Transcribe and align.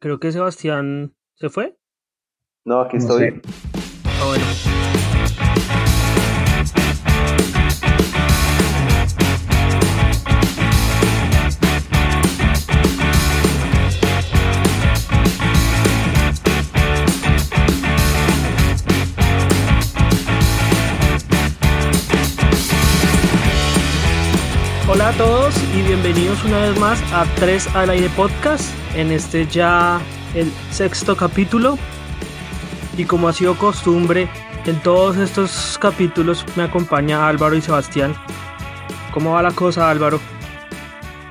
Creo 0.00 0.20
que 0.20 0.30
Sebastián 0.30 1.16
se 1.34 1.48
fue. 1.48 1.76
No, 2.64 2.82
aquí 2.82 2.98
estoy. 2.98 3.42
Ah, 4.04 4.26
bueno. 4.26 5.07
Bienvenidos 26.00 26.44
una 26.44 26.60
vez 26.60 26.78
más 26.78 27.02
a 27.12 27.24
3 27.34 27.74
al 27.74 27.90
aire 27.90 28.08
podcast 28.10 28.70
en 28.94 29.10
este 29.10 29.48
ya 29.48 30.00
el 30.36 30.52
sexto 30.70 31.16
capítulo 31.16 31.76
y 32.96 33.04
como 33.04 33.26
ha 33.26 33.32
sido 33.32 33.58
costumbre 33.58 34.28
en 34.66 34.80
todos 34.82 35.16
estos 35.16 35.76
capítulos 35.80 36.44
me 36.54 36.62
acompaña 36.62 37.26
Álvaro 37.26 37.56
y 37.56 37.60
Sebastián. 37.60 38.14
¿Cómo 39.12 39.32
va 39.32 39.42
la 39.42 39.50
cosa 39.50 39.90
Álvaro? 39.90 40.20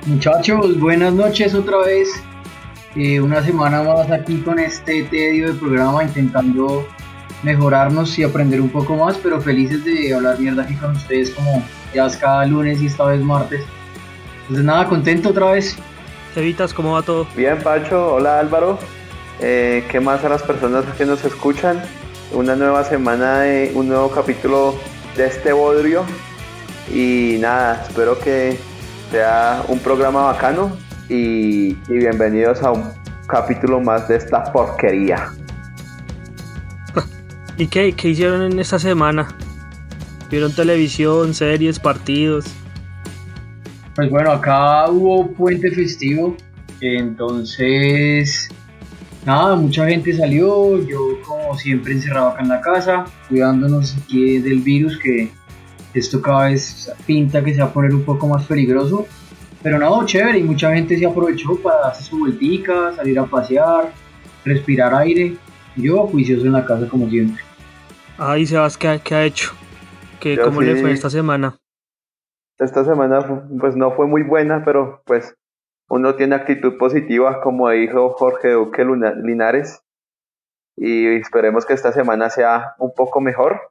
Muchachos, 0.04 0.78
buenas 0.78 1.14
noches 1.14 1.54
otra 1.54 1.78
vez. 1.78 2.22
Eh, 2.94 3.22
una 3.22 3.42
semana 3.42 3.82
más 3.82 4.10
aquí 4.10 4.36
con 4.42 4.58
este 4.58 5.04
tedio 5.04 5.50
de 5.50 5.58
programa 5.58 6.04
intentando 6.04 6.86
mejorarnos 7.42 8.18
y 8.18 8.22
aprender 8.22 8.60
un 8.60 8.68
poco 8.68 8.96
más, 8.96 9.16
pero 9.16 9.40
felices 9.40 9.82
de 9.86 10.12
hablar 10.12 10.38
mierda 10.38 10.64
aquí 10.64 10.74
con 10.74 10.94
ustedes 10.94 11.30
como 11.30 11.64
ya 11.94 12.06
es 12.06 12.18
cada 12.18 12.44
lunes 12.44 12.82
y 12.82 12.86
esta 12.86 13.06
vez 13.06 13.22
martes. 13.22 13.64
Entonces 14.48 14.64
nada, 14.64 14.88
contento 14.88 15.28
otra 15.28 15.52
vez. 15.52 15.76
Cevitas, 16.32 16.72
¿cómo 16.72 16.92
va 16.92 17.02
todo? 17.02 17.26
Bien, 17.36 17.58
Pacho. 17.58 18.14
Hola, 18.14 18.40
Álvaro. 18.40 18.78
Eh, 19.40 19.84
¿Qué 19.90 20.00
más 20.00 20.24
a 20.24 20.30
las 20.30 20.42
personas 20.42 20.86
que 20.96 21.04
nos 21.04 21.22
escuchan? 21.22 21.82
Una 22.32 22.56
nueva 22.56 22.82
semana 22.84 23.40
de 23.40 23.72
un 23.74 23.88
nuevo 23.88 24.10
capítulo 24.10 24.74
de 25.18 25.26
este 25.26 25.52
bodrio. 25.52 26.02
Y 26.90 27.36
nada, 27.40 27.84
espero 27.86 28.18
que 28.18 28.58
sea 29.10 29.62
un 29.68 29.80
programa 29.80 30.22
bacano 30.22 30.74
y, 31.10 31.72
y 31.72 31.98
bienvenidos 31.98 32.62
a 32.62 32.72
un 32.72 32.84
capítulo 33.26 33.82
más 33.82 34.08
de 34.08 34.16
esta 34.16 34.50
porquería. 34.50 35.30
¿Y 37.58 37.66
qué, 37.66 37.92
qué 37.92 38.08
hicieron 38.08 38.40
en 38.50 38.58
esta 38.58 38.78
semana? 38.78 39.28
¿Vieron 40.30 40.54
televisión, 40.54 41.34
series, 41.34 41.78
partidos? 41.78 42.46
Pues 43.98 44.10
bueno, 44.10 44.30
acá 44.30 44.88
hubo 44.88 45.26
puente 45.32 45.72
festivo, 45.72 46.36
entonces 46.80 48.48
nada, 49.26 49.56
mucha 49.56 49.88
gente 49.88 50.16
salió, 50.16 50.80
yo 50.86 51.20
como 51.26 51.58
siempre 51.58 51.94
encerrado 51.94 52.28
acá 52.28 52.42
en 52.42 52.48
la 52.48 52.60
casa, 52.60 53.06
cuidándonos 53.28 53.96
aquí 53.96 54.38
del 54.38 54.60
virus 54.60 54.96
que 54.98 55.32
esto 55.94 56.22
cada 56.22 56.44
vez 56.44 56.92
pinta 57.06 57.42
que 57.42 57.52
se 57.52 57.60
va 57.60 57.66
a 57.66 57.72
poner 57.72 57.92
un 57.92 58.04
poco 58.04 58.28
más 58.28 58.44
peligroso. 58.44 59.04
Pero 59.64 59.80
nada, 59.80 60.06
chévere, 60.06 60.38
y 60.38 60.44
mucha 60.44 60.72
gente 60.72 60.96
se 60.96 61.04
aprovechó 61.04 61.56
para 61.56 61.88
hacer 61.88 62.04
su 62.04 62.20
vueltica, 62.20 62.92
salir 62.94 63.18
a 63.18 63.26
pasear, 63.26 63.92
respirar 64.44 64.94
aire. 64.94 65.34
Yo 65.74 66.06
juicioso 66.06 66.46
en 66.46 66.52
la 66.52 66.64
casa 66.64 66.86
como 66.86 67.10
siempre. 67.10 67.42
Ay, 68.16 68.46
Sebas, 68.46 68.76
¿qué, 68.76 69.00
qué 69.02 69.14
ha 69.16 69.24
hecho? 69.24 69.54
¿Qué, 70.20 70.36
Yo 70.36 70.44
¿Cómo 70.44 70.62
le 70.62 70.76
fue 70.76 70.92
esta 70.92 71.10
semana? 71.10 71.58
Esta 72.58 72.84
semana 72.84 73.46
pues 73.60 73.76
no 73.76 73.92
fue 73.92 74.06
muy 74.06 74.22
buena, 74.22 74.64
pero 74.64 75.02
pues 75.06 75.36
uno 75.88 76.16
tiene 76.16 76.34
actitud 76.34 76.76
positiva, 76.76 77.40
como 77.40 77.70
dijo 77.70 78.10
Jorge 78.10 78.50
Duque 78.52 78.84
Luna- 78.84 79.14
Linares, 79.14 79.82
y 80.76 81.06
esperemos 81.16 81.66
que 81.66 81.74
esta 81.74 81.92
semana 81.92 82.30
sea 82.30 82.74
un 82.78 82.92
poco 82.94 83.20
mejor. 83.20 83.70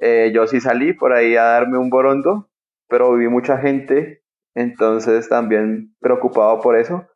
Eh, 0.00 0.30
yo 0.32 0.46
sí 0.46 0.60
salí 0.60 0.92
por 0.92 1.12
ahí 1.12 1.36
a 1.36 1.42
darme 1.44 1.78
un 1.78 1.90
borondo, 1.90 2.48
pero 2.88 3.12
vi 3.14 3.28
mucha 3.28 3.58
gente, 3.58 4.22
entonces 4.54 5.28
también 5.28 5.94
preocupado 6.00 6.60
por 6.60 6.76
eso. 6.76 7.06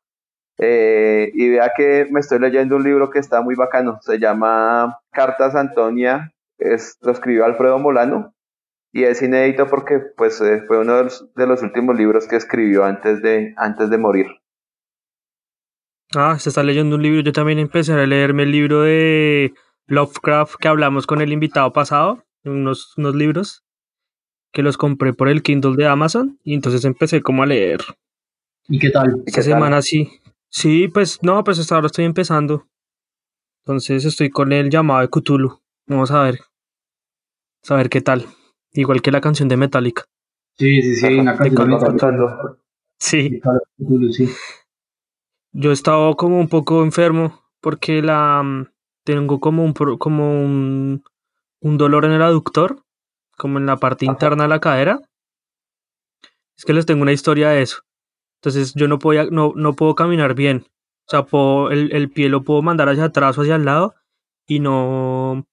Eh, 0.59 1.31
y 1.34 1.50
vea 1.50 1.72
que 1.75 2.06
me 2.11 2.21
estoy 2.21 2.38
leyendo 2.38 2.77
un 2.77 2.84
libro 2.84 3.11
que 3.11 3.19
está 3.19 3.41
muy 3.41 3.55
bacano, 3.55 3.99
se 4.03 4.19
llama 4.19 5.00
Cartas 5.11 5.55
Antonia, 5.55 6.32
es, 6.59 6.99
lo 7.00 7.12
escribió 7.12 7.44
Alfredo 7.44 7.78
Molano, 7.78 8.34
y 8.93 9.05
es 9.05 9.23
inédito 9.23 9.67
porque 9.69 10.01
pues 10.17 10.41
eh, 10.41 10.63
fue 10.67 10.79
uno 10.79 10.97
de 10.97 11.05
los, 11.05 11.35
de 11.35 11.47
los 11.47 11.63
últimos 11.63 11.97
libros 11.97 12.29
que 12.29 12.37
escribió 12.37 12.85
antes 12.85 13.23
de, 13.23 13.55
antes 13.57 13.89
de 13.91 13.99
morir. 13.99 14.27
Ah, 16.15 16.39
se 16.39 16.51
está 16.51 16.63
leyendo 16.63 16.97
un 16.97 17.03
libro. 17.03 17.23
Yo 17.23 17.33
también 17.33 17.59
empecé 17.59 17.95
a 17.95 18.07
leerme 18.07 18.43
el 18.43 18.53
libro 18.53 18.83
de 18.83 19.55
Lovecraft 19.87 20.57
que 20.57 20.69
hablamos 20.69 21.07
con 21.07 21.23
el 21.23 21.33
invitado 21.33 21.73
pasado, 21.73 22.25
unos, 22.45 22.97
unos 22.99 23.15
libros 23.15 23.65
que 24.53 24.63
los 24.63 24.77
compré 24.77 25.15
por 25.15 25.29
el 25.31 25.43
Kindle 25.43 25.77
de 25.77 25.87
Amazon 25.87 26.39
y 26.45 26.53
entonces 26.53 26.85
empecé 26.85 27.23
como 27.23 27.43
a 27.43 27.47
leer. 27.47 27.81
¿Y 28.69 28.79
qué 28.79 28.91
tal? 28.91 29.23
¿Y 29.25 29.31
Esta 29.31 29.41
qué 29.41 29.49
tal? 29.49 29.55
semana 29.55 29.81
sí. 29.81 30.21
Sí, 30.51 30.89
pues 30.89 31.19
no, 31.23 31.43
pues 31.43 31.59
hasta 31.59 31.77
ahora 31.77 31.87
estoy 31.87 32.05
empezando. 32.05 32.67
Entonces 33.63 34.05
estoy 34.05 34.29
con 34.29 34.53
el 34.53 34.69
llamado 34.69 35.01
de 35.01 35.09
Cthulhu. 35.09 35.63
Vamos 35.87 36.11
a 36.11 36.23
ver. 36.25 36.41
A 37.71 37.77
ver 37.77 37.89
qué 37.89 38.03
tal. 38.03 38.27
Igual 38.75 39.03
que 39.03 39.10
la 39.10 39.21
canción 39.21 39.49
de 39.49 39.56
Metallica. 39.56 40.05
Sí, 40.59 40.83
sí, 40.83 40.97
sí, 40.97 41.19
una 41.19 41.37
Te 41.37 41.50
canción 41.55 41.71
de 41.71 41.99
tanto. 41.99 42.59
Sí. 42.99 43.41
sí. 44.12 44.28
Yo 45.53 45.71
he 45.71 45.72
estado 45.75 46.16
como 46.16 46.38
un 46.38 46.49
poco 46.49 46.82
enfermo 46.82 47.43
porque 47.61 48.00
la 48.03 48.43
mm, 48.43 48.66
tengo 49.05 49.41
como 49.41 49.65
un 49.65 49.72
como 49.72 50.43
un, 50.44 51.05
un 51.61 51.78
dolor 51.78 52.05
en 52.05 52.12
el 52.12 52.22
aductor, 52.22 52.82
como 53.37 53.59
en 53.59 53.66
la 53.66 53.77
parte 53.77 54.06
Ajá. 54.06 54.12
interna 54.12 54.44
de 54.44 54.49
la 54.49 54.61
cadera. 54.61 55.00
Es 56.56 56.65
que 56.65 56.72
les 56.72 56.87
tengo 56.87 57.03
una 57.03 57.12
historia 57.12 57.50
de 57.50 57.62
eso. 57.62 57.82
Entonces 58.41 58.75
yo 58.75 58.88
no 58.88 58.99
podía, 58.99 59.25
no, 59.27 59.53
no 59.56 59.75
puedo 59.75 59.94
caminar 59.94 60.34
bien. 60.34 60.65
O 61.06 61.11
sea, 61.11 61.25
puedo- 61.25 61.71
el, 61.71 61.93
el 61.93 62.11
pie 62.11 62.28
lo 62.28 62.43
puedo 62.43 62.62
mandar 62.62 62.88
hacia 62.88 63.05
atrás 63.05 63.37
o 63.38 63.43
hacia 63.43 63.56
el 63.56 63.65
lado 63.65 63.94
y 64.47 64.61
no 64.61 65.44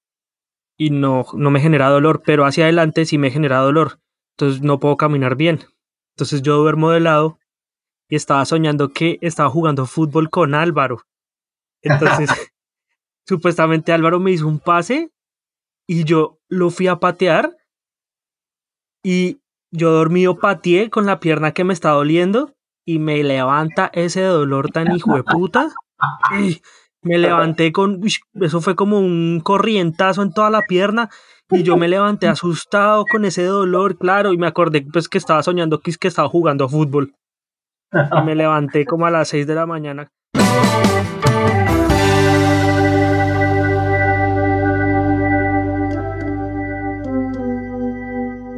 y 0.79 0.91
no, 0.91 1.25
no 1.33 1.51
me 1.51 1.59
genera 1.59 1.89
dolor, 1.89 2.23
pero 2.25 2.45
hacia 2.45 2.63
adelante 2.63 3.05
sí 3.05 3.17
me 3.17 3.31
genera 3.31 3.57
dolor. 3.57 3.99
Entonces 4.37 4.61
no 4.61 4.79
puedo 4.79 4.95
caminar 4.95 5.35
bien. 5.35 5.59
Entonces 6.15 6.41
yo 6.41 6.55
duermo 6.55 6.89
de 6.91 7.01
lado 7.01 7.37
y 8.07 8.15
estaba 8.15 8.45
soñando 8.45 8.93
que 8.93 9.19
estaba 9.21 9.49
jugando 9.49 9.85
fútbol 9.85 10.29
con 10.29 10.55
Álvaro. 10.55 11.03
Entonces, 11.81 12.29
supuestamente 13.27 13.91
Álvaro 13.91 14.21
me 14.21 14.31
hizo 14.31 14.47
un 14.47 14.59
pase 14.59 15.11
y 15.85 16.05
yo 16.05 16.39
lo 16.47 16.69
fui 16.69 16.87
a 16.87 16.95
patear 16.95 17.57
y 19.03 19.41
yo 19.71 19.91
dormido 19.91 20.39
pateé 20.39 20.89
con 20.89 21.05
la 21.05 21.19
pierna 21.19 21.51
que 21.51 21.65
me 21.65 21.73
está 21.73 21.89
doliendo 21.89 22.55
y 22.85 22.99
me 22.99 23.21
levanta 23.21 23.91
ese 23.93 24.21
dolor 24.21 24.71
tan 24.71 24.95
hijo 24.95 25.13
de 25.15 25.23
puta. 25.23 25.73
Y 26.39 26.61
me 27.01 27.17
levanté 27.17 27.71
con, 27.71 28.01
eso 28.41 28.61
fue 28.61 28.75
como 28.75 28.99
un 28.99 29.39
corrientazo 29.43 30.21
en 30.21 30.33
toda 30.33 30.49
la 30.49 30.61
pierna 30.67 31.09
y 31.49 31.63
yo 31.63 31.77
me 31.77 31.87
levanté 31.87 32.27
asustado 32.27 33.05
con 33.09 33.25
ese 33.25 33.43
dolor, 33.43 33.97
claro, 33.97 34.33
y 34.33 34.37
me 34.37 34.47
acordé 34.47 34.85
pues 34.91 35.07
que 35.09 35.17
estaba 35.17 35.41
soñando 35.41 35.79
que, 35.79 35.91
que 35.99 36.07
estaba 36.07 36.27
jugando 36.29 36.67
fútbol. 36.69 37.13
Y 37.91 38.21
me 38.23 38.35
levanté 38.35 38.85
como 38.85 39.05
a 39.07 39.11
las 39.11 39.29
6 39.29 39.47
de 39.47 39.55
la 39.55 39.65
mañana. 39.65 40.09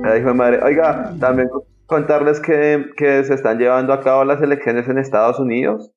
Ay, 0.03 0.22
madre. 0.24 0.59
Oiga, 0.63 1.13
también 1.19 1.47
co- 1.50 1.66
contarles 1.85 2.40
que, 2.41 2.85
que 2.97 3.24
se 3.24 3.34
están 3.34 3.57
llevando 3.59 3.94
a 3.94 4.01
cabo 4.01 4.24
las 4.25 4.41
elecciones 4.41 4.88
en 4.90 4.97
Estados 4.97 5.40
Unidos. 5.40 5.91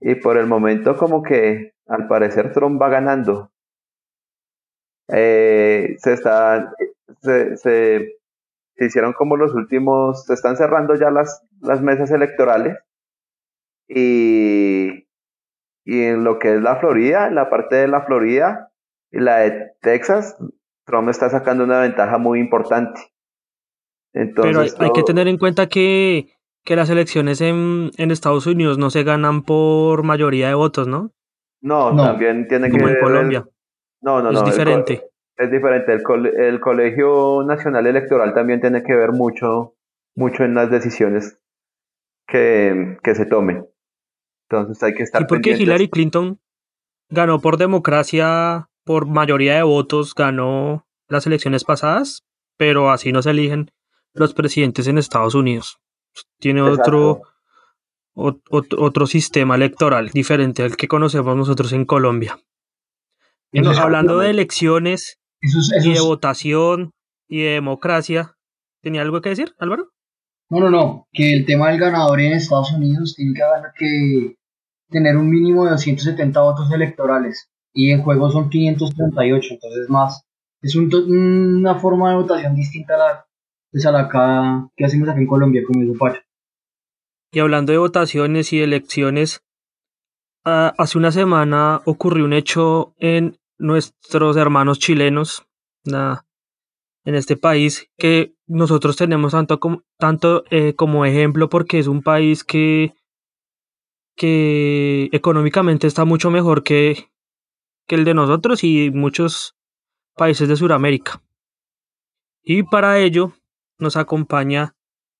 Y 0.00 0.16
por 0.16 0.36
el 0.36 0.46
momento 0.46 0.96
como 0.96 1.22
que 1.22 1.72
al 1.86 2.06
parecer 2.08 2.52
Trump 2.52 2.80
va 2.80 2.88
ganando. 2.88 3.50
Eh, 5.08 5.94
se 5.98 6.12
están, 6.14 6.70
se, 7.22 7.56
se, 7.56 8.16
se 8.74 8.84
hicieron 8.84 9.12
como 9.12 9.36
los 9.36 9.54
últimos, 9.54 10.24
se 10.26 10.34
están 10.34 10.56
cerrando 10.56 10.94
ya 10.96 11.10
las, 11.10 11.44
las 11.60 11.80
mesas 11.80 12.10
electorales. 12.10 12.76
Y, 13.88 15.06
y 15.84 16.02
en 16.02 16.24
lo 16.24 16.38
que 16.38 16.54
es 16.56 16.60
la 16.60 16.76
Florida, 16.76 17.28
en 17.28 17.36
la 17.36 17.48
parte 17.48 17.76
de 17.76 17.88
la 17.88 18.02
Florida 18.02 18.72
y 19.12 19.20
la 19.20 19.38
de 19.38 19.72
Texas, 19.80 20.36
Trump 20.84 21.08
está 21.08 21.30
sacando 21.30 21.64
una 21.64 21.80
ventaja 21.80 22.18
muy 22.18 22.40
importante. 22.40 23.00
Entonces, 24.12 24.52
Pero 24.52 24.60
hay, 24.84 24.88
hay 24.88 24.92
que 24.92 25.00
todo- 25.00 25.04
tener 25.06 25.28
en 25.28 25.38
cuenta 25.38 25.68
que, 25.68 26.32
que 26.66 26.76
las 26.76 26.90
elecciones 26.90 27.40
en, 27.40 27.90
en 27.96 28.10
Estados 28.10 28.46
Unidos 28.46 28.76
no 28.76 28.90
se 28.90 29.04
ganan 29.04 29.42
por 29.42 30.02
mayoría 30.02 30.48
de 30.48 30.54
votos, 30.54 30.86
¿no? 30.86 31.12
No, 31.62 31.92
No. 31.92 32.04
también 32.04 32.46
tiene 32.48 32.70
que 32.70 32.76
Como 32.76 32.88
en 32.88 33.00
Colombia. 33.00 33.48
No, 34.02 34.20
no, 34.22 34.28
es 34.30 34.34
no. 34.34 34.40
el 34.40 34.44
co- 34.44 34.50
diferente. 34.50 35.02
es 35.38 35.50
diferente. 35.50 35.92
El, 35.94 36.02
cole- 36.02 36.48
el 36.48 36.60
Colegio 36.60 37.42
Nacional 37.44 37.86
Electoral 37.86 38.34
también 38.34 38.60
tiene 38.60 38.82
que 38.82 38.94
ver 38.94 39.12
mucho, 39.12 39.76
mucho 40.14 40.44
en 40.44 40.54
las 40.54 40.70
decisiones 40.70 41.38
que, 42.26 42.98
que 43.02 43.14
se 43.14 43.26
tomen. 43.26 43.66
Entonces 44.50 44.82
hay 44.82 44.94
que 44.94 45.02
estar 45.04 45.22
¿Y 45.22 45.26
por 45.26 45.40
qué 45.40 45.52
Hillary 45.52 45.88
Clinton 45.88 46.38
ganó 47.10 47.40
por 47.40 47.56
democracia, 47.56 48.68
por 48.84 49.06
mayoría 49.06 49.54
de 49.56 49.62
votos, 49.62 50.14
ganó 50.14 50.86
las 51.08 51.26
elecciones 51.26 51.64
pasadas, 51.64 52.24
pero 52.56 52.90
así 52.90 53.12
no 53.12 53.22
se 53.22 53.30
eligen 53.30 53.70
los 54.14 54.34
presidentes 54.34 54.86
en 54.88 54.98
Estados 54.98 55.34
Unidos? 55.34 55.78
Tiene 56.38 56.62
otro, 56.62 57.22
otro, 58.14 59.06
sistema 59.06 59.56
electoral 59.56 60.10
diferente 60.10 60.62
al 60.62 60.76
que 60.76 60.88
conocemos 60.88 61.36
nosotros 61.36 61.72
en 61.72 61.84
Colombia. 61.84 62.38
hablando 63.78 64.18
de 64.18 64.30
elecciones 64.30 65.18
y 65.40 65.92
de 65.92 66.00
votación 66.00 66.92
y 67.28 67.42
de 67.42 67.50
democracia, 67.50 68.34
¿tenía 68.82 69.02
algo 69.02 69.20
que 69.20 69.30
decir, 69.30 69.54
Álvaro? 69.58 69.90
No, 70.48 70.60
no, 70.60 70.70
no, 70.70 71.08
que 71.12 71.34
el 71.34 71.44
tema 71.44 71.70
del 71.70 71.80
ganador 71.80 72.20
en 72.20 72.32
Estados 72.32 72.72
Unidos 72.72 73.14
tiene 73.16 73.34
que, 73.76 74.36
tener 74.88 75.16
un 75.16 75.28
mínimo 75.28 75.64
de 75.64 75.72
270 75.72 76.40
votos 76.40 76.70
electorales 76.70 77.50
y 77.74 77.90
en 77.90 78.02
juego 78.02 78.30
son 78.30 78.48
538, 78.48 79.54
entonces 79.54 79.90
más. 79.90 80.22
Es 80.62 80.76
una 80.76 81.74
forma 81.80 82.10
de 82.10 82.16
votación 82.16 82.54
distinta 82.54 82.94
a 82.94 82.98
la, 82.98 83.26
pues 83.70 83.86
a 83.86 83.92
la 83.92 84.08
que 84.76 84.84
hacemos 84.84 85.08
aquí 85.08 85.20
en 85.20 85.26
Colombia, 85.26 85.62
como 85.66 85.80
dijo 85.82 85.94
Pacho. 85.98 86.20
Y 87.32 87.40
hablando 87.40 87.72
de 87.72 87.78
votaciones 87.78 88.52
y 88.52 88.60
elecciones, 88.60 89.42
ah, 90.44 90.74
hace 90.78 90.96
una 90.98 91.12
semana 91.12 91.82
ocurrió 91.84 92.24
un 92.24 92.32
hecho 92.32 92.94
en 92.98 93.38
nuestros 93.58 94.36
hermanos 94.36 94.78
chilenos, 94.78 95.46
en 95.84 97.14
este 97.14 97.36
país, 97.36 97.90
que 97.96 98.34
nosotros 98.46 98.96
tenemos 98.96 99.32
tanto 99.32 99.60
como, 99.60 99.84
tanto, 99.98 100.44
eh, 100.50 100.74
como 100.74 101.04
ejemplo 101.04 101.48
porque 101.48 101.78
es 101.78 101.86
un 101.86 102.02
país 102.02 102.42
que, 102.42 102.94
que 104.16 105.08
económicamente 105.12 105.86
está 105.86 106.04
mucho 106.04 106.30
mejor 106.30 106.62
que, 106.64 107.08
que 107.86 107.94
el 107.94 108.04
de 108.04 108.14
nosotros 108.14 108.64
y 108.64 108.90
muchos 108.90 109.56
países 110.16 110.48
de 110.48 110.56
Sudamérica. 110.56 111.22
Y 112.42 112.62
para 112.62 112.98
ello 112.98 113.32
nos 113.78 113.96
acompaña 113.96 114.74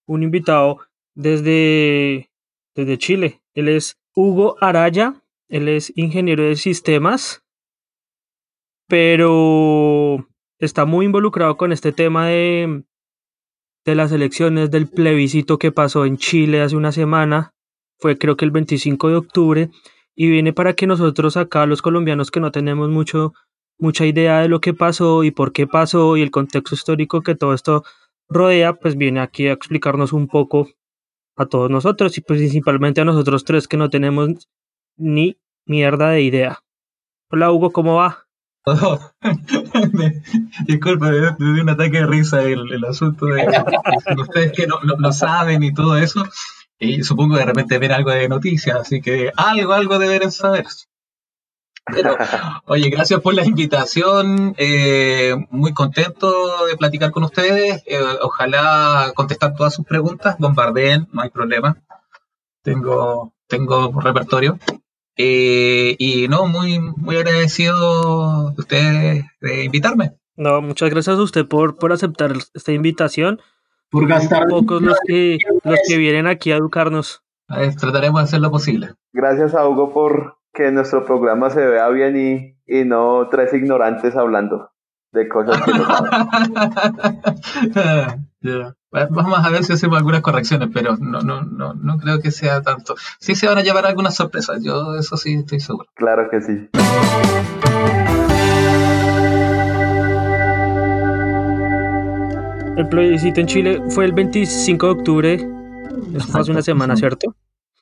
un 0.06 0.22
invitado 0.22 0.78
desde, 1.14 2.30
desde 2.74 2.98
Chile. 2.98 3.42
Él 3.54 3.68
es 3.68 3.98
Hugo 4.14 4.56
Araya, 4.60 5.22
él 5.48 5.68
es 5.68 5.92
ingeniero 5.96 6.44
de 6.44 6.56
sistemas, 6.56 7.44
pero 8.88 10.28
está 10.58 10.84
muy 10.84 11.06
involucrado 11.06 11.56
con 11.56 11.72
este 11.72 11.92
tema 11.92 12.28
de, 12.28 12.84
de 13.84 13.94
las 13.94 14.12
elecciones, 14.12 14.70
del 14.70 14.88
plebiscito 14.88 15.58
que 15.58 15.72
pasó 15.72 16.04
en 16.04 16.16
Chile 16.16 16.62
hace 16.62 16.76
una 16.76 16.92
semana, 16.92 17.54
fue 17.98 18.18
creo 18.18 18.36
que 18.36 18.44
el 18.44 18.50
25 18.50 19.08
de 19.08 19.16
octubre, 19.16 19.70
y 20.14 20.30
viene 20.30 20.52
para 20.52 20.74
que 20.74 20.86
nosotros 20.86 21.36
acá, 21.36 21.66
los 21.66 21.82
colombianos 21.82 22.30
que 22.30 22.40
no 22.40 22.50
tenemos 22.50 22.88
mucho, 22.88 23.34
mucha 23.78 24.06
idea 24.06 24.40
de 24.40 24.48
lo 24.48 24.60
que 24.60 24.72
pasó 24.74 25.24
y 25.24 25.30
por 25.30 25.52
qué 25.52 25.66
pasó 25.66 26.16
y 26.16 26.22
el 26.22 26.30
contexto 26.30 26.74
histórico 26.74 27.22
que 27.22 27.34
todo 27.34 27.52
esto 27.52 27.84
rodea, 28.28 28.74
pues 28.74 28.96
viene 28.96 29.20
aquí 29.20 29.48
a 29.48 29.52
explicarnos 29.52 30.12
un 30.12 30.28
poco 30.28 30.68
a 31.36 31.46
todos 31.46 31.70
nosotros 31.70 32.18
y 32.18 32.22
pues, 32.22 32.40
principalmente 32.40 33.00
a 33.00 33.04
nosotros 33.04 33.44
tres 33.44 33.68
que 33.68 33.76
no 33.76 33.90
tenemos 33.90 34.48
ni 34.96 35.36
mierda 35.66 36.10
de 36.10 36.22
idea. 36.22 36.58
Hola 37.30 37.52
Hugo, 37.52 37.72
¿cómo 37.72 37.96
va? 37.96 38.26
Disculpe, 40.66 41.06
me 41.06 41.52
dio 41.52 41.62
un 41.62 41.68
ataque 41.68 41.98
de 41.98 42.06
risa 42.06 42.42
el, 42.42 42.72
el 42.72 42.84
asunto 42.84 43.26
de, 43.26 43.46
ustedes 44.20 44.52
que 44.52 44.66
no, 44.66 44.80
no, 44.80 45.12
saben 45.12 45.62
y 45.62 45.72
todo 45.72 45.96
eso. 45.96 46.24
Y 46.78 47.04
supongo 47.04 47.36
de 47.36 47.44
repente 47.44 47.78
ver 47.78 47.92
algo 47.92 48.10
de 48.10 48.28
noticias, 48.28 48.76
así 48.76 49.00
que 49.00 49.30
algo, 49.36 49.72
algo 49.72 49.98
deberán 49.98 50.32
saber. 50.32 50.66
Pero, 51.92 52.16
oye, 52.66 52.90
gracias 52.90 53.20
por 53.20 53.34
la 53.34 53.44
invitación. 53.44 54.54
Eh, 54.58 55.34
muy 55.50 55.72
contento 55.72 56.66
de 56.66 56.76
platicar 56.76 57.12
con 57.12 57.22
ustedes. 57.22 57.82
Eh, 57.86 58.00
ojalá 58.22 59.12
contestar 59.14 59.54
todas 59.54 59.74
sus 59.74 59.86
preguntas. 59.86 60.36
Bombardeen, 60.38 61.06
no 61.12 61.22
hay 61.22 61.30
problema. 61.30 61.76
Tengo, 62.62 63.32
tengo 63.46 64.00
repertorio. 64.00 64.58
Eh, 65.16 65.94
y 65.98 66.26
no, 66.28 66.46
muy, 66.46 66.78
muy 66.78 67.16
agradecido 67.16 68.50
de 68.50 68.60
ustedes 68.60 69.24
de 69.40 69.64
invitarme. 69.64 70.12
No, 70.36 70.60
muchas 70.60 70.90
gracias 70.90 71.18
a 71.18 71.22
usted 71.22 71.46
por, 71.46 71.76
por 71.76 71.92
aceptar 71.92 72.32
esta 72.52 72.72
invitación. 72.72 73.40
Por 73.90 74.08
gastar. 74.08 74.48
Pocos 74.48 74.82
los 74.82 74.98
que, 75.06 75.38
los 75.62 75.78
que 75.86 75.96
vienen 75.96 76.26
aquí 76.26 76.50
a 76.50 76.56
educarnos. 76.56 77.22
trataremos 77.78 78.20
de 78.20 78.24
hacer 78.24 78.40
lo 78.40 78.50
posible. 78.50 78.94
Gracias 79.12 79.54
a 79.54 79.66
Hugo 79.66 79.92
por 79.92 80.35
que 80.56 80.72
nuestro 80.72 81.04
programa 81.04 81.50
se 81.50 81.64
vea 81.64 81.88
bien 81.88 82.16
y, 82.16 82.56
y 82.66 82.84
no 82.86 83.28
tres 83.30 83.52
ignorantes 83.52 84.16
hablando 84.16 84.70
de 85.12 85.28
cosas 85.28 85.60
que 85.62 85.70
no 85.72 85.84
saben. 85.84 86.10
Vamos 89.10 89.38
a 89.44 89.50
ver 89.50 89.64
si 89.64 89.74
hacemos 89.74 89.98
algunas 89.98 90.22
correcciones, 90.22 90.70
pero 90.72 90.96
no, 90.96 91.20
no, 91.20 91.42
no, 91.42 91.74
no 91.74 91.98
creo 91.98 92.20
que 92.20 92.30
sea 92.30 92.62
tanto. 92.62 92.94
Sí 93.20 93.34
se 93.34 93.46
van 93.46 93.58
a 93.58 93.62
llevar 93.62 93.84
algunas 93.84 94.14
sorpresas, 94.14 94.62
yo 94.62 94.96
eso 94.96 95.18
sí 95.18 95.34
estoy 95.34 95.60
seguro. 95.60 95.86
Claro 95.94 96.30
que 96.30 96.40
sí. 96.40 96.70
El 102.76 102.88
plebiscito 102.88 103.40
en 103.40 103.46
Chile 103.46 103.82
fue 103.90 104.06
el 104.06 104.12
25 104.12 104.86
de 104.86 104.92
octubre, 104.92 105.50
hace 106.32 106.50
una 106.50 106.62
semana, 106.62 106.96
¿cierto? 106.96 107.34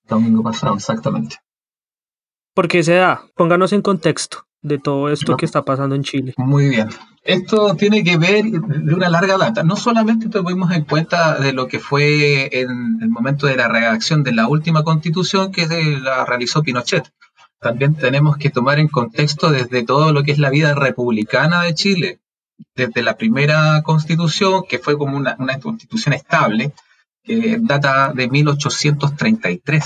Domingo 0.08 0.42
pasado, 0.42 0.74
exactamente. 0.74 1.36
¿Por 2.54 2.68
qué 2.68 2.84
se 2.84 2.94
da? 2.94 3.26
Pónganos 3.34 3.72
en 3.72 3.82
contexto 3.82 4.46
de 4.62 4.78
todo 4.78 5.10
esto 5.10 5.36
que 5.36 5.44
está 5.44 5.64
pasando 5.64 5.94
en 5.96 6.04
Chile. 6.04 6.34
Muy 6.36 6.68
bien. 6.68 6.88
Esto 7.24 7.74
tiene 7.74 8.04
que 8.04 8.16
ver 8.16 8.44
de 8.44 8.94
una 8.94 9.08
larga 9.08 9.36
data. 9.36 9.64
No 9.64 9.76
solamente 9.76 10.28
tuvimos 10.28 10.70
en 10.72 10.84
cuenta 10.84 11.38
de 11.38 11.52
lo 11.52 11.66
que 11.66 11.80
fue 11.80 12.48
en 12.60 12.98
el 13.02 13.08
momento 13.08 13.46
de 13.46 13.56
la 13.56 13.68
redacción 13.68 14.22
de 14.22 14.32
la 14.32 14.46
última 14.46 14.84
constitución 14.84 15.50
que 15.50 15.66
la 16.00 16.24
realizó 16.24 16.62
Pinochet. 16.62 17.12
También 17.60 17.96
tenemos 17.96 18.36
que 18.36 18.50
tomar 18.50 18.78
en 18.78 18.88
contexto 18.88 19.50
desde 19.50 19.84
todo 19.84 20.12
lo 20.12 20.22
que 20.22 20.32
es 20.32 20.38
la 20.38 20.50
vida 20.50 20.74
republicana 20.74 21.62
de 21.62 21.74
Chile, 21.74 22.20
desde 22.76 23.02
la 23.02 23.16
primera 23.16 23.82
constitución, 23.82 24.62
que 24.68 24.78
fue 24.78 24.96
como 24.96 25.16
una, 25.16 25.34
una 25.38 25.58
constitución 25.58 26.14
estable, 26.14 26.72
que 27.22 27.58
data 27.60 28.12
de 28.14 28.28
1833 28.28 29.84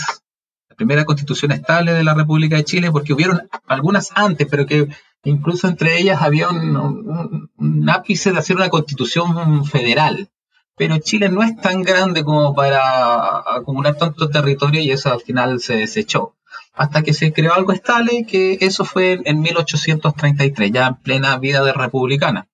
primera 0.79 1.05
constitución 1.05 1.51
estable 1.51 1.93
de 1.93 2.05
la 2.05 2.15
República 2.15 2.57
de 2.57 2.65
Chile, 2.65 2.93
porque 2.93 3.13
hubieron 3.13 3.49
algunas 3.67 4.13
antes, 4.15 4.47
pero 4.49 4.65
que 4.65 4.89
incluso 5.25 5.67
entre 5.67 5.99
ellas 5.99 6.23
había 6.23 6.49
un, 6.49 7.91
ápice 7.91 8.33
de 8.33 8.39
hacer 8.39 8.57
una 8.57 8.71
constitución 8.71 9.67
federal. 9.67 10.31
Pero 10.77 10.99
Chile 10.99 11.29
no 11.29 11.43
es 11.43 11.61
tan 11.61 11.83
grande 11.83 12.23
como 12.23 12.55
para 12.55 13.39
acumular 13.57 13.97
tanto 13.97 14.31
territorio 14.31 14.81
y 14.81 14.93
eso 14.93 15.13
al 15.13 15.21
final 15.21 15.59
se 15.61 15.75
desechó. 15.75 16.37
Hasta 16.73 17.03
que 17.03 17.13
se 17.13 17.33
creó 17.33 17.55
algo 17.55 17.73
estable, 17.73 18.25
que 18.25 18.59
eso 18.61 18.85
fue 18.85 19.21
en 19.25 19.41
1833, 19.41 20.71
ya 20.71 20.87
en 20.87 20.95
plena 20.95 21.37
vida 21.39 21.65
de 21.65 21.73
republicana. 21.73 22.47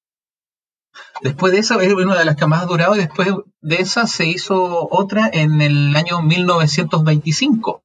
Después 1.21 1.53
de 1.53 1.59
esa, 1.59 1.83
es 1.83 1.93
una 1.93 2.17
de 2.17 2.25
las 2.25 2.37
que 2.37 2.47
más 2.47 2.63
ha 2.63 2.67
durado, 2.67 2.97
y 2.97 3.01
después 3.01 3.29
de 3.61 3.77
esa 3.77 4.07
se 4.07 4.25
hizo 4.25 4.89
otra 4.91 5.29
en 5.31 5.61
el 5.61 5.95
año 5.95 6.23
1925, 6.23 7.85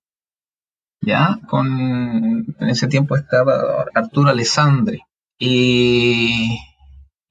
¿ya? 1.01 1.39
Con, 1.47 2.45
en 2.59 2.69
ese 2.69 2.87
tiempo 2.87 3.15
estaba 3.15 3.85
Arturo 3.93 4.29
Alessandri. 4.29 5.01
Y, 5.37 6.59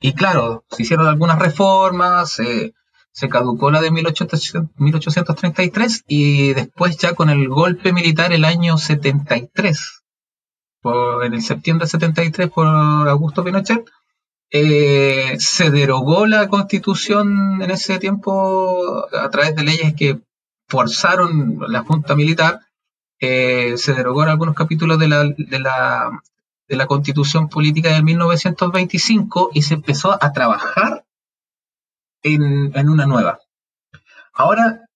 y 0.01 0.13
claro, 0.15 0.65
se 0.71 0.83
hicieron 0.83 1.07
algunas 1.07 1.39
reformas, 1.39 2.33
se 2.33 3.29
caducó 3.29 3.71
la 3.71 3.81
de 3.81 3.91
1833 3.91 6.05
y 6.07 6.55
después 6.55 6.97
ya 6.99 7.15
con 7.15 7.31
el 7.31 7.49
golpe 7.49 7.93
militar 7.93 8.33
el 8.33 8.45
año 8.45 8.79
73, 8.79 10.05
por, 10.81 11.25
en 11.25 11.35
el 11.35 11.43
septiembre 11.43 11.87
de 11.87 11.91
73 11.91 12.51
por 12.51 12.67
Augusto 12.67 13.43
Pinochet, 13.43 13.85
eh, 14.51 15.37
se 15.39 15.71
derogó 15.71 16.27
la 16.27 16.49
constitución 16.49 17.61
en 17.61 17.71
ese 17.71 17.99
tiempo 17.99 19.07
a 19.13 19.29
través 19.31 19.57
de 19.57 19.65
leyes 19.65 19.95
que 19.95 20.21
forzaron 20.69 21.59
la 21.69 21.83
Junta 21.83 22.15
Militar 22.15 22.61
eh, 23.21 23.77
se 23.77 23.95
derogó 23.95 24.23
en 24.23 24.29
algunos 24.31 24.55
capítulos 24.55 24.99
de 24.99 25.09
la, 25.09 25.25
de 25.25 25.59
la, 25.59 26.23
de 26.69 26.77
la 26.77 26.87
Constitución 26.87 27.49
Política 27.49 27.93
de 27.93 28.03
1925 28.03 29.51
y 29.55 29.63
se 29.63 29.75
empezó 29.75 30.23
a 30.23 30.33
trabajar 30.33 31.05
en, 32.23 32.77
en 32.77 32.89
una 32.89 33.07
nueva. 33.07 33.41
Ahora, 34.33 34.87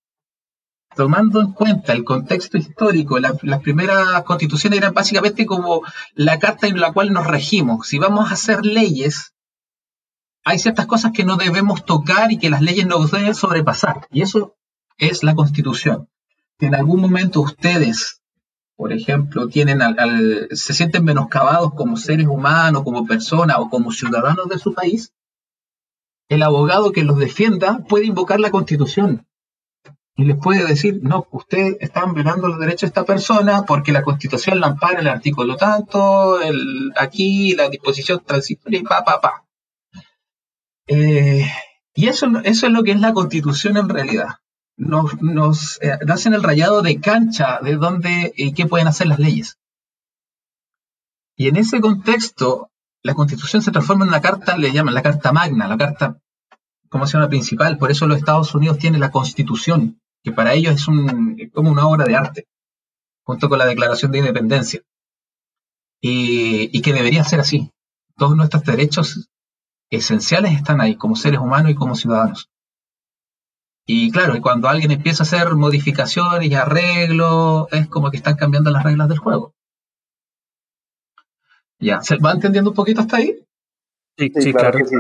tomando 0.95 1.41
en 1.41 1.53
cuenta 1.53 1.93
el 1.93 2.05
contexto 2.05 2.59
histórico, 2.59 3.19
las 3.19 3.61
primeras 3.63 4.23
constituciones 4.23 4.79
eran 4.79 4.95
básicamente 4.95 5.47
como 5.47 5.83
la 6.15 6.39
carta 6.39 6.69
en 6.69 6.79
la 6.79 6.93
cual 6.93 7.13
nos 7.13 7.27
regimos. 7.27 7.89
Si 7.89 7.99
vamos 7.99 8.31
a 8.31 8.35
hacer 8.35 8.65
leyes, 8.65 9.35
hay 10.45 10.59
ciertas 10.59 10.87
cosas 10.87 11.13
que 11.13 11.25
no 11.25 11.37
debemos 11.37 11.85
tocar 11.85 12.31
y 12.31 12.39
que 12.39 12.51
las 12.51 12.63
leyes 12.63 12.87
no 12.87 13.05
deben 13.05 13.35
sobrepasar. 13.35 14.07
Y 14.11 14.23
eso 14.23 14.57
es 14.99 15.25
la 15.25 15.35
constitución 15.35 16.09
en 16.67 16.75
algún 16.75 17.01
momento 17.01 17.41
ustedes 17.41 18.23
por 18.83 18.93
ejemplo, 18.93 19.47
tienen 19.47 19.81
al, 19.81 20.49
se 20.51 20.75
sienten 20.75 21.05
menoscabados 21.05 21.73
como 21.75 21.97
seres 21.97 22.27
humanos, 22.27 22.83
como 22.83 23.07
personas 23.07 23.59
o 23.61 23.71
como 23.71 23.93
ciudadanos 23.93 24.49
de 24.49 24.59
su 24.59 24.75
país, 24.75 25.13
el 26.29 26.43
abogado 26.43 26.91
que 26.91 27.05
los 27.05 27.17
defienda 27.17 27.79
puede 27.89 28.07
invocar 28.07 28.41
la 28.41 28.51
constitución 28.51 29.25
y 30.17 30.25
les 30.25 30.37
puede 30.37 30.67
decir, 30.67 30.99
no, 31.01 31.29
ustedes 31.31 31.77
están 31.79 32.13
violando 32.13 32.49
los 32.49 32.59
derechos 32.59 32.81
de 32.81 32.87
esta 32.89 33.05
persona 33.05 33.65
porque 33.67 33.93
la 33.93 34.03
constitución 34.03 34.59
la 34.59 34.67
ampara 34.69 34.99
el 34.99 35.07
artículo 35.07 35.57
tanto, 35.57 36.41
el, 36.41 36.93
aquí 36.97 37.55
la 37.55 37.69
disposición 37.69 38.21
transitoria 38.27 38.81
y 38.81 38.83
pa, 38.83 39.05
pa, 39.05 39.21
pa. 39.21 39.45
Eh, 40.89 41.47
y 41.95 42.09
eso, 42.09 42.27
eso 42.43 42.67
es 42.67 42.73
lo 42.73 42.83
que 42.83 42.91
es 42.91 43.01
la 43.01 43.13
constitución 43.13 43.77
en 43.77 43.89
realidad. 43.89 44.42
Nos, 44.77 45.21
nos 45.21 45.81
eh, 45.83 45.99
hacen 46.09 46.35
el 46.35 46.43
rayado 46.43 46.83
de 46.83 47.01
cancha 47.01 47.61
de 47.61 47.77
dónde 47.77 48.33
y 48.37 48.53
qué 48.53 48.67
pueden 48.67 48.89
hacer 48.89 49.07
las 49.07 49.19
leyes. 49.19 49.59
Y 51.37 51.49
en 51.49 51.57
ese 51.57 51.81
contexto, 51.81 52.71
la 53.03 53.15
constitución 53.15 53.63
se 53.63 53.73
transforma 53.73 54.05
en 54.05 54.11
una 54.11 54.21
carta, 54.21 54.57
le 54.57 54.73
llaman 54.73 54.95
la 54.95 55.03
carta 55.03 55.33
magna, 55.33 55.67
la 55.67 55.77
carta, 55.77 56.19
como 56.89 57.07
se 57.07 57.15
llama, 57.15 57.29
principal. 57.29 57.79
Por 57.79 57.91
eso 57.91 58.07
los 58.07 58.19
Estados 58.19 58.55
Unidos 58.55 58.79
tienen 58.79 59.01
la 59.01 59.11
constitución, 59.11 60.01
que 60.23 60.33
para 60.33 60.55
ellos 60.55 60.75
es, 60.75 60.89
un, 60.89 61.51
como 61.53 61.71
una 61.71 61.87
obra 61.87 62.05
de 62.05 62.17
arte, 62.17 62.49
junto 63.25 63.49
con 63.49 63.59
la 63.59 63.67
Declaración 63.67 64.13
de 64.13 64.19
Independencia. 64.19 64.83
Y, 66.01 66.77
y 66.77 66.83
que 66.83 66.93
debería 66.93 67.25
ser 67.25 67.41
así. 67.41 67.71
Todos 68.17 68.37
nuestros 68.37 68.65
derechos 68.65 69.29
esenciales 69.91 70.53
están 70.53 70.81
ahí, 70.81 70.97
como 70.97 71.17
seres 71.17 71.41
humanos 71.41 71.73
y 71.73 71.75
como 71.75 71.95
ciudadanos. 71.95 72.52
Y 73.87 74.13
claro, 74.13 74.37
y 74.37 74.41
cuando 74.41 74.69
alguien 74.69 74.93
empieza 74.93 75.23
a 75.23 75.27
hacer 75.27 75.55
modificaciones 75.55 76.49
y 76.49 76.55
arreglos, 76.55 77.67
es 77.73 77.89
como 77.89 78.11
que 78.11 78.17
están 78.17 78.37
cambiando 78.37 78.71
las 78.71 78.85
reglas 78.85 79.09
del 79.09 79.19
juego. 79.19 79.55
Ya, 81.81 82.01
¿se 82.01 82.17
va 82.19 82.33
entendiendo 82.33 82.71
un 82.71 82.77
poquito 82.77 83.01
hasta 83.01 83.17
ahí? 83.17 83.45
Sí, 84.17 84.31
sí, 84.37 84.53
claro. 84.53 84.79
Que 84.79 84.85
sí. 84.85 84.95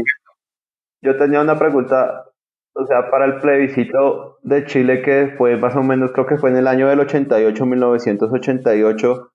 Yo 1.01 1.17
tenía 1.17 1.41
una 1.41 1.59
pregunta, 1.59 2.25
o 2.75 2.87
sea, 2.87 3.09
para 3.11 3.27
el 3.27 3.41
plebiscito 3.41 4.39
de 4.43 4.65
Chile 4.67 5.03
que 5.03 5.35
fue 5.39 5.57
más 5.57 5.77
o 5.77 5.83
menos, 5.83 6.11
creo 6.13 6.27
que 6.27 6.39
fue 6.39 6.51
en 6.51 6.57
el 6.57 6.67
año 6.67 6.89
del 6.89 7.01
88, 7.01 7.67
1988, 7.67 9.33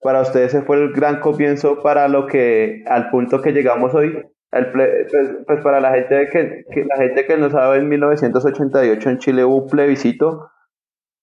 para 0.00 0.22
ustedes 0.22 0.54
ese 0.54 0.64
fue 0.64 0.76
el 0.76 0.92
gran 0.92 1.20
comienzo 1.20 1.82
para 1.82 2.08
lo 2.08 2.26
que, 2.26 2.84
al 2.86 3.10
punto 3.10 3.42
que 3.42 3.52
llegamos 3.52 3.94
hoy. 3.94 4.24
El 4.50 4.72
pues, 4.72 5.12
pues, 5.46 5.60
para 5.62 5.80
la 5.80 5.92
gente 5.92 6.28
que, 6.32 6.64
que, 6.72 6.84
la 6.84 6.96
gente 6.96 7.26
que 7.26 7.36
no 7.36 7.50
sabe, 7.50 7.78
en 7.78 7.88
1988 7.88 9.10
en 9.10 9.18
Chile 9.18 9.44
hubo 9.44 9.64
un 9.64 9.68
plebiscito 9.68 10.50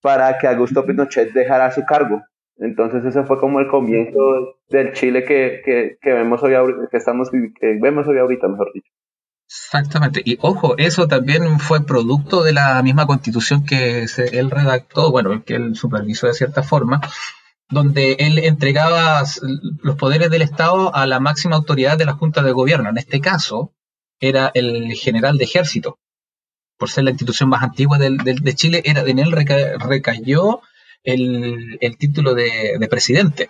para 0.00 0.38
que 0.38 0.46
Augusto 0.46 0.86
Pinochet 0.86 1.32
dejara 1.32 1.70
su 1.72 1.84
cargo. 1.84 2.22
Entonces 2.58 3.04
ese 3.04 3.24
fue 3.24 3.38
como 3.38 3.60
el 3.60 3.68
comienzo 3.68 4.18
del 4.68 4.92
Chile 4.92 5.24
que, 5.24 5.60
que, 5.64 5.98
que 6.00 6.12
vemos 6.12 6.42
hoy 6.42 6.54
que 6.90 6.96
estamos 6.96 7.30
que 7.30 7.78
vemos 7.80 8.06
hoy 8.06 8.18
ahorita, 8.18 8.48
mejor 8.48 8.70
dicho. 8.72 8.90
Exactamente. 9.48 10.22
Y 10.24 10.38
ojo, 10.40 10.76
eso 10.76 11.06
también 11.06 11.60
fue 11.60 11.84
producto 11.84 12.42
de 12.42 12.52
la 12.52 12.82
misma 12.82 13.06
constitución 13.06 13.64
que 13.64 14.08
se, 14.08 14.38
él 14.38 14.50
redactó, 14.50 15.10
bueno, 15.10 15.44
que 15.44 15.54
él 15.54 15.76
supervisó 15.76 16.26
de 16.26 16.34
cierta 16.34 16.62
forma, 16.62 17.00
donde 17.68 18.16
él 18.20 18.38
entregaba 18.38 19.24
los 19.82 19.96
poderes 19.96 20.30
del 20.30 20.42
Estado 20.42 20.94
a 20.94 21.06
la 21.06 21.20
máxima 21.20 21.56
autoridad 21.56 21.98
de 21.98 22.04
la 22.04 22.14
Junta 22.14 22.42
de 22.42 22.52
Gobierno. 22.52 22.90
En 22.90 22.98
este 22.98 23.20
caso, 23.20 23.72
era 24.20 24.50
el 24.54 24.94
general 24.94 25.38
de 25.38 25.44
ejército. 25.44 25.98
Por 26.78 26.90
ser 26.90 27.04
la 27.04 27.10
institución 27.10 27.48
más 27.48 27.62
antigua 27.62 27.98
de 27.98 28.54
Chile, 28.54 28.82
era, 28.84 29.02
en 29.02 29.18
él 29.18 29.32
recayó 29.32 30.60
el, 31.02 31.96
título 31.98 32.34
de, 32.34 32.76
de 32.78 32.88
presidente. 32.88 33.48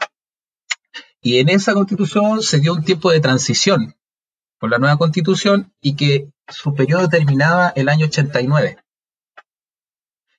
Y 1.20 1.38
en 1.38 1.48
esa 1.48 1.74
constitución 1.74 2.42
se 2.42 2.60
dio 2.60 2.72
un 2.72 2.84
tiempo 2.84 3.10
de 3.10 3.20
transición 3.20 3.96
por 4.58 4.70
la 4.70 4.78
nueva 4.78 4.96
constitución 4.96 5.72
y 5.80 5.96
que 5.96 6.30
su 6.48 6.74
periodo 6.74 7.08
terminaba 7.08 7.72
el 7.74 7.88
año 7.88 8.06
89. 8.06 8.78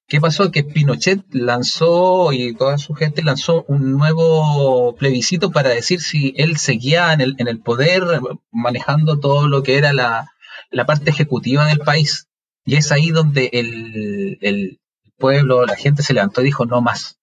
¿Qué 0.07 0.21
pasó? 0.21 0.51
Que 0.51 0.63
Pinochet 0.63 1.25
lanzó, 1.33 2.31
y 2.31 2.55
toda 2.55 2.77
su 2.77 2.93
gente 2.93 3.21
lanzó 3.23 3.65
un 3.67 3.91
nuevo 3.91 4.95
plebiscito 4.95 5.51
para 5.51 5.69
decir 5.69 5.99
si 5.99 6.33
él 6.37 6.57
seguía 6.57 7.11
en 7.11 7.19
el, 7.19 7.35
en 7.39 7.49
el 7.49 7.59
poder, 7.59 8.03
manejando 8.51 9.19
todo 9.19 9.49
lo 9.49 9.63
que 9.63 9.77
era 9.77 9.91
la, 9.91 10.31
la, 10.71 10.85
parte 10.85 11.09
ejecutiva 11.09 11.65
del 11.65 11.79
país. 11.79 12.29
Y 12.63 12.75
es 12.77 12.93
ahí 12.93 13.09
donde 13.09 13.49
el, 13.51 14.37
el 14.41 14.79
pueblo, 15.17 15.65
la 15.65 15.75
gente 15.75 16.03
se 16.03 16.13
levantó 16.13 16.41
y 16.41 16.45
dijo 16.45 16.65
no 16.65 16.81
más. 16.81 17.19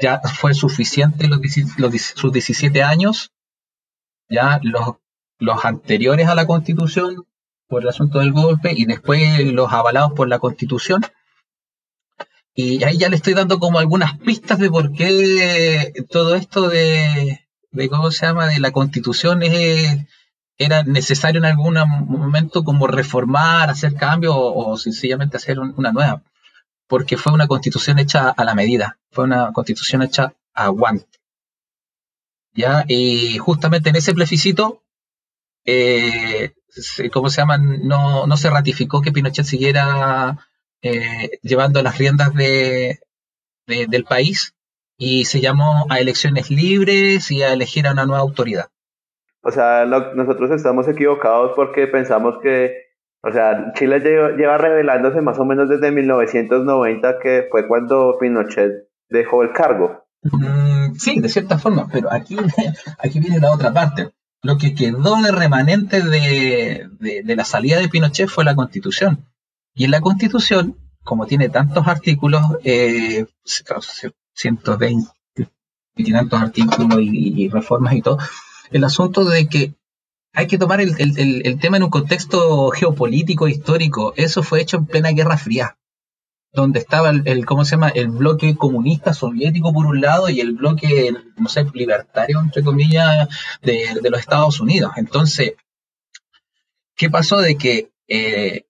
Ya 0.00 0.20
fue 0.20 0.52
suficiente 0.54 1.28
los, 1.28 1.40
los, 1.76 1.94
sus 1.94 2.32
17 2.32 2.82
años, 2.82 3.30
ya 4.28 4.58
los, 4.64 4.96
los 5.38 5.64
anteriores 5.64 6.26
a 6.26 6.34
la 6.34 6.46
constitución 6.46 7.24
por 7.68 7.82
el 7.82 7.88
asunto 7.88 8.18
del 8.18 8.32
golpe 8.32 8.72
y 8.74 8.86
después 8.86 9.44
los 9.52 9.72
avalados 9.72 10.12
por 10.12 10.28
la 10.28 10.38
constitución. 10.38 11.02
Y 12.54 12.82
ahí 12.82 12.98
ya 12.98 13.08
le 13.08 13.16
estoy 13.16 13.34
dando 13.34 13.60
como 13.60 13.78
algunas 13.78 14.18
pistas 14.18 14.58
de 14.58 14.70
por 14.70 14.92
qué 14.92 15.92
todo 16.10 16.34
esto 16.34 16.68
de, 16.68 17.46
de 17.70 17.88
¿cómo 17.88 18.10
se 18.10 18.26
llama?, 18.26 18.46
de 18.46 18.58
la 18.58 18.72
constitución 18.72 19.42
es, 19.42 20.06
era 20.56 20.82
necesario 20.82 21.38
en 21.38 21.44
algún 21.44 21.74
momento 21.74 22.64
como 22.64 22.88
reformar, 22.88 23.70
hacer 23.70 23.94
cambios 23.94 24.34
o, 24.36 24.76
sencillamente 24.76 25.36
hacer 25.36 25.60
una 25.60 25.92
nueva. 25.92 26.22
Porque 26.88 27.16
fue 27.16 27.32
una 27.32 27.46
constitución 27.46 27.98
hecha 27.98 28.30
a 28.30 28.44
la 28.44 28.54
medida, 28.54 28.98
fue 29.10 29.24
una 29.24 29.52
constitución 29.52 30.02
hecha 30.02 30.34
a 30.54 30.68
guante. 30.68 31.06
¿Ya? 32.54 32.84
Y 32.88 33.38
justamente 33.38 33.90
en 33.90 33.96
ese 33.96 34.14
plebiscito 34.14 34.82
eh, 35.64 36.54
¿cómo 37.12 37.30
se 37.30 37.40
llama? 37.40 37.58
No, 37.58 38.26
no 38.26 38.36
se 38.36 38.50
ratificó 38.50 39.00
que 39.00 39.12
Pinochet 39.12 39.44
siguiera 39.44 40.38
eh, 40.82 41.38
llevando 41.42 41.82
las 41.82 41.98
riendas 41.98 42.34
de, 42.34 43.00
del 43.66 44.04
país 44.04 44.54
y 44.96 45.24
se 45.24 45.40
llamó 45.40 45.86
a 45.90 45.98
elecciones 45.98 46.50
libres 46.50 47.30
y 47.30 47.42
a 47.42 47.52
elegir 47.52 47.86
a 47.86 47.92
una 47.92 48.06
nueva 48.06 48.22
autoridad. 48.22 48.68
O 49.42 49.50
sea, 49.50 49.84
nosotros 49.86 50.50
estamos 50.50 50.88
equivocados 50.88 51.52
porque 51.54 51.86
pensamos 51.86 52.36
que, 52.42 52.72
o 53.22 53.32
sea, 53.32 53.72
Chile 53.74 54.00
lleva, 54.00 54.58
revelándose 54.58 55.20
más 55.20 55.38
o 55.38 55.44
menos 55.44 55.68
desde 55.68 55.92
1990, 55.92 57.18
que 57.20 57.46
fue 57.50 57.66
cuando 57.68 58.16
Pinochet 58.20 58.88
dejó 59.08 59.42
el 59.42 59.52
cargo. 59.52 60.04
Mm, 60.22 60.94
sí, 60.94 61.20
de 61.20 61.28
cierta 61.28 61.58
forma, 61.58 61.88
pero 61.92 62.12
aquí, 62.12 62.36
aquí 62.98 63.20
viene 63.20 63.38
la 63.38 63.52
otra 63.52 63.72
parte 63.72 64.10
lo 64.42 64.58
que 64.58 64.74
quedó 64.74 65.20
de 65.22 65.32
remanente 65.32 66.02
de, 66.02 66.88
la 67.24 67.44
salida 67.44 67.78
de 67.78 67.88
Pinochet 67.88 68.28
fue 68.28 68.44
la 68.44 68.54
constitución. 68.54 69.26
Y 69.74 69.84
en 69.84 69.90
la 69.90 70.00
constitución, 70.00 70.76
como 71.04 71.26
tiene 71.26 71.48
tantos 71.48 71.86
artículos, 71.86 72.42
eh, 72.64 73.26
120 74.34 75.10
y 75.96 76.12
tantos 76.12 76.40
artículos 76.40 76.98
y, 77.00 77.48
reformas 77.48 77.94
y 77.94 78.02
todo, 78.02 78.18
el 78.70 78.84
asunto 78.84 79.24
de 79.24 79.48
que 79.48 79.74
hay 80.32 80.46
que 80.46 80.58
tomar 80.58 80.80
el, 80.80 80.94
el, 80.98 81.58
tema 81.58 81.78
en 81.78 81.84
un 81.84 81.90
contexto 81.90 82.70
geopolítico, 82.70 83.48
histórico, 83.48 84.12
eso 84.16 84.42
fue 84.42 84.60
hecho 84.60 84.76
en 84.76 84.86
plena 84.86 85.10
Guerra 85.10 85.36
Fría 85.36 85.77
donde 86.52 86.78
estaba 86.78 87.10
el, 87.10 87.46
¿cómo 87.46 87.64
se 87.64 87.72
llama? 87.72 87.88
El 87.88 88.08
bloque 88.08 88.56
comunista 88.56 89.12
soviético 89.12 89.72
por 89.72 89.86
un 89.86 90.00
lado 90.00 90.28
y 90.28 90.40
el 90.40 90.52
bloque, 90.52 91.14
no 91.36 91.48
sé, 91.48 91.66
libertario, 91.74 92.40
entre 92.40 92.62
comillas, 92.62 93.28
de, 93.62 93.98
los 94.02 94.20
Estados 94.20 94.60
Unidos. 94.60 94.92
Entonces, 94.96 95.52
¿qué 96.96 97.10
pasó 97.10 97.38
de 97.40 97.56
que 97.56 97.90
eh, 98.08 98.64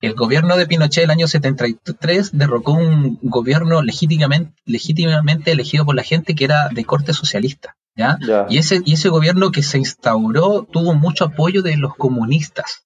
el 0.00 0.14
gobierno 0.14 0.56
de 0.56 0.66
Pinochet 0.66 1.04
el 1.04 1.10
año 1.10 1.26
73 1.26 2.30
derrocó 2.32 2.72
un 2.72 3.18
gobierno 3.22 3.82
legítimamente, 3.82 4.54
legítimamente 4.64 5.52
elegido 5.52 5.84
por 5.84 5.94
la 5.94 6.02
gente 6.02 6.34
que 6.34 6.44
era 6.44 6.68
de 6.68 6.84
corte 6.84 7.12
socialista? 7.12 7.76
¿ya? 7.96 8.18
Y, 8.48 8.58
ese, 8.58 8.80
y 8.84 8.94
ese 8.94 9.08
gobierno 9.08 9.50
que 9.50 9.62
se 9.62 9.78
instauró 9.78 10.66
tuvo 10.70 10.94
mucho 10.94 11.24
apoyo 11.24 11.62
de 11.62 11.76
los 11.76 11.94
comunistas. 11.96 12.83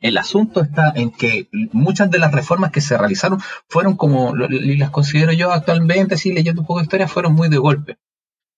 El 0.00 0.18
asunto 0.18 0.60
está 0.60 0.92
en 0.94 1.10
que 1.10 1.48
muchas 1.72 2.10
de 2.10 2.18
las 2.18 2.32
reformas 2.32 2.70
que 2.70 2.80
se 2.80 2.96
realizaron 2.96 3.40
fueron 3.68 3.96
como, 3.96 4.34
y 4.36 4.76
las 4.76 4.90
considero 4.90 5.32
yo 5.32 5.52
actualmente, 5.52 6.16
sí, 6.16 6.32
leyendo 6.32 6.60
un 6.60 6.66
poco 6.66 6.80
de 6.80 6.84
historia, 6.84 7.08
fueron 7.08 7.34
muy 7.34 7.48
de 7.48 7.58
golpe. 7.58 7.98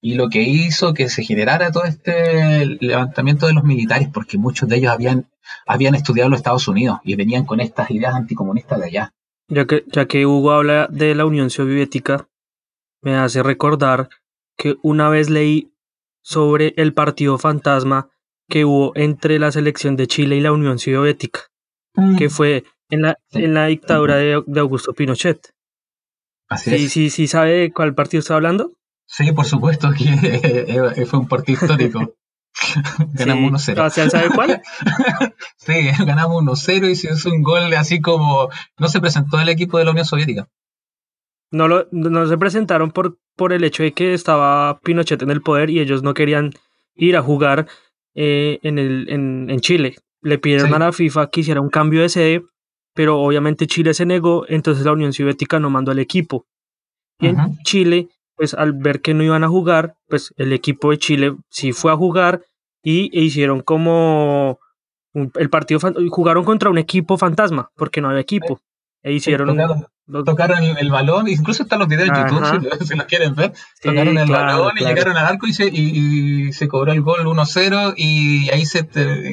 Y 0.02 0.14
lo 0.14 0.28
que 0.28 0.42
hizo 0.42 0.92
que 0.94 1.08
se 1.08 1.25
generara 1.25 1.72
todo 1.72 1.84
este 1.84 2.66
levantamiento 2.80 3.46
de 3.46 3.54
los 3.54 3.64
militares, 3.64 4.08
porque 4.12 4.36
muchos 4.36 4.68
de 4.68 4.76
ellos 4.76 4.92
habían, 4.92 5.30
habían 5.66 5.94
estudiado 5.94 6.28
los 6.28 6.38
Estados 6.38 6.68
Unidos 6.68 6.98
y 7.02 7.14
venían 7.16 7.44
con 7.44 7.60
estas 7.60 7.90
ideas 7.90 8.14
anticomunistas 8.14 8.78
de 8.78 8.86
allá. 8.86 9.14
Ya 9.48 9.66
que, 9.66 9.84
ya 9.86 10.06
que 10.06 10.26
Hugo 10.26 10.52
habla 10.52 10.88
de 10.90 11.14
la 11.14 11.25
Unión 11.25 11.50
Soviética, 11.50 12.28
me 13.00 13.14
hace 13.14 13.42
recordar 13.42 14.10
que 14.56 14.76
una 14.82 15.08
vez 15.08 15.30
leí 15.30 15.72
sobre 16.22 16.75
el 16.76 16.92
Partido 16.92 17.38
Fantasma 17.38 18.10
que 18.49 18.65
hubo 18.65 18.93
entre 18.95 19.38
la 19.38 19.50
selección 19.50 19.97
de 19.97 20.07
Chile 20.07 20.37
y 20.37 20.41
la 20.41 20.53
Unión 20.53 20.79
Soviética, 20.79 21.41
que 22.19 22.26
mm. 22.26 22.31
fue 22.31 22.65
en 22.91 23.03
la, 23.03 23.19
en 23.33 23.55
la 23.55 23.67
dictadura 23.67 24.17
de, 24.17 24.43
Augusto 24.59 24.93
Pinochet. 24.93 25.53
Así 26.49 26.71
sí, 26.71 26.88
sí, 26.88 27.11
sí, 27.11 27.26
¿sabe 27.26 27.73
cuál 27.73 27.95
partido 27.95 28.21
está 28.21 28.35
hablando? 28.35 28.73
Sí, 29.07 29.33
por 29.33 29.45
supuesto 29.45 29.91
que 29.93 31.05
fue 31.07 31.19
un 31.19 31.29
partido 31.29 31.59
histórico. 31.61 32.15
ganamos 33.12 33.69
1-0. 33.69 34.11
¿Sabe 34.11 34.31
cuál? 34.31 34.62
sí, 35.57 35.73
ganamos 36.05 36.43
1-0 36.43 36.91
y 36.91 36.95
se 36.95 37.12
hizo 37.12 37.31
un 37.31 37.43
gol 37.43 37.73
así 37.75 38.00
como 38.00 38.49
no 38.79 38.88
se 38.88 39.00
presentó 39.00 39.41
el 39.41 39.49
equipo 39.49 39.79
de 39.79 39.85
la 39.85 39.91
Unión 39.91 40.07
Soviética. 40.07 40.49
No, 41.50 41.69
lo, 41.69 41.87
no 41.93 42.26
se 42.26 42.38
presentaron 42.38 42.91
por, 42.91 43.19
por 43.37 43.53
el 43.53 43.65
hecho 43.65 43.83
de 43.83 43.93
que 43.93 44.15
estaba 44.15 44.81
Pinochet 44.81 45.23
en 45.23 45.31
el 45.31 45.43
poder 45.43 45.71
y 45.71 45.81
ellos 45.81 46.03
no 46.03 46.15
querían 46.15 46.53
ir 46.97 47.17
a 47.17 47.23
jugar 47.23 47.69
eh, 48.16 48.58
en, 48.62 48.78
el, 48.78 49.08
en, 49.11 49.50
en, 49.50 49.61
Chile. 49.61 49.96
Le 50.23 50.38
pidieron 50.38 50.73
a 50.75 50.78
la 50.78 50.92
FIFA 50.92 51.30
que 51.30 51.40
hiciera 51.40 51.61
un 51.61 51.68
cambio 51.68 52.00
de 52.00 52.08
sede, 52.08 52.42
pero 52.94 53.20
obviamente 53.20 53.66
Chile 53.66 53.92
se 53.94 54.06
negó, 54.06 54.46
entonces 54.49 54.85
la 54.87 54.92
Unión 54.92 55.12
Soviética 55.12 55.61
no 55.61 55.68
mandó 55.68 55.92
al 55.92 55.99
equipo. 55.99 56.46
Y 57.20 57.28
en 57.28 57.37
Chile, 57.62 58.08
pues 58.35 58.54
al 58.54 58.73
ver 58.73 59.02
que 59.02 59.14
no 59.14 59.23
iban 59.23 59.44
a 59.44 59.49
jugar, 59.49 59.96
pues 60.08 60.32
el 60.37 60.52
equipo 60.52 60.90
de 60.90 60.99
Chile 60.99 61.37
sí 61.50 61.73
fue 61.73 61.92
a 61.92 61.96
jugar 61.96 62.42
y 62.82 63.11
e 63.16 63.23
hicieron 63.23 63.61
como 63.61 64.58
el 65.12 65.50
partido 65.50 65.80
jugaron 66.11 66.44
contra 66.44 66.68
un 66.68 66.78
equipo 66.78 67.16
fantasma 67.16 67.70
porque 67.75 68.00
no 68.00 68.08
había 68.08 68.20
equipo 68.20 68.61
e 69.06 69.12
hicieron 69.12 69.86
tocaron, 70.25 70.62
el, 70.62 70.90
balón 70.90 71.28
incluso 71.28 71.62
están 71.62 71.78
los 71.78 71.86
videos 71.86 72.08
de 72.10 72.18
YouTube 72.18 72.86
si, 72.86 72.96
los 72.96 73.06
quieren 73.06 73.36
ver 73.36 73.52
tocaron 73.80 74.18
el 74.18 74.28
balón 74.28 74.72
y 74.78 74.84
llegaron 74.84 75.16
al 75.16 75.26
arco 75.26 75.46
y 75.46 75.52
se, 75.52 75.68
y, 75.68 76.52
se 76.52 76.66
cobró 76.66 76.92
el 76.92 77.02
gol 77.02 77.25
1-0 77.25 77.94
y 77.96 78.50
ahí 78.50 78.66
se, 78.66 78.80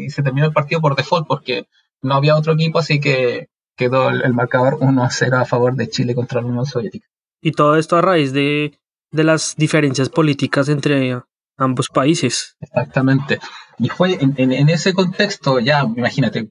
se 0.10 0.24
terminó 0.24 0.46
el 0.46 0.54
partido 0.54 0.80
por 0.80 0.96
default 0.96 1.26
porque 1.28 1.68
no 2.04 2.14
había 2.14 2.36
otro 2.36 2.54
equipo 2.54 2.78
así 2.78 3.00
que 3.00 3.50
quedó 3.76 4.10
el, 4.10 4.34
marcador 4.36 4.78
1-0 4.78 5.42
a 5.42 5.46
favor 5.46 5.76
de 5.76 5.90
Chile 5.90 6.14
contra 6.14 6.42
la 6.42 6.48
Unión 6.48 6.68
Soviética 6.68 7.08
y 7.42 7.52
todo 7.54 7.76
esto 7.78 7.98
a 7.98 8.04
raíz 8.04 8.32
de, 8.32 8.78
de 9.10 9.24
las 9.24 9.56
diferencias 9.58 10.10
políticas 10.10 10.70
entre 10.70 11.20
ambos 11.58 11.90
países. 11.90 12.56
Exactamente. 12.60 13.40
Y 13.80 13.90
fue 13.90 14.18
en, 14.20 14.70
ese 14.70 14.94
contexto, 14.94 15.60
ya 15.60 15.82
imagínate, 15.82 16.50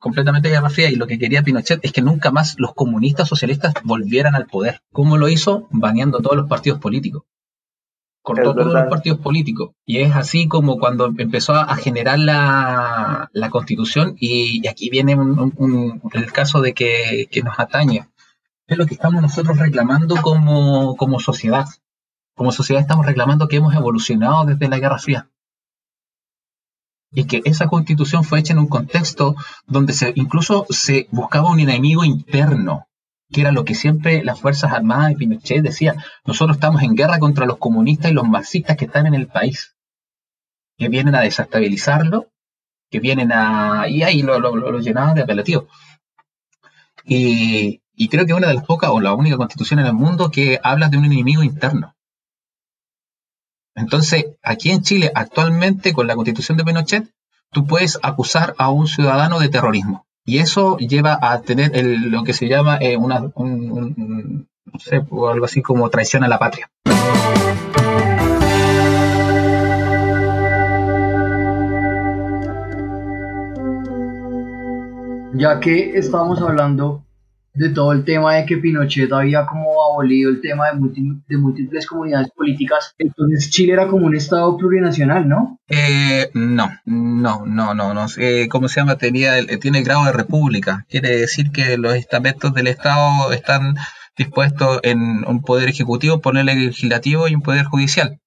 completamente 0.00 0.48
guerra 0.48 0.70
fría 0.70 0.90
y 0.90 0.96
lo 0.96 1.06
que 1.06 1.18
quería 1.18 1.42
Pinochet 1.42 1.78
es 1.84 1.92
que 1.92 2.02
nunca 2.02 2.32
más 2.32 2.56
los 2.58 2.74
comunistas 2.74 3.28
socialistas 3.28 3.74
volvieran 3.84 4.34
al 4.34 4.46
poder. 4.46 4.80
¿Cómo 4.92 5.16
lo 5.16 5.28
hizo? 5.28 5.68
Baneando 5.70 6.18
todos 6.18 6.36
los 6.36 6.48
partidos 6.48 6.80
políticos. 6.80 7.22
Cortó 8.22 8.54
todos 8.54 8.72
los 8.72 8.88
partidos 8.88 9.20
políticos. 9.20 9.70
Y 9.86 9.98
es 9.98 10.16
así 10.16 10.48
como 10.48 10.78
cuando 10.78 11.06
empezó 11.06 11.54
a, 11.54 11.76
generar 11.76 12.18
la, 12.18 13.30
constitución 13.50 14.16
y, 14.18 14.66
aquí 14.66 14.90
viene 14.90 15.16
el 16.12 16.32
caso 16.32 16.60
de 16.60 16.74
que, 16.74 17.28
nos 17.44 17.58
atañe. 17.60 18.08
Es 18.66 18.78
lo 18.78 18.86
que 18.86 18.94
estamos 18.94 19.22
nosotros 19.22 19.58
reclamando 19.58 20.16
como, 20.16 20.96
como 20.96 21.20
sociedad 21.20 21.66
como 22.40 22.52
sociedad 22.52 22.80
estamos 22.80 23.04
reclamando 23.04 23.48
que 23.48 23.56
hemos 23.56 23.74
evolucionado 23.74 24.46
desde 24.46 24.66
la 24.66 24.78
Guerra 24.78 24.98
Fría. 24.98 25.28
Y 27.12 27.24
que 27.24 27.42
esa 27.44 27.66
constitución 27.66 28.22
fue 28.22 28.38
hecha 28.38 28.52
en 28.52 28.60
un 28.60 28.68
contexto 28.68 29.34
donde 29.66 29.92
se, 29.92 30.12
incluso 30.14 30.66
se 30.70 31.08
buscaba 31.10 31.50
un 31.50 31.60
enemigo 31.60 32.04
interno, 32.04 32.86
que 33.32 33.40
era 33.40 33.52
lo 33.52 33.64
que 33.64 33.74
siempre 33.74 34.22
las 34.24 34.40
Fuerzas 34.40 34.72
Armadas 34.72 35.12
y 35.12 35.16
Pinochet 35.16 35.62
decían. 35.62 35.96
Nosotros 36.24 36.56
estamos 36.56 36.82
en 36.82 36.94
guerra 36.94 37.18
contra 37.18 37.46
los 37.46 37.58
comunistas 37.58 38.10
y 38.10 38.14
los 38.14 38.28
marxistas 38.28 38.76
que 38.76 38.84
están 38.84 39.06
en 39.06 39.14
el 39.14 39.26
país, 39.26 39.76
que 40.78 40.88
vienen 40.88 41.14
a 41.14 41.20
desestabilizarlo, 41.20 42.28
que 42.90 43.00
vienen 43.00 43.32
a... 43.32 43.88
y 43.88 44.02
ahí 44.02 44.22
lo, 44.22 44.78
llenaban 44.78 45.14
de 45.14 45.22
apelativo. 45.22 45.68
Y, 47.04 47.82
y 47.94 48.08
creo 48.08 48.26
que 48.26 48.34
una 48.34 48.48
de 48.48 48.54
las 48.54 48.64
pocas 48.64 48.90
o 48.90 49.00
la 49.00 49.14
única 49.14 49.36
constitución 49.36 49.80
en 49.80 49.86
el 49.86 49.94
mundo 49.94 50.30
que 50.30 50.60
habla 50.62 50.88
de 50.88 50.96
un 50.96 51.04
enemigo 51.04 51.42
interno. 51.42 51.94
Entonces, 53.74 54.26
aquí 54.42 54.70
en 54.70 54.82
Chile, 54.82 55.12
actualmente, 55.14 55.92
con 55.92 56.06
la 56.06 56.14
constitución 56.14 56.58
de 56.58 56.64
Pinochet, 56.64 57.10
tú 57.52 57.66
puedes 57.66 57.98
acusar 58.02 58.54
a 58.58 58.70
un 58.70 58.86
ciudadano 58.86 59.38
de 59.38 59.48
terrorismo. 59.48 60.06
Y 60.24 60.38
eso 60.38 60.76
lleva 60.78 61.18
a 61.20 61.40
tener 61.40 61.72
lo 61.84 62.24
que 62.24 62.32
se 62.32 62.48
llama 62.48 62.78
eh, 62.80 62.96
una, 62.96 63.20
no 63.20 64.78
sé, 64.78 64.96
algo 64.96 65.44
así 65.44 65.62
como 65.62 65.88
traición 65.88 66.24
a 66.24 66.28
la 66.28 66.38
patria. 66.38 66.70
Ya 75.32 75.58
que 75.60 75.96
estamos 75.96 76.42
hablando 76.42 77.04
de 77.60 77.68
todo 77.68 77.92
el 77.92 78.04
tema 78.06 78.36
de 78.36 78.46
que 78.46 78.56
Pinochet 78.56 79.12
había 79.12 79.44
como 79.44 79.84
abolido 79.84 80.30
el 80.30 80.40
tema 80.40 80.72
de, 80.72 80.78
de 81.28 81.36
múltiples 81.36 81.86
comunidades 81.86 82.30
políticas, 82.30 82.94
entonces 82.96 83.50
Chile 83.50 83.74
era 83.74 83.86
como 83.86 84.06
un 84.06 84.16
estado 84.16 84.56
plurinacional, 84.56 85.28
¿no? 85.28 85.58
Eh, 85.68 86.30
no, 86.32 86.70
no, 86.86 87.44
no, 87.44 87.74
no, 87.74 87.92
no. 87.92 88.06
Eh, 88.16 88.48
¿Cómo 88.48 88.68
se 88.68 88.80
llama? 88.80 88.96
Tenía, 88.96 89.34
tiene 89.60 89.80
el 89.80 89.84
grado 89.84 90.06
de 90.06 90.12
república. 90.12 90.86
Quiere 90.88 91.14
decir 91.14 91.50
que 91.52 91.76
los 91.76 91.94
estamentos 91.94 92.54
del 92.54 92.68
estado 92.68 93.30
están 93.30 93.74
dispuestos 94.16 94.80
en 94.82 95.26
un 95.26 95.42
poder 95.42 95.68
ejecutivo, 95.68 96.22
poner 96.22 96.46
legislativo 96.46 97.28
y 97.28 97.34
un 97.34 97.42
poder 97.42 97.66
judicial. 97.66 98.20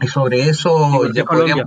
Y 0.00 0.08
sobre 0.08 0.48
eso 0.48 1.08
ya 1.12 1.24
podríamos, 1.24 1.66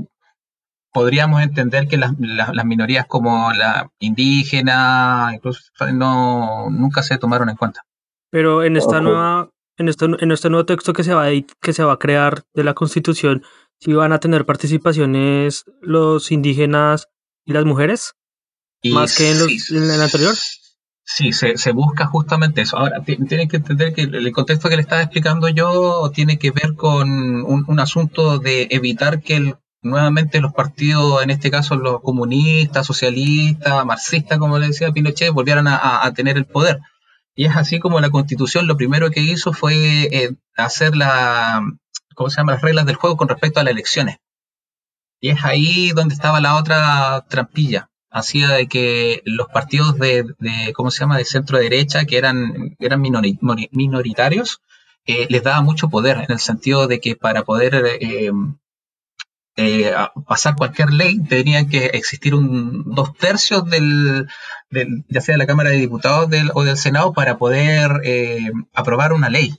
podríamos 0.91 1.41
entender 1.41 1.88
que 1.88 1.97
las, 1.97 2.13
las, 2.19 2.65
minorías 2.65 3.06
como 3.08 3.52
la 3.54 3.91
indígena, 4.00 5.32
incluso 5.34 5.62
no, 5.93 6.69
nunca 6.69 7.04
se 7.04 7.17
tomaron 7.17 7.50
en 7.50 7.56
cuenta. 7.56 7.82
Pero 8.30 8.63
en 8.63 8.78
esta 8.78 9.02
nueva, 9.02 9.50
en 9.78 9.89
este, 9.89 10.06
en 10.06 10.32
este 10.32 10.50
nuevo 10.50 10.65
texto 10.65 10.93
que 10.93 11.04
se 11.04 11.13
va 11.13 11.28
a, 11.28 11.32
que 11.62 11.73
se 11.73 11.84
va 11.84 11.93
a 11.93 12.00
crear 12.00 12.43
de 12.54 12.63
la 12.63 12.73
constitución, 12.73 13.43
¿sí 13.80 13.93
van 13.93 14.13
a 14.13 14.19
tener 14.19 14.45
participaciones 14.45 15.65
los 15.82 16.32
indígenas 16.32 17.08
y 17.45 17.54
las 17.54 17.65
mujeres? 17.65 18.13
más 18.84 19.17
que 19.17 19.32
en, 19.32 19.39
los, 19.39 19.71
en 19.71 19.89
el 19.89 20.02
anterior. 20.02 20.36
Sí, 21.04 21.32
se, 21.32 21.58
se, 21.58 21.71
busca 21.71 22.06
justamente 22.06 22.62
eso. 22.62 22.78
Ahora, 22.78 23.02
tienen 23.02 23.47
que 23.47 23.58
entender 23.58 23.93
que 23.93 24.02
el 24.02 24.32
contexto 24.34 24.67
que 24.67 24.76
le 24.76 24.82
estaba 24.82 25.02
explicando 25.02 25.47
yo 25.47 26.12
tiene 26.13 26.38
que 26.38 26.52
ver 26.52 26.76
con 26.76 27.10
un, 27.10 27.63
un 27.65 27.80
asunto 27.80 28.39
de 28.39 28.67
evitar 28.71 29.21
que 29.21 29.38
el 29.38 29.56
nuevamente 29.81 30.41
los 30.41 30.53
partidos, 30.53 31.23
en 31.23 31.29
este 31.29 31.51
caso 31.51 31.75
los 31.75 32.01
comunistas, 32.01 32.85
socialistas, 32.87 33.85
marxistas, 33.85 34.37
como 34.39 34.59
le 34.59 34.67
decía 34.67 34.91
Pinochet, 34.91 35.31
volvieran 35.31 35.67
a, 35.67 36.11
tener 36.15 36.37
el 36.37 36.45
poder. 36.45 36.79
Y 37.35 37.45
es 37.45 37.55
así 37.55 37.79
como 37.79 37.99
la 37.99 38.09
constitución 38.09 38.67
lo 38.67 38.77
primero 38.77 39.11
que 39.11 39.21
hizo 39.21 39.53
fue 39.53 40.03
eh, 40.11 40.35
hacer 40.55 40.95
las 40.95 41.61
reglas 42.61 42.85
del 42.85 42.95
juego 42.95 43.17
con 43.17 43.29
respecto 43.29 43.59
a 43.59 43.63
las 43.63 43.71
elecciones. 43.71 44.17
Y 45.19 45.29
es 45.29 45.43
ahí 45.43 45.91
donde 45.91 46.13
estaba 46.15 46.41
la 46.41 46.55
otra 46.55 47.25
trampilla. 47.29 47.89
Hacía 48.09 48.49
de 48.49 48.67
que 48.67 49.21
los 49.25 49.47
partidos 49.47 49.97
de, 49.97 50.25
¿cómo 50.75 50.91
se 50.91 51.01
llama?, 51.01 51.17
de 51.17 51.25
centro 51.25 51.57
derecha, 51.59 52.05
que 52.05 52.17
eran, 52.17 52.75
eran 52.79 53.01
minoritarios, 53.01 54.61
eh, 55.05 55.27
les 55.29 55.43
daba 55.43 55.61
mucho 55.61 55.89
poder, 55.89 56.17
en 56.17 56.31
el 56.31 56.39
sentido 56.39 56.87
de 56.87 56.99
que 56.99 57.15
para 57.15 57.43
poder 57.43 57.75
eh, 58.01 58.31
eh, 59.58 59.91
pasar 60.28 60.56
cualquier 60.56 60.91
ley, 60.91 61.20
tenía 61.24 61.67
que 61.67 61.88
existir 61.88 62.36
un 62.36 62.84
dos 62.93 63.15
tercios 63.15 63.65
del, 63.70 64.28
ya 65.10 65.22
sea 65.22 65.34
de 65.34 65.39
la 65.39 65.48
Cámara 65.48 65.72
de 65.72 65.78
Diputados 65.78 66.30
o 66.54 66.63
del 66.63 66.78
Senado 66.78 67.12
para 67.13 67.38
poder 67.39 68.02
eh, 68.04 68.52
aprobar 68.74 69.13
una 69.13 69.30
ley. 69.30 69.56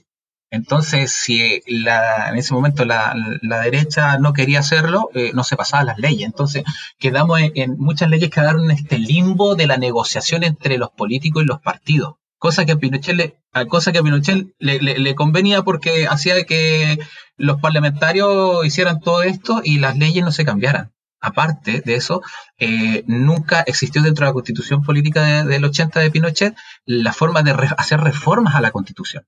Entonces, 0.51 1.11
si 1.11 1.61
la, 1.67 2.29
en 2.29 2.37
ese 2.37 2.53
momento 2.53 2.85
la, 2.85 3.13
derecha 3.41 4.17
no 4.17 4.33
quería 4.33 4.59
hacerlo, 4.59 5.09
eh, 5.13 5.31
no 5.33 5.43
se 5.43 5.57
pasaban 5.57 5.87
las 5.87 5.99
leyes. 5.99 6.25
Entonces, 6.25 6.63
quedamos 6.97 7.41
en, 7.41 7.51
en, 7.55 7.77
muchas 7.77 8.09
leyes 8.09 8.31
quedaron 8.31 8.63
en 8.63 8.71
este 8.71 8.97
limbo 8.97 9.55
de 9.55 9.67
la 9.67 9.77
negociación 9.77 10.43
entre 10.43 10.77
los 10.77 10.91
políticos 10.91 11.43
y 11.43 11.45
los 11.45 11.61
partidos 11.61 12.15
cosa 12.39 12.65
que 12.65 12.71
a 12.71 12.77
Pinochet 12.77 13.15
le, 13.15 13.35
cosa 13.67 13.91
que 13.91 13.99
a 13.99 14.01
Pinochet 14.01 14.47
le, 14.57 14.79
le, 14.79 15.15
convenía 15.15 15.61
porque 15.61 16.07
hacía 16.09 16.43
que 16.45 16.97
los 17.37 17.61
parlamentarios 17.61 18.65
hicieran 18.65 19.01
todo 19.01 19.21
esto 19.21 19.61
y 19.63 19.79
las 19.79 19.97
leyes 19.97 20.23
no 20.23 20.31
se 20.31 20.45
cambiaran. 20.45 20.91
Aparte 21.21 21.81
de 21.85 21.95
eso, 21.95 22.21
eh, 22.57 23.03
nunca 23.05 23.61
existió 23.67 24.01
dentro 24.01 24.25
de 24.25 24.29
la 24.29 24.33
constitución 24.33 24.83
política 24.83 25.43
del 25.43 25.65
80 25.65 25.99
de 25.99 26.11
Pinochet 26.11 26.55
la 26.85 27.11
forma 27.11 27.43
de 27.43 27.51
hacer 27.77 27.99
reformas 27.99 28.55
a 28.55 28.61
la 28.61 28.71
constitución. 28.71 29.25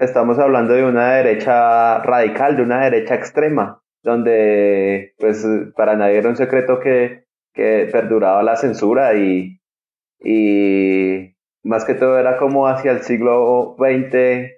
Estamos 0.00 0.38
hablando 0.38 0.74
de 0.74 0.84
una 0.84 1.12
derecha 1.12 2.00
radical, 2.00 2.56
de 2.56 2.62
una 2.62 2.80
derecha 2.84 3.14
extrema, 3.14 3.80
donde 4.02 5.14
pues 5.16 5.46
para 5.76 5.96
nadie 5.96 6.18
era 6.18 6.28
un 6.28 6.36
secreto 6.36 6.80
que, 6.80 7.24
que 7.54 7.88
perduraba 7.90 8.42
la 8.42 8.56
censura 8.56 9.14
y, 9.14 9.60
y 10.18 11.36
más 11.62 11.84
que 11.84 11.94
todo 11.94 12.18
era 12.18 12.36
como 12.38 12.66
hacia 12.66 12.92
el 12.92 13.02
siglo 13.02 13.76
XX, 13.78 14.50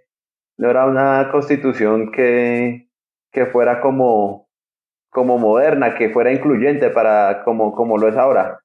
no 0.58 0.70
era 0.70 0.86
una 0.86 1.28
constitución 1.30 2.10
que, 2.12 2.88
que 3.32 3.46
fuera 3.46 3.80
como, 3.80 4.48
como 5.10 5.38
moderna, 5.38 5.94
que 5.94 6.10
fuera 6.10 6.32
incluyente 6.32 6.90
para 6.90 7.44
como, 7.44 7.72
como 7.72 7.98
lo 7.98 8.08
es 8.08 8.16
ahora. 8.16 8.60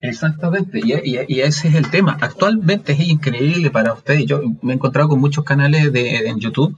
Exactamente, 0.00 0.80
y, 0.82 1.40
ese 1.40 1.68
es 1.68 1.74
el 1.76 1.88
tema. 1.88 2.18
Actualmente 2.20 2.92
es 2.92 3.00
increíble 3.00 3.70
para 3.70 3.92
ustedes. 3.92 4.26
Yo 4.26 4.40
me 4.60 4.72
he 4.72 4.76
encontrado 4.76 5.08
con 5.08 5.20
muchos 5.20 5.44
canales 5.44 5.92
de, 5.92 6.28
en 6.28 6.40
YouTube 6.40 6.76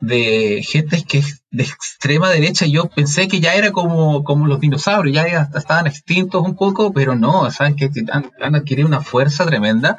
de 0.00 0.62
gente 0.66 1.04
que 1.04 1.18
es 1.18 1.44
de 1.50 1.62
extrema 1.62 2.30
derecha. 2.30 2.66
Yo 2.66 2.88
pensé 2.88 3.28
que 3.28 3.40
ya 3.40 3.54
era 3.54 3.70
como, 3.70 4.24
como 4.24 4.46
los 4.46 4.60
dinosaurios, 4.60 5.14
ya 5.14 5.48
estaban 5.54 5.86
extintos 5.86 6.42
un 6.42 6.56
poco, 6.56 6.92
pero 6.92 7.14
no, 7.14 7.50
saben 7.50 7.76
que 7.76 7.90
han, 8.10 8.54
adquirido 8.54 8.88
una 8.88 9.02
fuerza 9.02 9.46
tremenda. 9.46 9.98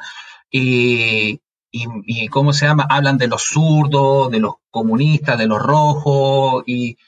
Y, 0.50 1.40
y, 1.70 2.28
¿cómo 2.28 2.52
se 2.52 2.66
llama? 2.66 2.86
Hablan 2.90 3.16
de 3.16 3.28
los 3.28 3.42
zurdos, 3.42 4.30
de 4.30 4.40
los 4.40 4.54
comunistas, 4.70 5.38
de 5.38 5.46
los 5.46 5.62
rojos, 5.62 6.64
y, 6.66 6.98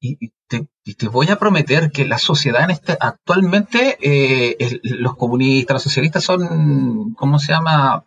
y 0.00 0.32
te, 0.48 0.66
te, 0.96 1.08
voy 1.08 1.28
a 1.28 1.38
prometer 1.38 1.90
que 1.90 2.06
la 2.06 2.18
sociedad 2.18 2.64
en 2.64 2.70
este, 2.70 2.96
actualmente, 2.98 3.98
eh, 4.00 4.80
los 4.82 5.16
comunistas, 5.16 5.74
los 5.74 5.82
socialistas 5.82 6.24
son, 6.24 7.14
¿cómo 7.14 7.38
se 7.38 7.52
llama? 7.52 8.04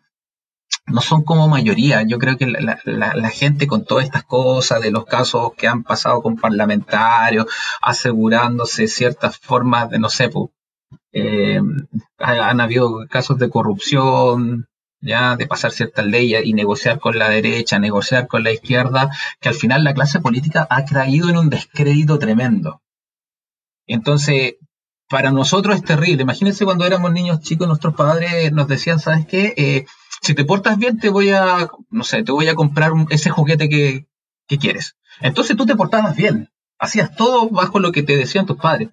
No 0.89 1.01
son 1.01 1.23
como 1.23 1.47
mayoría. 1.47 2.03
Yo 2.03 2.17
creo 2.17 2.37
que 2.37 2.47
la, 2.47 3.29
gente 3.29 3.67
con 3.67 3.85
todas 3.85 4.05
estas 4.05 4.23
cosas, 4.23 4.81
de 4.81 4.91
los 4.91 5.05
casos 5.05 5.53
que 5.55 5.67
han 5.67 5.83
pasado 5.83 6.21
con 6.21 6.37
parlamentarios, 6.37 7.47
asegurándose 7.81 8.87
ciertas 8.87 9.37
formas 9.37 9.89
de, 9.89 9.99
no 9.99 10.09
sé, 10.09 10.29
pues, 10.29 10.49
han 12.17 12.61
habido 12.61 13.07
casos 13.09 13.37
de 13.37 13.49
corrupción, 13.49 14.67
ya 15.01 15.35
de 15.35 15.47
pasar 15.47 15.71
ciertas 15.71 16.05
leyes 16.05 16.45
y 16.45 16.53
negociar 16.53 16.99
con 16.99 17.17
la 17.17 17.29
derecha, 17.29 17.79
negociar 17.79 18.27
con 18.27 18.43
la 18.43 18.51
izquierda, 18.51 19.09
que 19.39 19.49
al 19.49 19.55
final 19.55 19.83
la 19.83 19.93
clase 19.93 20.19
política 20.19 20.67
ha 20.69 20.85
caído 20.85 21.29
en 21.29 21.37
un 21.37 21.49
descrédito 21.49 22.19
tremendo. 22.19 22.81
Entonces, 23.87 24.55
para 25.09 25.31
nosotros 25.31 25.75
es 25.75 25.83
terrible. 25.83 26.23
Imagínense 26.23 26.65
cuando 26.65 26.85
éramos 26.85 27.11
niños 27.11 27.41
chicos, 27.41 27.67
nuestros 27.67 27.95
padres 27.95 28.51
nos 28.53 28.67
decían, 28.67 28.99
¿sabes 28.99 29.25
qué? 29.25 29.53
Eh, 29.57 29.85
si 30.21 30.35
te 30.35 30.45
portas 30.45 30.77
bien, 30.77 30.99
te 30.99 31.09
voy 31.09 31.31
a, 31.31 31.69
no 31.89 32.03
sé, 32.03 32.23
te 32.23 32.31
voy 32.31 32.47
a 32.47 32.55
comprar 32.55 32.91
ese 33.09 33.29
juguete 33.29 33.69
que, 33.69 34.07
que 34.47 34.57
quieres. 34.57 34.95
Entonces 35.21 35.57
tú 35.57 35.65
te 35.65 35.75
portabas 35.75 36.15
bien, 36.15 36.49
hacías 36.77 37.15
todo 37.15 37.49
bajo 37.49 37.79
lo 37.79 37.91
que 37.91 38.03
te 38.03 38.17
decían 38.17 38.45
tus 38.45 38.57
padres. 38.57 38.89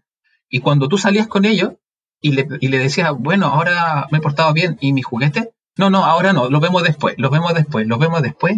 Y 0.48 0.60
cuando 0.60 0.88
tú 0.88 0.96
salías 0.96 1.26
con 1.26 1.44
ellos 1.44 1.74
y 2.20 2.32
le, 2.32 2.48
y 2.60 2.68
le 2.68 2.78
decías, 2.78 3.12
bueno, 3.16 3.46
ahora 3.46 4.06
me 4.10 4.18
he 4.18 4.22
portado 4.22 4.52
bien 4.52 4.78
y 4.80 4.92
mi 4.92 5.02
juguete, 5.02 5.52
no, 5.76 5.90
no, 5.90 6.04
ahora 6.04 6.32
no, 6.32 6.48
lo 6.48 6.60
vemos 6.60 6.82
después, 6.82 7.16
lo 7.18 7.28
vemos 7.28 7.52
después, 7.52 7.86
lo 7.86 7.98
vemos 7.98 8.22
después. 8.22 8.56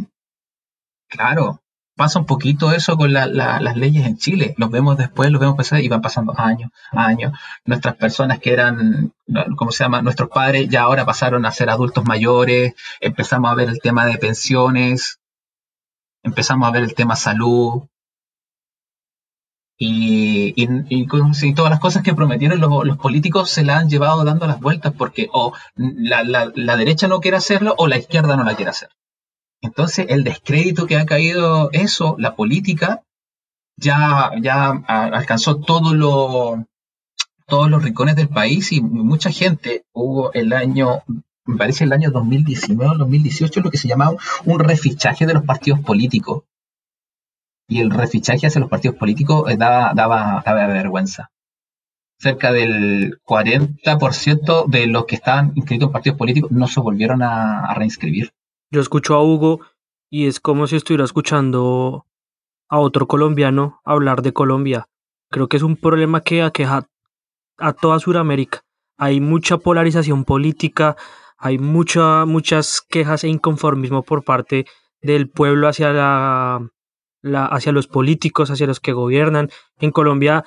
Claro, 1.08 1.60
pasa 1.98 2.18
un 2.18 2.24
poquito 2.24 2.72
eso 2.72 2.96
con 2.96 3.12
las 3.12 3.76
leyes 3.76 4.06
en 4.06 4.16
Chile. 4.16 4.54
Los 4.56 4.70
vemos 4.70 4.96
después, 4.96 5.30
los 5.30 5.40
vemos 5.40 5.56
pasar 5.56 5.80
y 5.82 5.88
van 5.88 6.00
pasando 6.00 6.32
años, 6.38 6.70
años. 6.92 7.32
Nuestras 7.66 7.96
personas 7.96 8.38
que 8.38 8.52
eran, 8.54 9.12
¿cómo 9.56 9.72
se 9.72 9.84
llama? 9.84 10.00
Nuestros 10.00 10.30
padres 10.30 10.68
ya 10.70 10.82
ahora 10.82 11.04
pasaron 11.04 11.44
a 11.44 11.52
ser 11.52 11.68
adultos 11.68 12.04
mayores, 12.06 12.74
empezamos 13.00 13.50
a 13.50 13.54
ver 13.54 13.68
el 13.68 13.80
tema 13.80 14.06
de 14.06 14.16
pensiones, 14.16 15.18
empezamos 16.22 16.68
a 16.68 16.72
ver 16.72 16.84
el 16.84 16.94
tema 16.94 17.16
salud, 17.16 17.82
y, 19.80 20.54
y, 20.56 21.54
todas 21.54 21.70
las 21.70 21.78
cosas 21.78 22.02
que 22.02 22.14
prometieron 22.14 22.60
los, 22.60 22.98
políticos 22.98 23.48
se 23.48 23.62
la 23.62 23.78
han 23.78 23.88
llevado 23.88 24.24
dando 24.24 24.48
las 24.48 24.58
vueltas 24.58 24.92
porque 24.92 25.28
o 25.32 25.52
la, 25.76 26.24
la, 26.24 26.76
derecha 26.76 27.06
no 27.06 27.20
quiere 27.20 27.36
hacerlo 27.36 27.76
o 27.78 27.86
la 27.86 27.96
izquierda 27.96 28.36
no 28.36 28.42
la 28.42 28.56
quiere 28.56 28.70
hacer. 28.70 28.88
Entonces 29.60 30.06
el 30.08 30.24
descrédito 30.24 30.86
que 30.86 30.96
ha 30.96 31.06
caído 31.06 31.70
eso, 31.72 32.16
la 32.18 32.36
política, 32.36 33.02
ya, 33.76 34.32
ya 34.40 34.70
alcanzó 34.86 35.56
todo 35.60 35.94
lo, 35.94 36.64
todos 37.46 37.70
los 37.70 37.82
rincones 37.82 38.16
del 38.16 38.28
país 38.28 38.72
y 38.72 38.80
mucha 38.80 39.30
gente 39.30 39.84
hubo 39.92 40.32
el 40.32 40.52
año, 40.52 41.02
me 41.44 41.56
parece 41.56 41.84
el 41.84 41.92
año 41.92 42.10
2019 42.10 42.94
o 42.94 42.98
2018, 42.98 43.60
lo 43.60 43.70
que 43.70 43.78
se 43.78 43.88
llamaba 43.88 44.16
un 44.44 44.60
refichaje 44.60 45.26
de 45.26 45.34
los 45.34 45.44
partidos 45.44 45.80
políticos 45.80 46.44
y 47.68 47.80
el 47.80 47.90
refichaje 47.90 48.46
hacia 48.46 48.60
los 48.60 48.70
partidos 48.70 48.96
políticos 48.96 49.50
eh, 49.50 49.56
daba, 49.56 49.92
daba, 49.94 50.42
daba 50.44 50.66
vergüenza. 50.66 51.30
Cerca 52.18 52.50
del 52.50 53.20
40% 53.22 54.66
de 54.66 54.86
los 54.88 55.04
que 55.04 55.14
estaban 55.14 55.52
inscritos 55.54 55.88
en 55.88 55.92
partidos 55.92 56.18
políticos 56.18 56.50
no 56.50 56.66
se 56.66 56.80
volvieron 56.80 57.22
a, 57.22 57.72
reinscribir. 57.74 58.32
Yo 58.70 58.80
escucho 58.80 59.14
a 59.14 59.22
Hugo 59.22 59.60
y 60.10 60.26
es 60.26 60.40
como 60.40 60.66
si 60.66 60.76
estuviera 60.76 61.04
escuchando 61.04 62.06
a 62.68 62.78
otro 62.78 63.08
colombiano 63.08 63.80
hablar 63.84 64.20
de 64.20 64.34
Colombia. 64.34 64.88
Creo 65.30 65.48
que 65.48 65.56
es 65.56 65.62
un 65.62 65.76
problema 65.76 66.20
que 66.20 66.42
aqueja 66.42 66.86
a 67.56 67.72
toda 67.72 67.98
Sudamérica. 67.98 68.64
Hay 68.98 69.20
mucha 69.20 69.58
polarización 69.58 70.24
política, 70.24 70.96
hay 71.38 71.58
mucha, 71.58 72.26
muchas 72.26 72.82
quejas 72.82 73.24
e 73.24 73.28
inconformismo 73.28 74.02
por 74.02 74.24
parte 74.24 74.66
del 75.00 75.30
pueblo 75.30 75.68
hacia 75.68 75.92
la, 75.92 76.70
hacia 77.46 77.72
los 77.72 77.86
políticos, 77.86 78.50
hacia 78.50 78.66
los 78.66 78.80
que 78.80 78.92
gobiernan. 78.92 79.50
En 79.78 79.92
Colombia, 79.92 80.44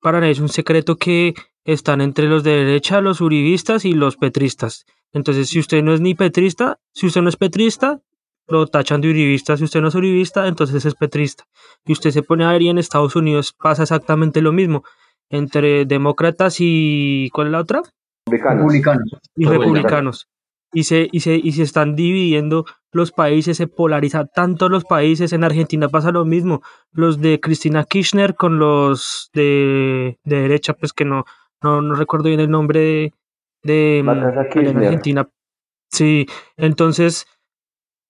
para 0.00 0.18
nadie 0.18 0.32
es 0.32 0.40
un 0.40 0.48
secreto 0.48 0.96
que 0.96 1.34
están 1.64 2.00
entre 2.00 2.26
los 2.26 2.42
de 2.42 2.64
derecha, 2.64 3.00
los 3.00 3.20
uribistas 3.20 3.84
y 3.84 3.92
los 3.92 4.16
petristas. 4.16 4.86
Entonces, 5.12 5.48
si 5.48 5.58
usted 5.58 5.82
no 5.82 5.94
es 5.94 6.00
ni 6.00 6.14
petrista, 6.14 6.78
si 6.92 7.06
usted 7.06 7.22
no 7.22 7.28
es 7.28 7.36
petrista, 7.36 8.00
lo 8.46 8.66
tachan 8.66 9.00
de 9.00 9.10
uribista. 9.10 9.56
Si 9.56 9.64
usted 9.64 9.80
no 9.80 9.88
es 9.88 9.94
uribista, 9.94 10.46
entonces 10.48 10.84
es 10.84 10.94
petrista. 10.94 11.44
Y 11.84 11.92
usted 11.92 12.10
se 12.10 12.22
pone 12.22 12.44
a 12.44 12.52
ver 12.52 12.62
y 12.62 12.68
en 12.68 12.78
Estados 12.78 13.16
Unidos 13.16 13.52
pasa 13.52 13.82
exactamente 13.82 14.40
lo 14.42 14.52
mismo. 14.52 14.84
Entre 15.30 15.84
demócratas 15.84 16.56
y... 16.58 17.28
¿Cuál 17.32 17.48
es 17.48 17.52
la 17.52 17.60
otra? 17.60 17.82
Republicanos. 18.26 19.18
Y 19.36 19.44
republicanos 19.44 20.28
y 20.72 20.84
se, 20.84 21.08
y 21.10 21.20
se, 21.20 21.36
y 21.36 21.52
se 21.52 21.62
están 21.62 21.96
dividiendo 21.96 22.66
los 22.92 23.12
países, 23.12 23.56
se 23.56 23.66
polariza 23.66 24.26
tanto 24.26 24.68
los 24.68 24.84
países, 24.84 25.32
en 25.32 25.44
Argentina 25.44 25.88
pasa 25.88 26.10
lo 26.10 26.24
mismo, 26.24 26.62
los 26.92 27.20
de 27.20 27.40
Cristina 27.40 27.84
Kirchner 27.84 28.34
con 28.34 28.58
los 28.58 29.30
de, 29.32 30.18
de 30.24 30.40
derecha, 30.42 30.74
pues 30.74 30.92
que 30.92 31.04
no, 31.04 31.24
no, 31.62 31.82
no 31.82 31.94
recuerdo 31.94 32.28
bien 32.28 32.40
el 32.40 32.50
nombre 32.50 32.80
de, 32.80 33.14
de, 33.62 34.02
mm, 34.04 34.08
Argentina. 34.08 35.28
Sí, 35.90 36.26
entonces 36.56 37.26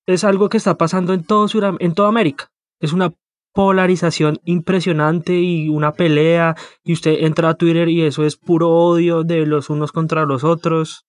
es 0.06 0.24
algo 0.24 0.48
que 0.48 0.56
está 0.56 0.76
pasando 0.76 1.12
en, 1.12 1.24
todo 1.24 1.46
en 1.78 1.94
toda 1.94 2.08
América, 2.08 2.50
es 2.80 2.92
una 2.92 3.12
polarización 3.54 4.38
impresionante 4.44 5.32
y 5.32 5.68
una 5.68 5.92
pelea 5.92 6.54
y 6.84 6.92
usted 6.92 7.24
entra 7.24 7.48
a 7.50 7.54
Twitter 7.54 7.88
y 7.88 8.04
eso 8.04 8.24
es 8.24 8.36
puro 8.36 8.68
odio 8.68 9.24
de 9.24 9.46
los 9.46 9.70
unos 9.70 9.90
contra 9.90 10.24
los 10.26 10.44
otros. 10.44 11.06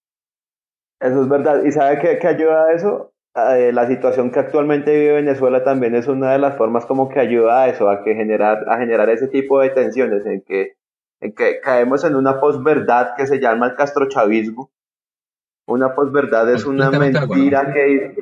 Eso 1.00 1.22
es 1.22 1.30
verdad. 1.30 1.64
¿Y 1.64 1.72
sabe 1.72 2.00
qué, 2.00 2.18
qué 2.20 2.28
ayuda 2.28 2.66
a 2.66 2.74
eso? 2.74 3.14
Eh, 3.36 3.72
la 3.72 3.88
situación 3.88 4.32
que 4.32 4.40
actualmente 4.40 4.92
vive 4.92 5.14
Venezuela 5.14 5.64
también 5.64 5.96
es 5.96 6.08
una 6.08 6.32
de 6.32 6.40
las 6.40 6.58
formas 6.58 6.86
como 6.86 7.10
que 7.10 7.20
ayuda 7.20 7.64
a 7.64 7.70
eso, 7.70 7.90
a 7.90 8.04
que 8.04 8.16
generar, 8.16 8.66
a 8.68 8.78
generar 8.78 9.10
ese 9.10 9.28
tipo 9.28 9.60
de 9.60 9.70
tensiones, 9.70 10.26
en 10.26 10.42
que, 10.42 10.74
que 11.20 11.60
caemos 11.62 12.04
en 12.04 12.16
una 12.16 12.40
posverdad 12.40 13.16
que 13.18 13.28
se 13.28 13.40
llama 13.40 13.68
el 13.68 13.76
castrochavismo. 13.76 14.72
Una 15.68 15.94
posverdad 15.94 16.52
es 16.52 16.66
una 16.66 16.90
mentira 16.90 17.72
que, 17.74 18.16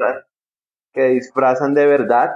que 0.94 1.04
disfrazan 1.10 1.74
de 1.74 1.86
verdad. 1.86 2.32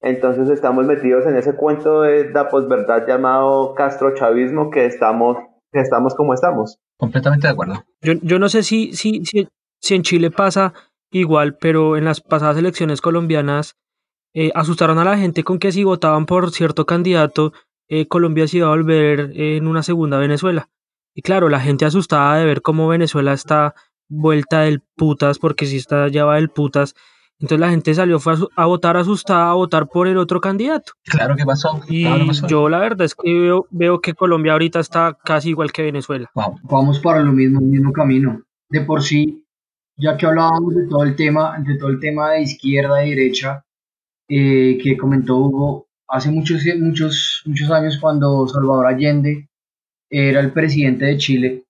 Entonces 0.00 0.48
estamos 0.50 0.86
metidos 0.86 1.26
en 1.26 1.36
ese 1.36 1.54
cuento 1.54 2.02
de 2.02 2.30
la 2.30 2.48
posverdad 2.48 3.06
llamado 3.06 3.74
castrochavismo 3.74 4.70
que 4.70 4.86
estamos, 4.86 5.38
que 5.72 5.80
estamos 5.80 6.14
como 6.14 6.34
estamos. 6.34 6.78
Completamente 6.98 7.46
de 7.46 7.52
acuerdo. 7.52 7.84
Yo, 8.00 8.14
yo 8.22 8.38
no 8.38 8.48
sé 8.48 8.62
si, 8.62 8.92
si, 8.94 9.24
si, 9.24 9.48
si 9.80 9.94
en 9.94 10.02
Chile 10.02 10.30
pasa 10.30 10.72
igual, 11.10 11.56
pero 11.56 11.96
en 11.96 12.04
las 12.04 12.20
pasadas 12.20 12.56
elecciones 12.56 13.00
colombianas 13.00 13.76
eh, 14.34 14.50
asustaron 14.54 14.98
a 14.98 15.04
la 15.04 15.16
gente 15.16 15.44
con 15.44 15.58
que 15.58 15.72
si 15.72 15.84
votaban 15.84 16.26
por 16.26 16.50
cierto 16.50 16.84
candidato, 16.84 17.52
eh, 17.88 18.06
Colombia 18.08 18.48
se 18.48 18.58
iba 18.58 18.66
a 18.66 18.70
volver 18.70 19.32
en 19.34 19.66
una 19.66 19.82
segunda 19.82 20.18
Venezuela. 20.18 20.68
Y 21.14 21.22
claro, 21.22 21.48
la 21.48 21.60
gente 21.60 21.84
asustada 21.84 22.36
de 22.36 22.44
ver 22.44 22.62
cómo 22.62 22.88
Venezuela 22.88 23.32
está 23.32 23.74
vuelta 24.08 24.60
del 24.60 24.82
putas, 24.96 25.38
porque 25.38 25.66
si 25.66 25.76
está 25.76 26.08
ya 26.08 26.24
va 26.24 26.36
del 26.36 26.50
putas. 26.50 26.94
Entonces 27.38 27.60
la 27.60 27.70
gente 27.70 27.94
salió 27.94 28.18
fue 28.18 28.34
a, 28.56 28.66
votar 28.66 28.96
asustada, 28.96 29.50
a 29.50 29.54
votar 29.54 29.88
por 29.88 30.08
el 30.08 30.16
otro 30.16 30.40
candidato. 30.40 30.92
Claro 31.04 31.36
que 31.36 31.44
pasó. 31.44 31.82
Y 31.88 32.06
yo 32.48 32.68
la 32.68 32.78
verdad 32.78 33.02
es 33.02 33.14
que 33.14 33.60
veo, 33.70 34.00
que 34.00 34.14
Colombia 34.14 34.52
ahorita 34.52 34.80
está 34.80 35.16
casi 35.22 35.50
igual 35.50 35.70
que 35.70 35.82
Venezuela. 35.82 36.30
Vamos 36.62 36.98
para 37.00 37.20
lo 37.20 37.32
mismo, 37.32 37.60
el 37.60 37.66
mismo 37.66 37.92
camino. 37.92 38.42
De 38.70 38.80
por 38.80 39.02
sí, 39.02 39.44
ya 39.96 40.16
que 40.16 40.26
hablábamos 40.26 40.74
de 40.74 40.86
todo 40.88 41.02
el 41.02 41.14
tema, 41.14 41.58
de 41.58 41.76
todo 41.76 41.90
el 41.90 42.00
tema 42.00 42.30
de 42.30 42.42
izquierda 42.42 43.04
y 43.04 43.10
derecha, 43.10 43.64
eh, 44.28 44.78
que 44.82 44.96
comentó 44.96 45.36
Hugo, 45.36 45.85
hace 46.08 46.30
muchos, 46.30 46.62
muchos, 46.78 47.42
muchos 47.46 47.70
años 47.70 47.98
cuando 47.98 48.46
Salvador 48.46 48.86
Allende 48.86 49.48
era 50.10 50.40
el 50.40 50.52
presidente 50.52 51.06
de 51.06 51.16
Chile, 51.18 51.64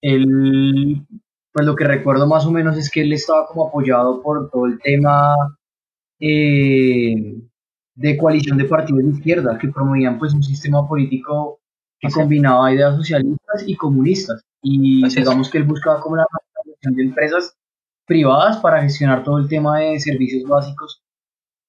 él, 0.00 1.06
pues 1.52 1.66
lo 1.66 1.74
que 1.74 1.84
recuerdo 1.84 2.26
más 2.26 2.46
o 2.46 2.50
menos 2.50 2.76
es 2.76 2.90
que 2.90 3.02
él 3.02 3.12
estaba 3.12 3.46
como 3.46 3.68
apoyado 3.68 4.22
por 4.22 4.50
todo 4.50 4.66
el 4.66 4.78
tema 4.80 5.34
eh, 6.20 7.40
de 7.94 8.16
coalición 8.16 8.58
de 8.58 8.64
partidos 8.64 9.04
de 9.04 9.10
izquierda 9.10 9.58
que 9.58 9.68
promovían 9.68 10.18
pues 10.18 10.34
un 10.34 10.42
sistema 10.42 10.86
político 10.86 11.60
que 12.00 12.10
combinaba 12.10 12.72
ideas 12.72 12.96
socialistas 12.96 13.64
y 13.66 13.76
comunistas. 13.76 14.42
Y 14.62 15.08
digamos 15.08 15.50
que 15.50 15.58
él 15.58 15.64
buscaba 15.64 16.00
como 16.00 16.16
la 16.16 16.26
de 16.82 17.02
empresas 17.02 17.56
privadas 18.06 18.58
para 18.58 18.82
gestionar 18.82 19.24
todo 19.24 19.38
el 19.38 19.48
tema 19.48 19.80
de 19.80 19.98
servicios 20.00 20.48
básicos. 20.48 21.02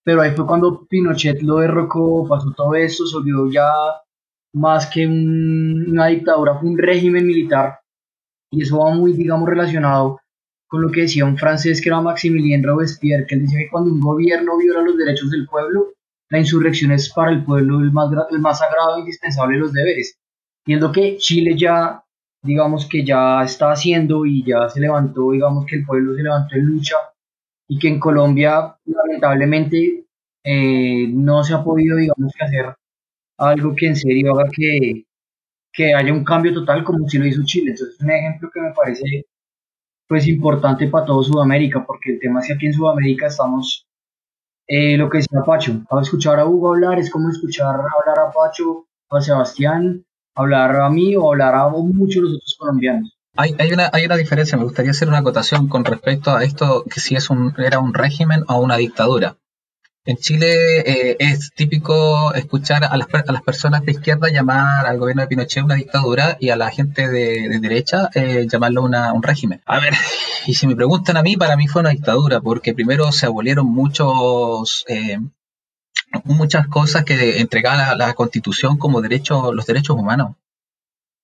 Pero 0.10 0.24
ahí 0.24 0.32
fue 0.32 0.48
cuando 0.48 0.88
Pinochet 0.89 1.39
lo 1.43 1.58
derrocó, 1.58 2.28
pasó 2.28 2.52
todo 2.58 2.74
esto, 2.74 3.06
se 3.06 3.15
volvió 3.15 3.48
ya 3.52 3.72
más 4.56 4.88
que 4.88 5.06
una 5.06 6.08
dictadura, 6.08 6.58
fue 6.58 6.67
un 6.67 6.80
régimen 6.80 7.28
militar. 7.28 7.82
Y 8.52 8.63
eso 8.63 8.80
va 8.80 8.91
muy, 8.91 9.13
digamos, 9.13 9.48
relacionado 9.48 10.19
con 10.67 10.82
lo 10.82 10.89
que 10.89 11.02
decía 11.02 11.26
un 11.26 11.38
francés 11.38 11.80
que 11.80 11.89
era 11.89 12.02
Maximilien 12.02 12.63
Robespierre, 12.63 13.28
que 13.28 13.36
él 13.36 13.41
decía 13.43 13.60
que 13.60 13.69
cuando 13.69 13.91
un 13.91 14.00
gobierno 14.00 14.58
viola 14.58 14.82
los 14.82 14.98
derechos 14.98 15.30
del 15.30 15.45
pueblo, 15.45 15.93
la 16.32 16.39
insurrección 16.39 16.91
es 16.91 17.13
para 17.13 17.30
el 17.32 17.45
pueblo 17.45 17.80
el 17.80 17.91
más, 17.91 18.10
el 18.32 18.39
más 18.39 18.58
sagrado 18.58 18.95
e 18.95 19.02
indispensable 19.02 19.58
de 19.58 19.62
los 19.62 19.74
deberes. 19.74 20.17
Y 20.65 20.74
es 20.74 20.82
lo 20.82 20.91
que 20.91 21.17
Chile 21.17 21.56
ya 21.56 22.04
digamos 22.41 22.88
que 22.89 23.06
ya 23.06 23.43
está 23.43 23.74
haciendo 23.74 24.26
y 24.26 24.43
ya 24.43 24.69
se 24.69 24.80
levantó, 24.80 25.30
digamos 25.30 25.67
que 25.67 25.76
el 25.76 25.86
pueblo 25.86 26.15
se 26.15 26.24
levantó 26.24 26.56
en 26.56 26.65
lucha 26.65 26.95
y 27.69 27.77
que 27.79 27.88
en 27.88 27.99
Colombia 27.99 28.75
lamentablemente 28.86 30.05
eh, 30.43 31.08
no 31.08 31.43
se 31.43 31.53
ha 31.53 31.63
podido, 31.63 31.97
digamos 31.97 32.34
hacer 32.39 32.75
algo 33.38 33.75
que 33.75 33.88
en 33.88 33.95
serio 33.95 34.34
haga 34.34 34.49
que, 34.51 35.05
que 35.71 35.93
haya 35.93 36.12
un 36.12 36.23
cambio 36.25 36.53
total 36.53 36.84
como 36.84 37.08
si 37.08 37.19
lo 37.19 37.27
hizo 37.27 37.43
Chile. 37.45 37.71
Entonces 37.71 37.95
es 37.95 38.01
un 38.01 38.12
ejemplo 38.12 38.49
que 38.53 38.62
me 38.62 38.73
parece 38.73 39.25
pues 40.08 40.27
importante 40.27 40.88
para 40.88 41.05
todo 41.05 41.23
Sudamérica, 41.23 41.86
porque 41.86 42.13
el 42.13 42.19
tema 42.19 42.39
es 42.41 42.47
que 42.47 42.53
aquí 42.53 42.65
en 42.65 42.73
Sudamérica 42.73 43.27
estamos, 43.27 43.88
eh, 44.67 44.97
lo 44.97 45.08
que 45.10 45.19
decía 45.19 45.43
Pacho, 45.45 45.84
a 45.91 46.01
escuchar 46.01 46.39
a 46.39 46.45
Hugo 46.47 46.69
hablar 46.73 46.97
es 46.97 47.12
como 47.12 47.29
escuchar 47.29 47.75
hablar 47.75 48.19
a 48.27 48.32
Pacho, 48.32 48.88
a 49.12 49.21
Sebastián, 49.21 50.03
hablar 50.36 50.75
a 50.77 50.89
mí 50.89 51.15
o 51.15 51.29
hablar 51.29 51.53
a 51.53 51.69
muchos 51.69 52.15
de 52.15 52.21
los 52.21 52.36
otros 52.38 52.55
colombianos. 52.58 53.18
Hay, 53.36 53.56
hay, 53.58 53.72
una, 53.72 53.89
hay 53.94 54.06
una 54.06 54.18
diferencia, 54.18 54.58
me 54.58 54.63
gustaría 54.63 54.92
hacer 54.92 55.08
una 55.08 55.20
acotación 55.20 55.68
con 55.68 55.86
respecto 55.86 56.36
a 56.36 56.44
esto, 56.44 56.84
que 56.84 57.00
si 57.00 57.15
es 57.15 57.30
un, 57.30 57.54
era 57.58 57.80
un 57.80 57.94
régimen 57.94 58.44
o 58.48 58.60
una 58.60 58.78
dictadura. 58.78 59.38
En 60.06 60.18
Chile 60.18 60.80
eh, 60.80 61.18
es 61.20 61.52
típico 61.54 62.34
escuchar 62.34 62.84
a 62.84 62.98
las, 62.98 63.08
personas 63.44 63.84
de 63.86 63.92
izquierda 63.92 64.30
llamar 64.30 64.88
al 64.88 64.98
gobierno 64.98 65.22
de 65.22 65.28
Pinochet 65.28 65.63
una 65.63 65.76
dictadura 65.76 66.38
y 66.39 66.50
a 66.50 66.56
la 66.56 66.72
gente 66.72 67.10
de, 67.10 67.60
derecha 67.60 68.10
eh, 68.15 68.48
llamarlo 68.50 68.82
una, 68.82 69.13
un 69.13 69.22
régimen. 69.22 69.62
A 69.65 69.80
ver, 69.80 69.94
y 70.48 70.56
si 70.56 70.65
me 70.68 70.76
preguntan 70.76 71.18
a 71.18 71.22
mí, 71.22 71.38
para 71.38 71.58
mí 71.58 71.68
fue 71.68 71.82
una 71.82 71.92
dictadura, 71.92 72.42
porque 72.42 72.74
primero 72.74 73.12
se 73.12 73.28
abolieron 73.28 73.68
muchos 73.68 74.84
eh, 74.88 75.20
muchas 76.24 76.68
cosas 76.68 77.04
que 77.04 77.39
entregaba 77.39 77.96
la, 77.96 78.13
Constitución 78.13 78.78
como 78.78 79.02
derecho, 79.02 79.54
los 79.54 79.65
derechos 79.65 79.96
humanos. 79.96 80.36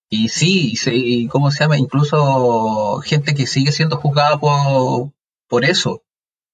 Y 0.10 0.30
sí, 0.30 0.76
sí, 0.76 1.28
¿cómo 1.32 1.52
se 1.52 1.64
llama? 1.64 1.78
Incluso 1.78 3.00
gente 3.04 3.34
que 3.34 3.48
sigue 3.48 3.72
siendo 3.72 3.98
juzgada 3.98 4.38
por, 4.40 5.12
por 5.48 5.66
eso. 5.66 6.04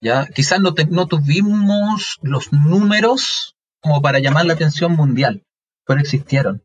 ¿ya? 0.01 0.25
Quizás 0.27 0.59
no, 0.59 0.73
no 0.89 1.07
tuvimos 1.07 2.17
los 2.21 2.51
números 2.53 3.55
como 3.81 4.01
para 4.01 4.19
llamar 4.19 4.45
la 4.45 4.53
atención 4.53 4.93
mundial, 4.93 5.43
pero 5.85 5.99
existieron. 5.99 6.63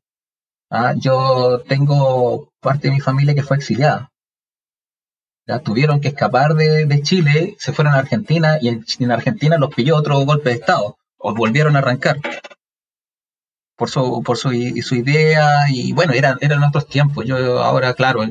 ¿ah? 0.70 0.94
Yo 0.96 1.60
tengo 1.68 2.52
parte 2.60 2.88
de 2.88 2.94
mi 2.94 3.00
familia 3.00 3.34
que 3.34 3.42
fue 3.42 3.56
exiliada. 3.56 4.12
¿ya? 5.46 5.58
Tuvieron 5.60 6.00
que 6.00 6.08
escapar 6.08 6.54
de, 6.54 6.86
de 6.86 7.02
Chile, 7.02 7.56
se 7.58 7.72
fueron 7.72 7.94
a 7.94 7.98
Argentina 7.98 8.58
y 8.60 8.68
en, 8.68 8.84
en 9.00 9.10
Argentina 9.10 9.58
los 9.58 9.74
pilló 9.74 9.96
otro 9.96 10.18
golpe 10.20 10.50
de 10.50 10.56
Estado 10.56 10.98
o 11.18 11.34
volvieron 11.34 11.76
a 11.76 11.80
arrancar 11.80 12.18
por 13.76 13.90
su, 13.90 14.22
por 14.22 14.36
su, 14.36 14.50
su 14.82 14.94
idea 14.94 15.66
y 15.68 15.92
bueno, 15.92 16.12
eran, 16.12 16.38
eran 16.40 16.64
otros 16.64 16.88
tiempos. 16.88 17.24
Yo 17.26 17.60
ahora, 17.62 17.94
claro, 17.94 18.24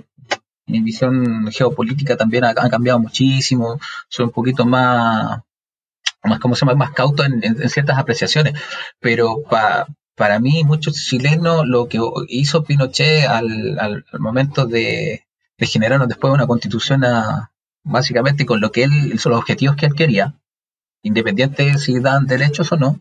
mi 0.67 0.81
visión 0.81 1.51
geopolítica 1.51 2.17
también 2.17 2.43
ha, 2.45 2.53
cambiado 2.53 2.99
muchísimo, 2.99 3.79
soy 4.09 4.25
un 4.25 4.31
poquito 4.31 4.65
más, 4.65 5.41
más 6.23 6.39
¿cómo 6.39 6.55
se 6.55 6.65
llama? 6.65 6.75
Más 6.75 6.91
cauto 6.91 7.23
en, 7.23 7.69
ciertas 7.69 7.97
apreciaciones, 7.97 8.59
pero 8.99 9.43
para 10.15 10.39
mí, 10.39 10.63
muchos 10.63 10.95
chilenos, 10.95 11.65
lo 11.67 11.87
que 11.87 11.99
hizo 12.29 12.63
Pinochet 12.63 13.27
al, 13.27 13.77
al, 13.79 14.05
momento 14.19 14.65
de, 14.65 15.25
de 15.57 15.67
generar 15.67 16.05
después 16.07 16.33
una 16.33 16.47
constitución 16.47 17.03
básicamente 17.83 18.45
con 18.45 18.61
lo 18.61 18.71
que 18.71 18.83
él, 18.83 19.09
los 19.11 19.25
objetivos 19.27 19.75
que 19.75 19.85
él 19.85 19.93
quería, 19.93 20.35
independiente 21.03 21.77
si 21.77 21.99
dan 21.99 22.25
derechos 22.25 22.71
o 22.71 22.77
no, 22.77 22.99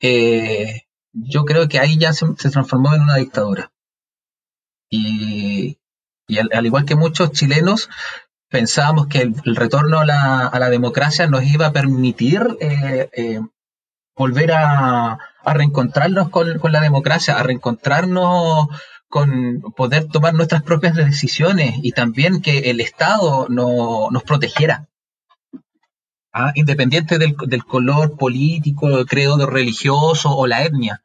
eh, 0.00 0.82
yo 1.12 1.44
creo 1.44 1.68
que 1.68 1.78
ahí 1.78 1.98
ya 1.98 2.12
se, 2.12 2.26
transformó 2.50 2.94
en 2.94 3.02
una 3.02 3.16
dictadura. 3.16 3.72
Y, 4.90 5.78
al, 6.52 6.66
igual 6.66 6.84
que 6.84 6.96
muchos 6.96 7.32
chilenos, 7.32 7.88
pensábamos 8.48 9.06
que 9.06 9.22
el, 9.22 9.56
retorno 9.56 10.00
a 10.00 10.04
la, 10.04 10.70
democracia 10.70 11.26
nos 11.26 11.44
iba 11.44 11.66
a 11.66 11.72
permitir 11.72 12.42
eh, 12.60 13.08
eh, 13.12 13.40
volver 14.16 14.52
a, 14.52 15.18
reencontrarnos 15.44 16.28
con, 16.28 16.60
la 16.70 16.80
democracia, 16.80 17.38
a 17.38 17.42
reencontrarnos 17.42 18.68
con 19.08 19.62
poder 19.74 20.08
tomar 20.08 20.34
nuestras 20.34 20.62
propias 20.62 20.94
decisiones 20.94 21.76
y 21.82 21.92
también 21.92 22.42
que 22.42 22.70
el 22.70 22.80
Estado 22.80 23.46
no, 23.48 24.10
nos 24.10 24.22
protegiera. 24.24 24.87
¿Ah? 26.38 26.52
independiente 26.54 27.18
del, 27.18 27.64
color 27.64 28.16
político, 28.16 29.04
credo 29.06 29.46
religioso 29.46 30.36
o 30.36 30.46
la 30.46 30.64
etnia. 30.64 31.02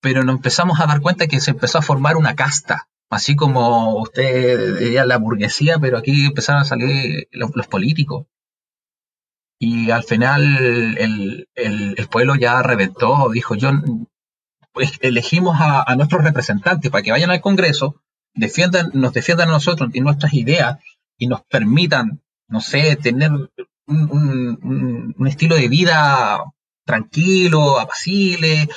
Pero 0.00 0.24
nos 0.24 0.36
empezamos 0.36 0.80
a 0.80 0.86
dar 0.86 1.00
cuenta 1.00 1.26
que 1.26 1.40
se 1.40 1.50
empezó 1.50 1.78
a 1.78 1.82
formar 1.82 2.16
una 2.16 2.34
casta, 2.34 2.88
así 3.10 3.36
como 3.36 4.00
usted 4.00 4.78
diría 4.78 5.04
la 5.04 5.18
burguesía, 5.18 5.78
pero 5.78 5.98
aquí 5.98 6.26
empezaron 6.26 6.62
a 6.62 6.64
salir 6.64 7.28
los, 7.32 7.66
políticos. 7.66 8.26
Y 9.58 9.90
al 9.90 10.04
final 10.04 10.96
el, 10.96 12.08
pueblo 12.10 12.34
ya 12.36 12.62
reventó, 12.62 13.28
dijo, 13.30 13.54
yo 13.56 13.70
pues, 14.72 14.92
elegimos 15.02 15.60
a, 15.60 15.82
a, 15.86 15.96
nuestros 15.96 16.24
representantes 16.24 16.90
para 16.90 17.02
que 17.02 17.10
vayan 17.10 17.30
al 17.30 17.42
Congreso, 17.42 18.00
defiendan, 18.34 18.90
nos 18.94 19.12
defiendan 19.12 19.50
a 19.50 19.52
nosotros 19.52 19.90
y 19.92 20.00
nuestras 20.00 20.32
ideas 20.32 20.78
y 21.18 21.26
nos 21.26 21.42
permitan, 21.42 22.22
no 22.48 22.60
sé, 22.60 22.96
tener 22.96 23.30
un, 23.90 25.26
estilo 25.26 25.56
de 25.56 25.68
vida 25.68 26.44
tranquilo, 26.84 27.78
apacible, 27.78 28.68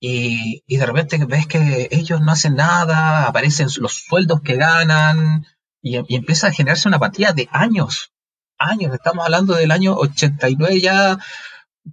y, 0.00 0.62
de 0.68 0.86
repente 0.86 1.24
ves 1.26 1.46
que 1.46 1.88
ellos 1.90 2.20
no 2.20 2.32
hacen 2.32 2.56
nada, 2.56 3.26
aparecen 3.26 3.68
los 3.78 4.04
sueldos 4.06 4.40
que 4.42 4.56
ganan, 4.56 5.46
y, 5.82 5.96
empieza 6.14 6.48
a 6.48 6.52
generarse 6.52 6.88
una 6.88 6.98
apatía 6.98 7.32
de 7.32 7.48
años, 7.52 8.12
años, 8.58 8.94
estamos 8.94 9.24
hablando 9.24 9.54
del 9.54 9.70
año 9.70 9.94
89 9.94 10.80
ya, 10.80 11.18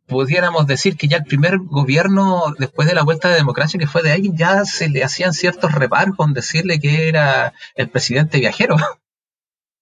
pudiéramos 0.08 0.68
decir 0.68 0.96
que 0.96 1.08
ya 1.08 1.18
el 1.18 1.26
primer 1.26 1.58
gobierno, 1.60 2.54
después 2.58 2.88
de 2.88 2.96
la 2.96 3.04
vuelta 3.04 3.30
de 3.30 3.36
democracia 3.36 3.80
que 3.80 3.88
fue 3.88 4.04
de 4.04 4.12
ahí, 4.12 4.32
ya 4.34 4.66
se 4.66 4.90
le 4.90 5.04
hacían 5.04 5.34
ciertos 5.34 5.74
reparos 5.74 6.16
con 6.16 6.34
decirle 6.34 6.80
que 6.80 7.10
era 7.10 7.54
el 7.76 7.90
presidente 7.90 8.40
viajero. 8.40 8.78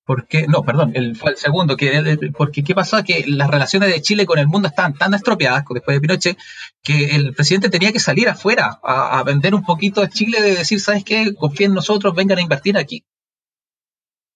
Porque, 0.10 0.48
no, 0.48 0.64
perdón, 0.64 0.94
el, 0.96 1.16
segundo, 1.36 1.78
que, 1.78 2.32
porque 2.36 2.64
¿qué 2.64 2.74
pasó? 2.74 3.04
Que 3.04 3.26
las 3.28 3.48
relaciones 3.48 3.94
de 3.94 4.02
Chile 4.02 4.26
con 4.26 4.40
el 4.40 4.48
mundo 4.48 4.68
estaban 4.68 4.96
tan 4.96 5.14
estropeadas 5.14 5.66
después 5.70 5.96
de 5.96 6.02
Pinochet 6.02 6.38
que 6.82 7.16
el 7.16 7.36
presidente 7.36 7.70
tenía 7.70 7.92
que 7.92 8.00
salir 8.00 8.28
afuera 8.28 8.80
a, 8.82 9.22
vender 9.22 9.54
un 9.54 9.64
poquito 9.64 10.02
a 10.02 10.10
Chile 10.10 10.42
de 10.42 10.56
decir, 10.56 10.80
¿sabes 10.80 11.04
qué? 11.04 11.36
Confíen 11.36 11.70
en 11.70 11.76
nosotros, 11.76 12.16
vengan 12.16 12.40
a 12.40 12.42
invertir 12.42 12.76
aquí. 12.76 13.06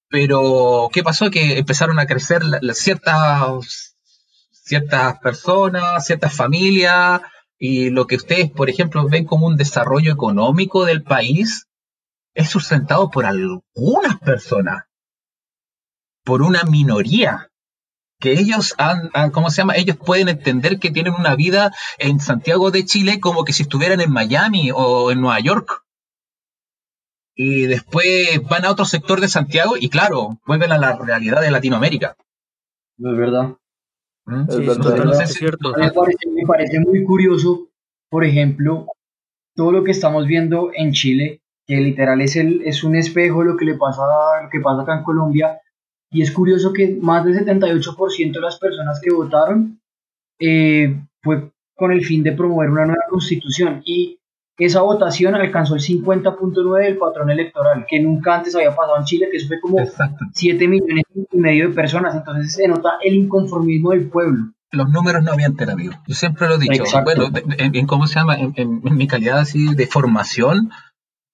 Pero, 0.09 0.91
¿qué 0.93 1.01
pasó? 1.01 1.31
Que 1.31 1.57
empezaron 1.57 1.97
a 1.97 2.05
crecer 2.05 2.43
ciertas, 2.73 3.95
ciertas 4.51 5.17
personas, 5.21 6.05
ciertas 6.05 6.35
familias, 6.35 7.21
y 7.57 7.89
lo 7.89 8.05
que 8.05 8.17
ustedes, 8.17 8.51
por 8.51 8.69
ejemplo, 8.69 9.09
ven 9.09 9.25
como 9.25 9.47
un 9.47 9.57
desarrollo 9.57 10.13
económico 10.13 10.85
del 10.85 11.01
país 11.01 11.65
es 12.35 12.47
sustentado 12.47 13.09
por 13.09 13.25
algunas 13.25 14.19
personas 14.23 14.83
por 16.23 16.41
una 16.41 16.63
minoría 16.63 17.49
que 18.19 18.31
ellos 18.31 18.73
han, 18.77 19.11
¿cómo 19.31 19.49
se 19.49 19.57
llama? 19.57 19.75
Ellos 19.75 19.97
pueden 19.97 20.29
entender 20.29 20.79
que 20.79 20.91
tienen 20.91 21.13
una 21.13 21.35
vida 21.35 21.73
en 21.99 22.21
Santiago 22.21 22.71
de 22.71 22.85
Chile 22.85 23.19
como 23.19 23.43
que 23.43 23.51
si 23.51 23.63
estuvieran 23.63 23.99
en 23.99 24.11
Miami 24.11 24.71
o 24.73 25.11
en 25.11 25.19
Nueva 25.19 25.41
York. 25.41 25.83
Y 27.35 27.63
después 27.63 28.41
van 28.49 28.63
a 28.63 28.71
otro 28.71 28.85
sector 28.85 29.19
de 29.19 29.27
Santiago 29.27 29.73
y 29.77 29.89
claro, 29.89 30.39
vuelven 30.45 30.71
a 30.71 30.77
la 30.77 30.95
realidad 30.95 31.41
de 31.41 31.51
Latinoamérica. 31.51 32.15
No 32.97 33.11
es 33.11 33.17
verdad. 33.17 33.57
¿Mm? 34.25 34.45
es 34.49 34.65
verdad. 34.65 35.25
cierto. 35.25 35.73
Me 35.75 35.91
parece, 35.91 36.29
me 36.29 36.45
parece 36.47 36.79
muy 36.79 37.03
curioso, 37.03 37.67
por 38.09 38.23
ejemplo, 38.23 38.85
todo 39.53 39.73
lo 39.73 39.83
que 39.83 39.91
estamos 39.91 40.27
viendo 40.27 40.71
en 40.73 40.93
Chile, 40.93 41.41
que 41.65 41.75
literal 41.77 42.21
es, 42.21 42.37
el, 42.37 42.61
es 42.65 42.85
un 42.85 42.95
espejo 42.95 43.43
lo 43.43 43.57
que 43.57 43.65
le 43.65 43.75
pasa, 43.75 44.03
lo 44.41 44.49
que 44.49 44.61
pasa 44.61 44.83
acá 44.83 44.97
en 44.97 45.03
Colombia, 45.03 45.59
y 46.13 46.21
es 46.21 46.31
curioso 46.31 46.71
que 46.71 46.97
más 47.01 47.25
del 47.25 47.45
78% 47.45 48.33
de 48.33 48.41
las 48.41 48.59
personas 48.59 49.01
que 49.01 49.11
votaron 49.11 49.79
eh, 50.39 51.01
fue 51.21 51.51
con 51.75 51.91
el 51.91 52.05
fin 52.05 52.23
de 52.23 52.33
promover 52.33 52.69
una 52.69 52.85
nueva 52.85 53.03
constitución. 53.09 53.81
Y 53.83 54.19
esa 54.57 54.81
votación 54.81 55.35
alcanzó 55.35 55.75
el 55.75 55.81
50.9 55.81 56.83
del 56.83 56.97
patrón 56.97 57.31
electoral, 57.31 57.85
que 57.89 57.99
nunca 57.99 58.35
antes 58.35 58.55
había 58.55 58.75
pasado 58.75 58.97
en 58.97 59.05
Chile, 59.05 59.27
que 59.31 59.37
eso 59.37 59.47
fue 59.47 59.59
como 59.59 59.77
7 60.33 60.67
millones 60.67 61.03
y 61.31 61.37
medio 61.37 61.69
de 61.69 61.75
personas. 61.75 62.15
Entonces 62.15 62.53
se 62.53 62.67
nota 62.67 62.93
el 63.03 63.15
inconformismo 63.15 63.91
del 63.91 64.07
pueblo. 64.09 64.53
Los 64.71 64.89
números 64.89 65.23
no 65.23 65.31
habían 65.31 65.55
terapido. 65.55 65.93
Yo 66.07 66.15
siempre 66.15 66.47
lo 66.47 66.55
he 66.55 66.59
dicho. 66.59 66.83
Bueno, 67.03 67.29
en, 67.57 67.87
cómo 67.87 68.07
se 68.07 68.15
llama, 68.15 68.37
en, 68.37 68.81
mi 68.83 69.07
calidad 69.07 69.39
así 69.39 69.73
de 69.75 69.85
formación, 69.87 70.71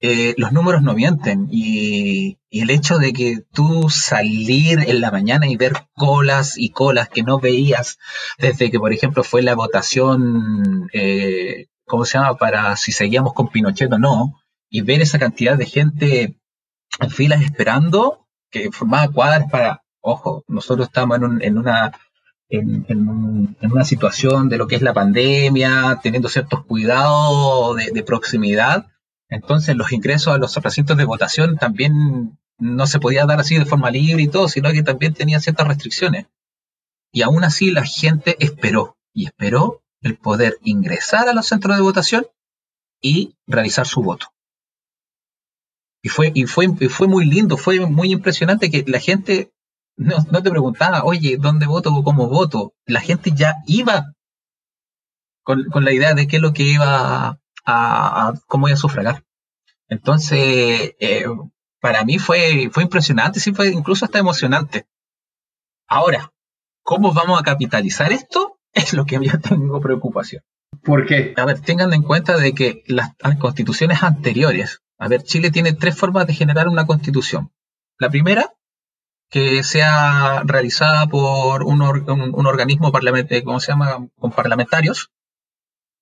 eh, 0.02 0.34
los 0.38 0.52
números 0.52 0.82
no 0.82 0.94
mienten. 0.94 1.48
Y, 1.52 2.38
el 2.52 2.72
hecho 2.72 2.98
de 2.98 3.14
que 3.14 3.44
tú 3.54 3.90
salir 3.90 4.80
en 4.88 5.02
la 5.02 5.12
mañana 5.12 5.48
y 5.48 5.56
ver 5.56 5.74
colas 5.94 6.58
y 6.58 6.72
colas 6.72 7.08
que 7.08 7.22
no 7.22 7.40
veías 7.40 8.00
desde 8.40 8.72
que, 8.72 8.80
por 8.80 8.92
ejemplo, 8.92 9.24
fue 9.24 9.44
la 9.44 9.54
votación 9.54 10.90
eh, 10.94 11.68
¿cómo 11.90 12.06
se 12.06 12.18
llama?, 12.18 12.36
para 12.36 12.78
si 12.78 12.94
seguíamos 12.94 13.34
con 13.34 13.50
Pinochet 13.50 13.92
o 13.92 14.00
no, 14.00 14.40
y 14.70 14.82
ver 14.82 15.02
esa 15.02 15.20
cantidad 15.20 15.58
de 15.58 15.66
gente 15.66 16.40
en 17.02 17.10
filas 17.10 17.42
esperando, 17.42 18.28
que 18.50 18.72
formaba 18.72 19.12
cuadras 19.12 19.52
para, 19.52 19.84
ojo, 20.00 20.46
nosotros 20.48 20.88
estamos 20.88 21.20
en, 21.42 21.58
una 21.58 21.92
en, 22.50 23.58
una 23.62 23.84
situación 23.84 24.48
de 24.48 24.58
lo 24.58 24.68
que 24.68 24.76
es 24.76 24.82
la 24.82 24.94
pandemia, 24.94 26.00
teniendo 26.02 26.30
ciertos 26.30 26.64
cuidados 26.66 27.76
de, 27.76 28.04
proximidad, 28.04 28.88
entonces 29.30 29.76
los 29.76 29.92
ingresos 29.92 30.34
a 30.34 30.38
los 30.38 30.56
recintos 30.56 30.98
de 30.98 31.06
votación 31.06 31.58
también 31.58 32.38
no 32.58 32.88
se 32.88 33.00
podía 33.00 33.26
dar 33.26 33.40
así 33.40 33.58
de 33.58 33.66
forma 33.66 33.92
libre 33.92 34.24
y 34.24 34.28
todo, 34.28 34.48
sino 34.48 34.72
que 34.72 34.84
también 34.84 35.14
tenía 35.14 35.40
ciertas 35.40 35.68
restricciones. 35.68 36.28
Y 37.12 37.22
aún 37.22 37.44
así 37.44 37.72
la 37.72 37.86
gente 37.86 38.36
esperó, 38.40 38.98
y 39.14 39.26
esperó 39.26 39.82
el 40.02 40.18
poder 40.18 40.58
ingresar 40.62 41.30
a 41.30 41.34
los 41.34 41.48
centros 41.48 41.76
de 41.76 41.84
votación 41.84 42.28
y 43.02 43.36
realizar 43.48 43.88
su 43.88 44.02
voto. 44.02 44.28
Y 46.02 46.10
fue, 46.10 46.32
y 46.34 46.46
fue, 46.46 46.68
fue 46.90 47.08
muy 47.08 47.26
lindo, 47.26 47.58
fue 47.58 47.80
muy 47.86 48.12
impresionante 48.12 48.72
que 48.72 48.84
la 48.88 49.00
gente 49.00 49.52
no, 49.98 50.42
te 50.42 50.50
preguntaba, 50.50 51.04
oye, 51.04 51.38
¿dónde 51.38 51.66
voto 51.66 51.94
o 51.94 52.04
cómo 52.04 52.30
voto? 52.30 52.74
La 52.86 53.02
gente 53.02 53.32
ya 53.36 53.58
iba 53.68 54.14
con, 55.44 55.68
la 55.84 55.92
idea 55.92 56.14
de 56.14 56.28
qué 56.28 56.38
es 56.38 56.42
lo 56.42 56.54
que 56.54 56.64
iba 56.64 57.40
a, 57.70 58.34
cómo 58.48 58.68
iba 58.68 58.76
a 58.76 58.78
sufragar. 58.78 59.24
Entonces, 59.88 60.96
eh, 61.00 61.26
para 61.80 62.04
mí 62.04 62.20
fue, 62.20 62.70
fue 62.72 62.84
impresionante, 62.84 63.40
sí 63.40 63.54
fue 63.54 63.70
incluso 63.70 64.06
hasta 64.06 64.20
emocionante. 64.20 64.88
Ahora, 65.88 66.32
¿cómo 66.84 67.14
vamos 67.14 67.40
a 67.40 67.44
capitalizar 67.44 68.12
esto? 68.12 68.60
es 68.74 68.94
lo 68.94 69.06
que 69.06 69.20
yo 69.22 69.40
tengo 69.40 69.82
preocupación. 69.82 70.44
¿Por 70.84 71.06
qué? 71.06 71.34
A 71.36 71.46
ver, 71.46 71.60
tengan 71.62 71.94
en 71.94 72.04
cuenta 72.04 72.38
de 72.38 72.54
que 72.54 72.84
las, 72.88 73.12
constituciones 73.40 74.04
anteriores, 74.04 74.82
a 74.98 75.08
ver, 75.08 75.24
Chile 75.24 75.52
tiene 75.52 75.74
tres 75.74 75.98
formas 75.98 76.28
de 76.28 76.34
generar 76.34 76.68
una 76.68 76.86
constitución. 76.86 77.52
La 77.98 78.10
primera, 78.10 78.54
que 79.30 79.64
sea 79.64 80.44
realizada 80.46 81.08
por 81.08 81.64
un, 81.64 81.82
organismo 81.82 82.92
parlamentario, 82.92 83.44
¿cómo 83.44 83.60
se 83.60 83.72
llama? 83.72 84.08
Con 84.18 84.32
parlamentarios, 84.32 85.12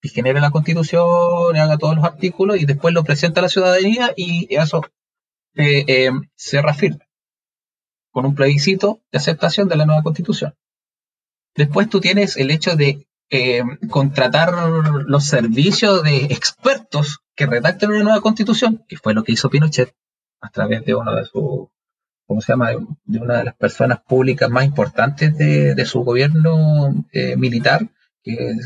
y 0.02 0.10
genere 0.10 0.40
la 0.40 0.52
constitución 0.52 1.56
haga 1.56 1.78
todos 1.78 1.96
los 1.96 2.06
artículos 2.06 2.62
y 2.62 2.66
después 2.66 2.94
lo 2.94 3.04
presenta 3.04 3.40
a 3.40 3.44
la 3.44 3.50
ciudadanía 3.50 4.14
y 4.16 4.48
eso 4.56 4.84
eh, 5.56 5.86
eh, 5.88 6.12
se 6.36 6.62
reafirma 6.62 7.08
con 8.12 8.26
un 8.26 8.36
plebiscito 8.36 9.02
de 9.12 9.18
aceptación 9.20 9.68
de 9.68 9.76
la 9.76 9.86
nueva 9.86 10.04
constitución. 10.04 10.56
Después 11.56 11.90
tú 11.90 12.00
tienes 12.00 12.38
el 12.38 12.52
hecho 12.52 12.76
de 12.76 13.08
eh, 13.30 13.62
contratar 13.90 14.54
los 15.06 15.26
servicios 15.26 16.04
de 16.04 16.26
expertos 16.26 17.20
que 17.36 17.46
redacten 17.46 17.92
una 17.92 18.04
nueva 18.04 18.22
constitución, 18.22 18.86
que 18.88 18.98
fue 18.98 19.14
lo 19.14 19.24
que 19.24 19.34
hizo 19.34 19.50
Pinochet 19.50 19.94
a 20.42 20.50
través 20.50 20.86
de 20.86 20.96
uno 20.96 21.14
de 21.14 21.26
sus, 21.26 21.68
¿cómo 22.26 22.42
se 22.42 22.54
llama?, 22.54 22.72
de 23.06 23.20
una 23.20 23.38
de 23.38 23.44
las 23.44 23.56
personas 23.56 24.00
públicas 24.00 24.50
más 24.50 24.66
importantes 24.66 25.38
de, 25.38 25.86
su 25.86 26.04
gobierno 26.04 27.06
eh, 27.12 27.36
militar, 27.36 27.90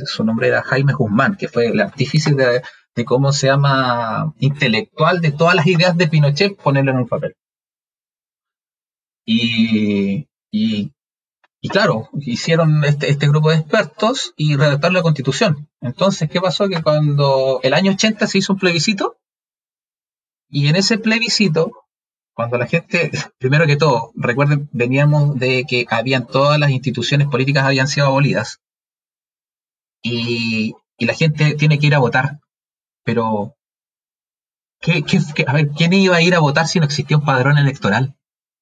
su 0.05 0.23
nombre 0.23 0.47
era 0.47 0.63
Jaime 0.63 0.93
Guzmán, 0.93 1.35
que 1.35 1.47
fue 1.47 1.67
el 1.67 1.79
artífice 1.79 2.33
de, 2.33 3.05
cómo 3.05 3.31
se 3.31 3.47
llama, 3.47 4.33
intelectual 4.39 5.21
de 5.21 5.31
todas 5.31 5.55
las 5.55 5.67
ideas 5.67 5.97
de 5.97 6.07
Pinochet, 6.07 6.55
ponerlo 6.57 6.91
en 6.91 6.97
un 6.97 7.07
papel. 7.07 7.35
Y, 9.25 10.27
y 10.51 10.91
y 11.63 11.69
claro, 11.69 12.09
hicieron 12.19 12.83
este, 12.83 13.11
este, 13.11 13.27
grupo 13.27 13.51
de 13.51 13.57
expertos 13.57 14.33
y 14.35 14.55
redactaron 14.55 14.95
la 14.95 15.03
constitución. 15.03 15.69
Entonces, 15.79 16.27
¿qué 16.27 16.41
pasó? 16.41 16.67
Que 16.67 16.81
cuando 16.81 17.59
el 17.61 17.75
año 17.75 17.91
80 17.91 18.25
se 18.25 18.39
hizo 18.39 18.53
un 18.53 18.59
plebiscito, 18.59 19.17
y 20.49 20.67
en 20.67 20.75
ese 20.75 20.97
plebiscito, 20.97 21.71
cuando 22.33 22.57
la 22.57 22.65
gente, 22.65 23.11
primero 23.37 23.67
que 23.67 23.77
todo, 23.77 24.11
recuerden, 24.15 24.69
veníamos 24.73 25.37
de 25.37 25.65
que 25.69 25.85
habían 25.89 26.25
todas 26.25 26.59
las 26.59 26.71
instituciones 26.71 27.27
políticas 27.27 27.63
habían 27.63 27.87
sido 27.87 28.07
abolidas, 28.07 28.59
y, 30.01 30.73
la 30.99 31.13
gente 31.15 31.55
tiene 31.55 31.79
que 31.79 31.87
ir 31.87 31.95
a 31.95 31.99
votar. 31.99 32.39
Pero, 33.03 33.55
¿qué, 34.79 35.03
a 35.47 35.53
ver, 35.53 35.69
¿quién 35.69 35.93
iba 35.93 36.15
a 36.15 36.21
ir 36.21 36.35
a 36.35 36.39
votar 36.39 36.67
si 36.67 36.79
no 36.79 36.85
existía 36.85 37.17
un 37.17 37.25
padrón 37.25 37.57
electoral? 37.57 38.15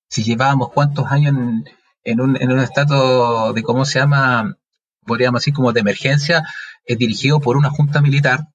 Si 0.10 0.24
llevábamos 0.24 0.72
cuántos 0.72 1.12
años 1.12 1.36
en, 1.36 1.66
en 2.04 2.22
un, 2.22 2.42
en 2.42 2.52
un 2.52 2.60
estado 2.60 3.54
de, 3.54 3.64
¿cómo 3.64 3.86
se 3.86 4.00
llama? 4.00 4.58
Podríamos 5.06 5.42
decir 5.42 5.54
como 5.54 5.74
de 5.74 5.82
emergencia, 5.82 6.44
es 6.86 6.98
dirigido 6.98 7.40
por 7.40 7.58
una 7.58 7.70
junta 7.70 8.02
militar. 8.02 8.48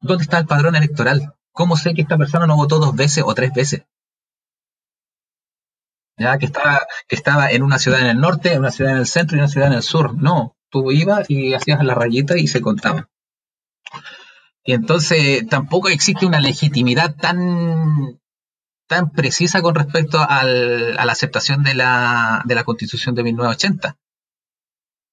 ¿Dónde 0.00 0.22
está 0.22 0.38
el 0.38 0.46
padrón 0.46 0.76
electoral? 0.76 1.34
¿Cómo 1.52 1.76
sé 1.76 1.94
que 1.94 2.02
esta 2.02 2.18
persona 2.18 2.46
no 2.46 2.56
votó 2.56 2.78
dos 2.78 2.94
veces 2.94 3.24
o 3.26 3.34
tres 3.34 3.52
veces? 3.52 3.84
Ya 6.16 6.38
que 6.38 6.46
estaba, 6.46 6.86
que 7.08 7.16
estaba 7.16 7.50
en 7.50 7.62
una 7.62 7.78
ciudad 7.78 8.00
en 8.00 8.06
el 8.06 8.20
norte, 8.20 8.52
en 8.52 8.60
una 8.60 8.70
ciudad 8.70 8.92
en 8.92 8.98
el 8.98 9.06
centro 9.06 9.36
y 9.36 9.40
una 9.40 9.48
ciudad 9.48 9.68
en 9.68 9.74
el 9.74 9.82
sur. 9.82 10.14
No, 10.14 10.56
tú 10.72 10.90
ibas 10.90 11.30
y 11.30 11.54
hacías 11.54 11.84
la 11.84 11.94
rayita 11.94 12.36
y 12.38 12.48
se 12.48 12.60
contaba. 12.60 13.08
Y 14.64 14.72
entonces 14.72 15.46
tampoco 15.48 15.88
existe 15.88 16.26
una 16.26 16.40
legitimidad 16.40 17.14
tan 17.14 18.18
tan 18.88 19.10
precisa 19.10 19.62
con 19.62 19.74
respecto 19.74 20.18
a 20.20 20.44
la 20.44 21.12
aceptación 21.12 21.62
de 21.62 21.74
la, 21.74 22.42
de 22.44 22.54
la 22.54 22.64
constitución 22.64 23.14
de 23.14 23.22
1980. 23.22 23.96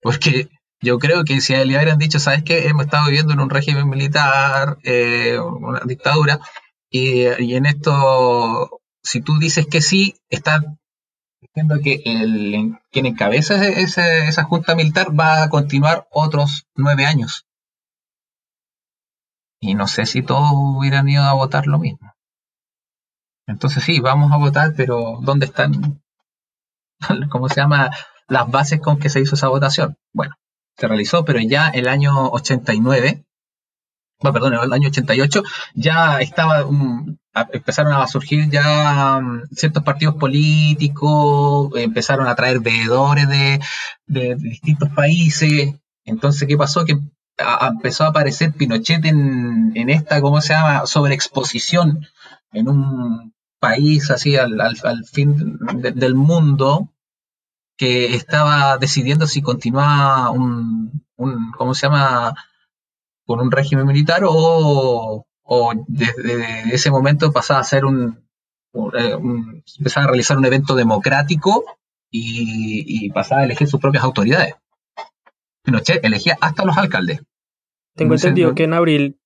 Porque 0.01 0.49
yo 0.81 0.97
creo 0.99 1.23
que 1.23 1.39
si 1.39 1.53
le 1.53 1.63
hubieran 1.63 1.97
dicho, 1.97 2.19
¿sabes 2.19 2.43
qué? 2.43 2.67
Hemos 2.67 2.85
estado 2.85 3.05
viviendo 3.05 3.31
en 3.31 3.39
un 3.39 3.49
régimen 3.49 3.87
militar, 3.87 4.79
eh, 4.83 5.39
una 5.39 5.79
dictadura, 5.85 6.41
y, 6.89 7.23
en 7.23 7.65
esto, 7.65 8.81
si 9.03 9.21
tú 9.21 9.37
dices 9.39 9.67
que 9.67 9.81
sí, 9.81 10.15
estás 10.29 10.61
que 11.83 12.01
el, 12.05 12.77
quien 12.91 13.05
encabeza 13.05 13.67
esa 13.67 14.43
junta 14.43 14.75
militar 14.75 15.07
va 15.17 15.43
a 15.43 15.49
continuar 15.49 16.07
otros 16.11 16.67
nueve 16.75 17.05
años. 17.05 17.45
Y 19.61 19.75
no 19.75 19.87
sé 19.87 20.05
si 20.05 20.21
todos 20.21 20.51
hubieran 20.53 21.09
ido 21.09 21.23
a 21.23 21.33
votar 21.33 21.67
lo 21.67 21.79
mismo. 21.79 22.13
Entonces 23.45 23.83
sí, 23.83 23.99
vamos 23.99 24.31
a 24.31 24.37
votar, 24.37 24.73
pero 24.75 25.19
¿dónde 25.21 25.47
están, 25.47 26.01
cómo 27.29 27.49
se 27.49 27.55
llama, 27.55 27.89
las 28.27 28.49
bases 28.49 28.79
con 28.79 28.99
que 28.99 29.09
se 29.09 29.19
hizo 29.19 29.35
esa 29.35 29.49
votación? 29.49 29.97
Bueno, 30.13 30.35
se 30.77 30.87
realizó, 30.87 31.25
pero 31.25 31.39
ya 31.39 31.67
el 31.69 31.87
año 31.87 32.29
89, 32.29 33.25
no, 34.21 34.33
perdón, 34.33 34.53
el 34.53 34.73
año 34.73 34.89
88, 34.89 35.43
ya 35.73 36.19
estaba, 36.19 36.65
empezaron 37.51 37.93
a 37.93 38.07
surgir 38.07 38.49
ya 38.49 39.19
mm, 39.21 39.49
ciertos 39.51 39.83
partidos 39.83 40.15
políticos, 40.15 41.71
empezaron 41.75 42.27
a 42.27 42.35
traer 42.35 42.59
veedores 42.59 43.27
de, 43.27 43.59
distintos 44.35 44.89
países. 44.89 45.75
Entonces, 46.05 46.47
¿qué 46.47 46.57
pasó? 46.57 46.85
Que 46.85 46.99
empezó 47.61 48.03
a 48.05 48.07
aparecer 48.07 48.53
Pinochet 48.53 49.05
en, 49.05 49.71
en 49.75 49.89
esta, 49.89 50.21
¿cómo 50.21 50.41
se 50.41 50.53
llama?, 50.53 50.85
sobreexposición 50.85 52.05
en 52.51 52.67
un 52.67 53.33
país 53.59 54.09
así 54.11 54.35
al, 54.37 54.59
al, 54.61 55.05
fin 55.05 55.59
del 55.73 56.15
mundo 56.15 56.89
que 57.77 58.15
estaba 58.15 58.77
decidiendo 58.77 59.27
si 59.27 59.41
continuaba 59.41 60.31
un, 60.31 61.03
un, 61.17 61.51
¿cómo 61.51 61.73
se 61.73 61.87
llama? 61.87 62.35
con 63.29 63.41
un 63.41 63.51
régimen 63.51 63.85
militar 63.85 64.23
o, 64.25 65.23
o 65.51 65.73
desde 65.87 66.75
ese 66.75 66.91
momento 66.91 67.31
pasaba 67.31 67.59
a 67.59 67.63
ser 67.63 67.83
un, 67.83 68.23
eh, 68.93 69.15
un, 69.15 69.63
empezaba 69.79 70.05
a 70.05 70.09
realizar 70.09 70.37
un 70.37 70.45
evento 70.45 70.75
democrático 70.75 71.65
y, 72.11 72.85
y 72.85 73.09
pasaba 73.09 73.41
a 73.41 73.45
elegir 73.45 73.67
sus 73.67 73.79
propias 73.79 74.03
autoridades. 74.03 74.53
Pinochet 75.63 76.05
elegía 76.05 76.37
hasta 76.39 76.65
los 76.65 76.77
alcaldes. 76.77 77.21
Tengo 77.95 78.13
entendido 78.13 78.53
que 78.53 78.65
en 78.65 78.73
abril, 78.75 79.19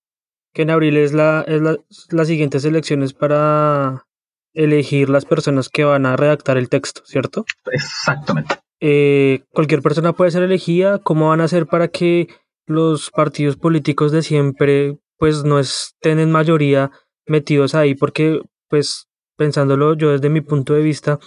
que 0.53 0.61
en 0.61 0.69
abril 0.69 0.95
es 0.95 1.11
la, 1.11 1.43
es 1.45 1.61
la, 1.61 1.75
las 2.11 2.27
siguientes 2.27 2.63
elecciones 2.63 3.13
para 3.13 4.05
elegir 4.53 5.09
las 5.09 5.25
personas 5.25 5.67
que 5.67 5.83
van 5.83 6.05
a 6.05 6.15
redactar 6.15 6.57
el 6.57 6.69
texto, 6.69 7.01
¿cierto? 7.05 7.45
Exactamente. 7.69 8.55
Eh, 8.79 9.43
cualquier 9.51 9.81
persona 9.81 10.13
puede 10.13 10.31
ser 10.31 10.43
elegida. 10.43 10.99
¿Cómo 10.99 11.29
van 11.29 11.41
a 11.41 11.45
hacer 11.45 11.67
para 11.67 11.89
que 11.89 12.29
los 12.65 13.11
partidos 13.11 13.57
políticos 13.57 14.13
de 14.13 14.21
siempre 14.21 14.97
pues 15.17 15.43
no 15.43 15.59
estén 15.59 16.19
en 16.19 16.31
mayoría 16.31 16.91
metidos 17.25 17.75
ahí, 17.75 17.95
porque 17.95 18.41
pues 18.67 19.07
pensándolo 19.37 19.95
yo 19.95 20.11
desde 20.11 20.29
mi 20.29 20.41
punto 20.41 20.73
de 20.73 20.81
vista, 20.81 21.19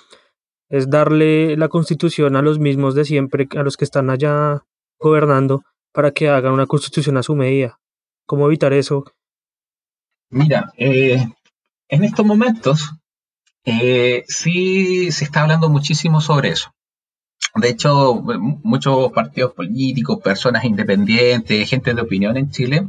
es 0.69 0.91
darle 0.91 1.57
la 1.57 1.69
constitución 1.69 2.37
a 2.37 2.43
los 2.43 2.59
mismos 2.59 2.95
de 2.95 3.05
siempre, 3.05 3.49
a 3.57 3.63
los 3.63 3.77
que 3.77 3.85
están 3.85 4.11
allá 4.11 4.65
gobernando, 4.99 5.63
para 5.93 6.11
que 6.11 6.29
hagan 6.29 6.53
una 6.53 6.67
constitución 6.67 7.17
a 7.17 7.23
su 7.23 7.37
medida. 7.37 7.79
¿Cómo 8.27 8.47
evitar 8.47 8.73
eso? 8.73 9.05
Mira, 10.31 10.73
eh, 10.77 11.25
en 11.89 12.05
estos 12.05 12.27
momentos 12.27 12.93
eh, 13.65 14.25
sí 14.27 15.11
se 15.13 15.25
está 15.25 15.43
hablando 15.43 15.69
muchísimo 15.69 16.21
sobre 16.21 16.51
eso. 16.51 16.73
De 17.55 17.69
hecho, 17.69 18.23
muchos 18.63 19.13
partidos 19.13 19.53
políticos, 19.53 20.21
personas 20.23 20.65
independientes, 20.65 21.69
gente 21.69 21.95
de 21.95 22.03
opinión 22.03 22.37
en 22.37 22.51
Chile, 22.51 22.89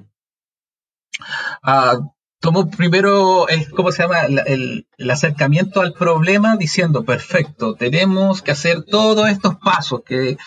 uh, 1.63 2.09
tomó 2.39 2.69
primero, 2.69 3.47
el, 3.47 3.69
¿cómo 3.71 3.91
se 3.91 4.03
llama? 4.03 4.21
El, 4.21 4.87
acercamiento 5.09 5.81
al 5.81 5.93
problema 5.93 6.57
diciendo, 6.57 7.03
perfecto, 7.03 7.75
tenemos 7.75 8.41
que 8.41 8.51
hacer 8.51 8.83
todos 8.83 9.29
estos 9.29 9.55
pasos 9.55 10.01
que, 10.05 10.37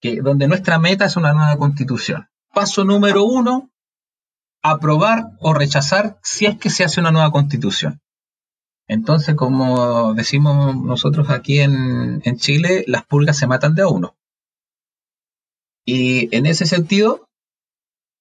que, 0.00 0.20
donde 0.20 0.48
nuestra 0.48 0.78
meta 0.78 1.04
es 1.04 1.16
una 1.16 1.32
nueva 1.32 1.56
constitución. 1.56 2.28
Paso 2.52 2.84
número 2.84 3.24
uno, 3.24 3.70
aprobar 4.62 5.32
o 5.38 5.54
rechazar 5.54 6.18
si 6.22 6.46
es 6.46 6.58
que 6.58 6.70
se 6.70 6.84
hace 6.84 7.00
una 7.00 7.12
nueva 7.12 7.30
constitución. 7.30 8.00
Entonces, 8.88 9.36
como 9.36 10.14
decimos 10.14 10.74
nosotros 10.74 11.30
aquí 11.30 11.60
en, 11.60 12.20
Chile, 12.38 12.84
las 12.88 13.04
pulgas 13.04 13.38
se 13.38 13.46
matan 13.46 13.76
de 13.76 13.82
a 13.82 13.88
uno. 13.88 14.16
Y 15.84 16.34
en 16.36 16.44
ese 16.44 16.66
sentido, 16.66 17.28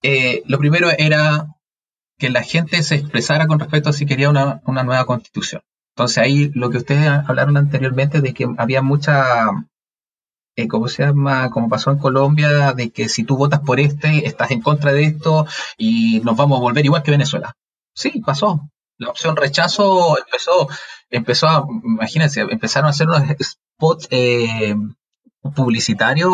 eh, 0.04 0.44
lo 0.46 0.60
primero 0.60 0.90
era 0.96 1.49
que 2.20 2.30
la 2.30 2.44
gente 2.44 2.84
se 2.84 2.96
expresara 2.96 3.48
con 3.48 3.60
respecto 3.60 3.90
a 3.90 3.94
si 3.94 4.06
quería 4.06 4.30
una, 4.30 4.62
nueva 4.66 5.06
constitución. 5.06 5.62
Entonces 5.96 6.20
ahí 6.20 6.52
lo 6.54 6.70
que 6.70 6.78
ustedes 6.78 7.08
hablaron 7.08 7.58
anteriormente 7.58 8.22
de 8.22 8.34
que 8.34 8.48
había 8.58 8.82
mucha, 8.82 9.48
eh, 10.56 10.68
¿cómo 10.68 10.88
se 10.88 11.04
llama? 11.04 11.50
Como 11.50 11.70
pasó 11.70 11.92
en 11.92 11.98
Colombia, 11.98 12.74
de 12.74 12.92
que 12.92 13.10
si 13.10 13.24
tú 13.24 13.38
votas 13.38 13.62
por 13.62 13.80
este, 13.80 14.28
estás 14.28 14.52
en 14.52 14.62
contra 14.62 14.94
de 14.94 15.06
esto 15.06 15.48
y 15.78 16.22
nos 16.22 16.38
vamos 16.38 16.60
a 16.60 16.62
volver 16.62 16.86
igual 16.86 17.04
que 17.04 17.12
Venezuela. 17.12 17.54
Sí, 17.96 18.22
pasó 18.26 18.70
la 19.00 19.10
opción 19.10 19.36
rechazo 19.36 20.18
empezó, 20.20 20.68
empezó 21.10 21.48
a, 21.48 21.66
imagínense, 21.84 22.42
empezaron 22.42 22.88
a 22.88 22.90
hacer 22.92 23.08
unos 23.08 23.24
spots 23.42 24.08
eh, 24.12 24.76
publicitarios 25.56 26.30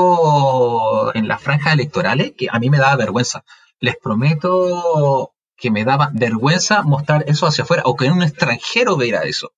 en 1.13 1.27
las 1.27 1.41
franjas 1.41 1.73
electorales 1.73 2.33
que 2.35 2.47
a 2.51 2.59
mí 2.59 2.69
me 2.69 2.79
daba 2.79 2.95
vergüenza. 2.97 3.45
Les 3.79 3.95
prometo 3.97 5.34
que 5.57 5.71
me 5.71 5.85
daba 5.85 6.11
vergüenza 6.13 6.83
mostrar 6.83 7.23
eso 7.27 7.47
hacia 7.47 7.63
afuera 7.63 7.83
o 7.85 7.95
que 7.95 8.05
un 8.05 8.23
extranjero 8.23 8.97
viera 8.97 9.23
eso. 9.23 9.51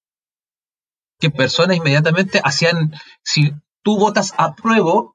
Que 1.20 1.30
personas 1.30 1.78
inmediatamente 1.78 2.40
hacían, 2.44 2.94
si 3.24 3.52
tú 3.84 3.98
votas 3.98 4.34
a 4.38 4.56
prueba, 4.56 5.12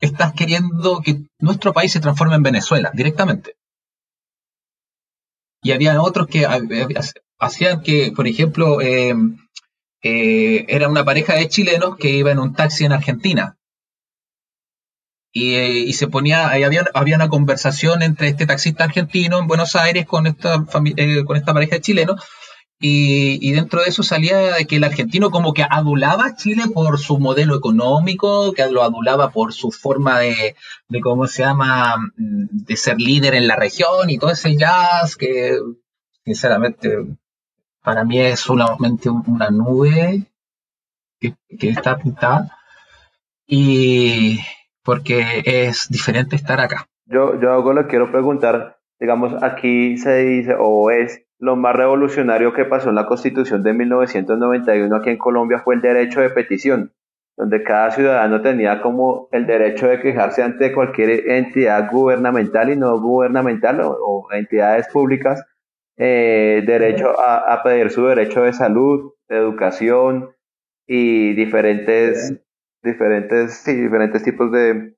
estás 0.00 0.32
queriendo 0.32 1.00
que 1.00 1.22
nuestro 1.38 1.72
país 1.72 1.92
se 1.92 2.00
transforme 2.00 2.36
en 2.36 2.42
Venezuela 2.42 2.90
directamente. 2.92 3.56
Y 5.62 5.72
había 5.72 6.00
otros 6.00 6.26
que 6.26 6.46
hacían 7.38 7.82
que, 7.82 8.12
por 8.14 8.26
ejemplo, 8.26 8.80
eh, 8.80 9.14
eh, 10.02 10.64
era 10.68 10.88
una 10.88 11.04
pareja 11.04 11.34
de 11.34 11.48
chilenos 11.48 11.96
que 11.96 12.10
iba 12.10 12.30
en 12.30 12.38
un 12.38 12.54
taxi 12.54 12.84
en 12.84 12.92
Argentina. 12.92 13.56
Y, 15.38 15.54
eh, 15.56 15.92
se 15.92 16.08
ponía, 16.08 16.48
había, 16.48 16.86
había 16.94 17.16
una 17.16 17.28
conversación 17.28 18.02
entre 18.02 18.28
este 18.28 18.46
taxista 18.46 18.84
argentino 18.84 19.38
en 19.38 19.46
Buenos 19.46 19.76
Aires 19.76 20.06
con 20.06 20.26
esta, 20.26 20.64
con 20.64 21.36
esta 21.36 21.52
pareja 21.52 21.76
de 21.76 21.82
chilenos, 21.82 22.22
y, 22.78 23.52
dentro 23.52 23.82
de 23.82 23.88
eso 23.88 24.02
salía 24.02 24.38
de 24.38 24.66
que 24.66 24.76
el 24.76 24.84
argentino 24.84 25.30
como 25.30 25.52
que 25.52 25.62
adulaba 25.68 26.24
a 26.24 26.36
Chile 26.36 26.64
por 26.72 26.98
su 26.98 27.18
modelo 27.18 27.54
económico, 27.54 28.52
que 28.52 28.66
lo 28.70 28.82
adulaba 28.82 29.30
por 29.30 29.52
su 29.52 29.70
forma 29.70 30.20
de, 30.20 30.56
de 30.88 31.00
cómo 31.00 31.26
se 31.26 31.42
llama, 31.42 31.96
de 32.16 32.76
ser 32.76 32.98
líder 32.98 33.34
en 33.34 33.46
la 33.46 33.56
región 33.56 34.08
y 34.08 34.18
todo 34.18 34.30
ese 34.30 34.56
jazz 34.56 35.16
que 35.16 35.58
sinceramente 36.24 36.96
para 37.82 38.04
mí 38.04 38.20
es 38.20 38.40
solamente 38.40 39.10
una 39.10 39.50
nube 39.50 40.24
que, 41.20 41.34
está 41.60 41.98
pintada. 41.98 42.56
Y 43.46 44.40
porque 44.86 45.42
es 45.44 45.88
diferente 45.90 46.36
estar 46.36 46.60
acá. 46.60 46.86
Yo, 47.06 47.38
yo 47.40 47.52
algo 47.52 47.74
le 47.74 47.86
quiero 47.86 48.10
preguntar, 48.10 48.78
digamos, 48.98 49.42
aquí 49.42 49.98
se 49.98 50.18
dice 50.24 50.54
o 50.58 50.90
es 50.90 51.22
lo 51.38 51.56
más 51.56 51.76
revolucionario 51.76 52.54
que 52.54 52.64
pasó 52.64 52.88
en 52.88 52.94
la 52.94 53.06
constitución 53.06 53.62
de 53.62 53.74
1991 53.74 54.96
aquí 54.96 55.10
en 55.10 55.18
Colombia 55.18 55.58
fue 55.58 55.74
el 55.74 55.82
derecho 55.82 56.22
de 56.22 56.30
petición, 56.30 56.94
donde 57.36 57.62
cada 57.62 57.90
ciudadano 57.90 58.40
tenía 58.40 58.80
como 58.80 59.28
el 59.32 59.46
derecho 59.46 59.88
de 59.88 60.00
quejarse 60.00 60.42
ante 60.42 60.72
cualquier 60.72 61.28
entidad 61.30 61.90
gubernamental 61.90 62.70
y 62.70 62.76
no 62.76 62.98
gubernamental 62.98 63.80
o 63.82 64.26
entidades 64.32 64.88
públicas 64.88 65.44
eh, 65.98 66.62
derecho 66.66 67.18
a, 67.18 67.62
pedir 67.62 67.90
su 67.90 68.04
derecho 68.06 68.42
de 68.42 68.52
salud, 68.52 69.14
de 69.28 69.36
educación 69.38 70.30
y 70.86 71.34
diferentes, 71.34 72.38
diferentes, 72.86 73.62
diferentes 73.66 74.22
tipos 74.22 74.50
de, 74.50 74.96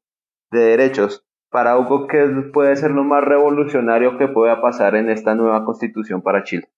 de 0.52 0.60
derechos. 0.60 1.24
Para 1.50 1.76
Hugo, 1.78 2.06
¿qué 2.06 2.24
puede 2.52 2.76
ser 2.76 2.92
lo 2.92 3.02
más 3.02 3.24
revolucionario 3.24 4.18
que 4.18 4.28
pueda 4.28 4.62
pasar 4.62 4.94
en 4.94 5.10
esta 5.10 5.34
nueva 5.34 5.64
constitución 5.64 6.22
para 6.22 6.44
Chile? 6.44 6.68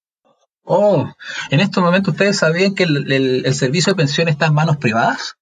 Oh, 0.63 1.13
en 1.51 1.61
estos 1.61 1.83
momentos 1.83 2.15
ustedes 2.15 2.39
sabían 2.39 2.75
que 2.75 2.85
el, 2.85 3.45
el 3.45 3.55
servicio 3.55 3.93
de 3.93 3.97
pensión 3.97 4.29
está 4.29 4.47
en 4.47 4.55
manos 4.55 4.77
privadas. 4.77 5.40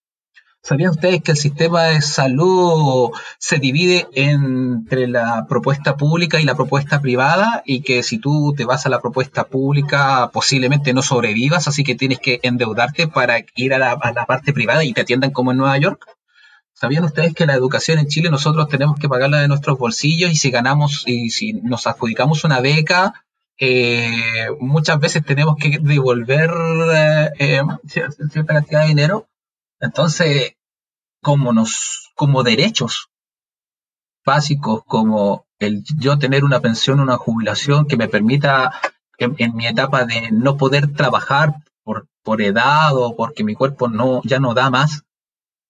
¿Sabían 0.63 0.91
ustedes 0.91 1.23
que 1.23 1.31
el 1.31 1.37
sistema 1.37 1.85
de 1.85 2.03
salud 2.03 3.11
se 3.39 3.59
divide 3.59 4.07
entre 4.13 5.07
la 5.07 5.47
propuesta 5.49 5.97
pública 5.97 6.41
y 6.41 6.45
la 6.45 6.57
propuesta 6.57 7.01
privada 7.01 7.63
y 7.65 7.81
que 7.81 8.03
si 8.03 8.19
tú 8.19 8.55
te 8.57 8.65
vas 8.65 8.85
a 8.85 8.91
la 8.91 9.01
propuesta 9.01 9.45
pública 9.45 10.31
posiblemente 10.33 10.93
no 10.93 11.03
sobrevivas, 11.03 11.69
así 11.69 11.85
que 11.85 11.95
tienes 11.95 12.19
que 12.19 12.41
endeudarte 12.43 13.07
para 13.07 13.39
ir 13.55 13.73
a 13.73 13.79
la, 13.79 14.27
parte 14.27 14.53
privada 14.53 14.85
y 14.85 14.93
te 14.93 15.03
atiendan 15.03 15.31
como 15.31 15.53
en 15.53 15.59
Nueva 15.59 15.79
York? 15.79 16.05
¿Sabían 16.75 17.05
ustedes 17.05 17.35
que 17.35 17.47
la 17.47 17.55
educación 17.55 17.99
en 17.99 18.09
Chile 18.09 18.31
nosotros 18.31 18.69
tenemos 18.69 18.99
que 18.99 19.09
pagarla 19.09 19.41
de 19.41 19.49
nuestros 19.49 19.79
bolsillos 19.79 20.31
y 20.31 20.37
si 20.37 20.51
ganamos 20.51 21.05
y 21.07 21.31
si 21.31 21.55
nos 21.55 21.87
adjudicamos 21.87 22.45
una 22.45 22.61
beca, 22.61 23.25
eh, 23.59 24.49
muchas 24.61 25.01
veces 25.01 25.25
tenemos 25.25 25.57
que 25.57 25.79
devolver 25.81 26.51
eh, 26.93 27.31
eh, 27.39 27.63
cierta 28.31 28.55
cantidad 28.55 28.83
de 28.83 28.89
dinero? 28.89 29.29
Entonces, 29.81 30.55
como 31.23 31.53
nos, 31.53 32.11
como 32.15 32.43
derechos 32.43 33.09
básicos, 34.25 34.83
como 34.85 35.47
el 35.59 35.83
yo 35.99 36.19
tener 36.19 36.45
una 36.45 36.61
pensión, 36.61 37.01
una 37.01 37.17
jubilación 37.17 37.87
que 37.87 37.97
me 37.97 38.09
permita 38.09 38.73
en, 39.19 39.57
mi 39.57 39.67
etapa 39.67 40.05
de 40.05 40.31
no 40.31 40.57
poder 40.57 40.93
trabajar 40.93 41.55
por, 41.83 42.07
por, 42.23 42.43
edad 42.43 42.95
o 42.95 43.17
porque 43.17 43.43
mi 43.43 43.55
cuerpo 43.55 43.89
no, 43.89 44.21
ya 44.25 44.39
no 44.39 44.55
da 44.55 44.71
más, 44.71 45.03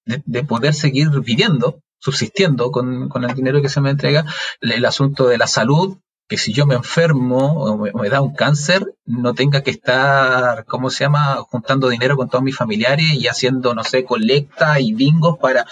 de, 0.05 0.45
poder 0.45 0.75
seguir 0.75 1.09
viviendo, 1.21 1.81
subsistiendo 1.99 2.71
con, 2.71 3.09
con, 3.09 3.25
el 3.25 3.35
dinero 3.35 3.63
que 3.63 3.69
se 3.69 3.81
me 3.81 3.91
entrega, 3.91 4.25
el 4.61 4.85
asunto 4.85 5.29
de 5.29 5.39
la 5.39 5.47
salud, 5.47 5.99
que 6.29 6.37
si 6.37 6.53
yo 6.53 6.67
me 6.67 6.75
enfermo 6.75 7.55
o 7.55 7.79
me, 7.79 8.09
da 8.11 8.21
un 8.21 8.35
cáncer, 8.35 8.95
no 9.07 9.35
tenga 9.35 9.63
que 9.63 9.71
estar, 9.71 10.67
¿cómo 10.67 10.91
se 10.91 11.05
llama?, 11.05 11.37
juntando 11.51 11.89
dinero 11.89 12.17
con 12.17 12.29
todos 12.29 12.45
mis 12.45 12.57
familiares 12.57 13.15
y 13.15 13.29
haciendo, 13.29 13.75
no 13.75 13.83
sé, 13.83 14.05
colecta 14.05 14.79
y 14.79 14.93
bingos 14.93 15.39
para, 15.39 15.67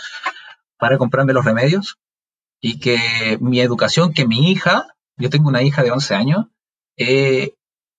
para 0.78 0.96
comprarme 0.96 1.34
los 1.34 1.44
remedios. 1.44 1.98
Y 2.60 2.78
que 2.80 3.36
mi 3.40 3.60
educación, 3.60 4.14
que 4.14 4.26
mi 4.26 4.50
hija, 4.50 4.96
yo 5.18 5.28
tengo 5.28 5.48
una 5.48 5.62
hija 5.62 5.82
de 5.82 5.90
11 5.90 6.14
años, 6.14 6.46
eh, 6.96 7.52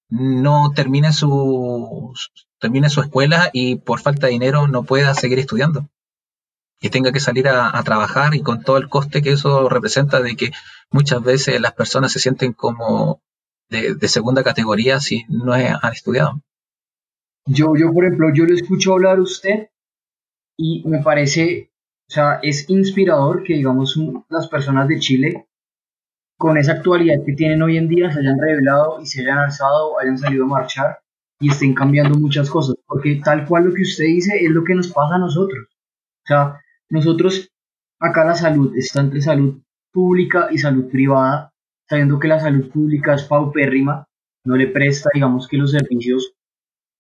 no 0.09 0.71
termine 0.75 1.13
su, 1.13 2.13
termine 2.59 2.89
su 2.89 3.01
escuela 3.01 3.51
y 3.53 3.75
por 3.75 3.99
falta 3.99 4.27
de 4.27 4.33
dinero 4.33 4.67
no 4.67 4.83
pueda 4.83 5.13
seguir 5.13 5.37
estudiando 5.37 5.87
que 6.79 6.89
tenga 6.89 7.11
que 7.11 7.19
salir 7.19 7.47
a, 7.47 7.81
trabajar 7.83 8.35
y 8.35 8.41
con 8.41 8.61
todo 8.61 8.77
el 8.77 8.89
coste 8.89 9.21
que 9.21 9.31
eso 9.31 9.67
representa 9.69 10.21
de 10.21 10.35
que 10.35 10.51
muchas 10.91 11.23
veces 11.23 11.59
las 11.59 11.73
personas 11.73 12.11
se 12.11 12.19
sienten 12.19 12.53
como 12.53 13.21
de, 13.69 13.95
segunda 14.07 14.43
categoría 14.43 14.99
si 14.99 15.25
no 15.29 15.53
han 15.53 15.93
estudiado. 15.93 16.41
Yo, 17.45 17.75
yo, 17.77 17.91
por 17.93 18.05
ejemplo, 18.05 18.27
yo 18.33 18.45
lo 18.45 18.53
escucho 18.53 18.93
hablar 18.93 19.17
a 19.17 19.21
usted 19.21 19.69
y 20.57 20.83
me 20.87 21.01
parece, 21.01 21.71
o 22.09 22.13
sea, 22.13 22.39
es 22.43 22.69
inspirador 22.69 23.43
que, 23.43 23.53
digamos, 23.53 23.97
las 24.29 24.47
personas 24.47 24.87
de 24.87 24.99
Chile, 24.99 25.47
con 26.37 26.57
esa 26.57 26.73
actualidad 26.73 27.23
que 27.25 27.33
tienen 27.33 27.61
hoy 27.61 27.77
en 27.77 27.87
día, 27.87 28.11
se 28.11 28.19
hayan 28.19 28.39
revelado 28.39 29.01
y 29.01 29.05
se 29.07 29.21
hayan 29.21 29.39
alzado, 29.39 29.99
hayan 29.99 30.17
salido 30.17 30.45
a 30.45 30.49
marchar 30.49 30.99
y 31.39 31.49
estén 31.49 31.73
cambiando 31.73 32.17
muchas 32.19 32.49
cosas. 32.49 32.75
Porque 32.85 33.21
tal 33.23 33.45
cual 33.47 33.65
lo 33.65 33.73
que 33.73 33.81
usted 33.81 34.05
dice 34.05 34.37
es 34.39 34.51
lo 34.51 34.63
que 34.63 34.75
nos 34.75 34.89
pasa 34.89 35.15
a 35.15 35.19
nosotros. 35.19 35.67
O 35.69 36.27
sea, 36.27 36.59
nosotros, 36.89 37.49
acá 37.99 38.23
la 38.25 38.35
salud 38.35 38.75
está 38.75 39.01
entre 39.01 39.21
salud 39.21 39.61
pública 39.91 40.49
y 40.51 40.57
salud 40.57 40.89
privada 40.89 41.51
sabiendo 41.87 42.19
que 42.19 42.27
la 42.27 42.39
salud 42.39 42.69
pública 42.69 43.15
es 43.15 43.23
paupérrima, 43.23 44.05
no 44.45 44.55
le 44.55 44.67
presta, 44.67 45.09
digamos, 45.13 45.47
que 45.47 45.57
los 45.57 45.71
servicios 45.71 46.33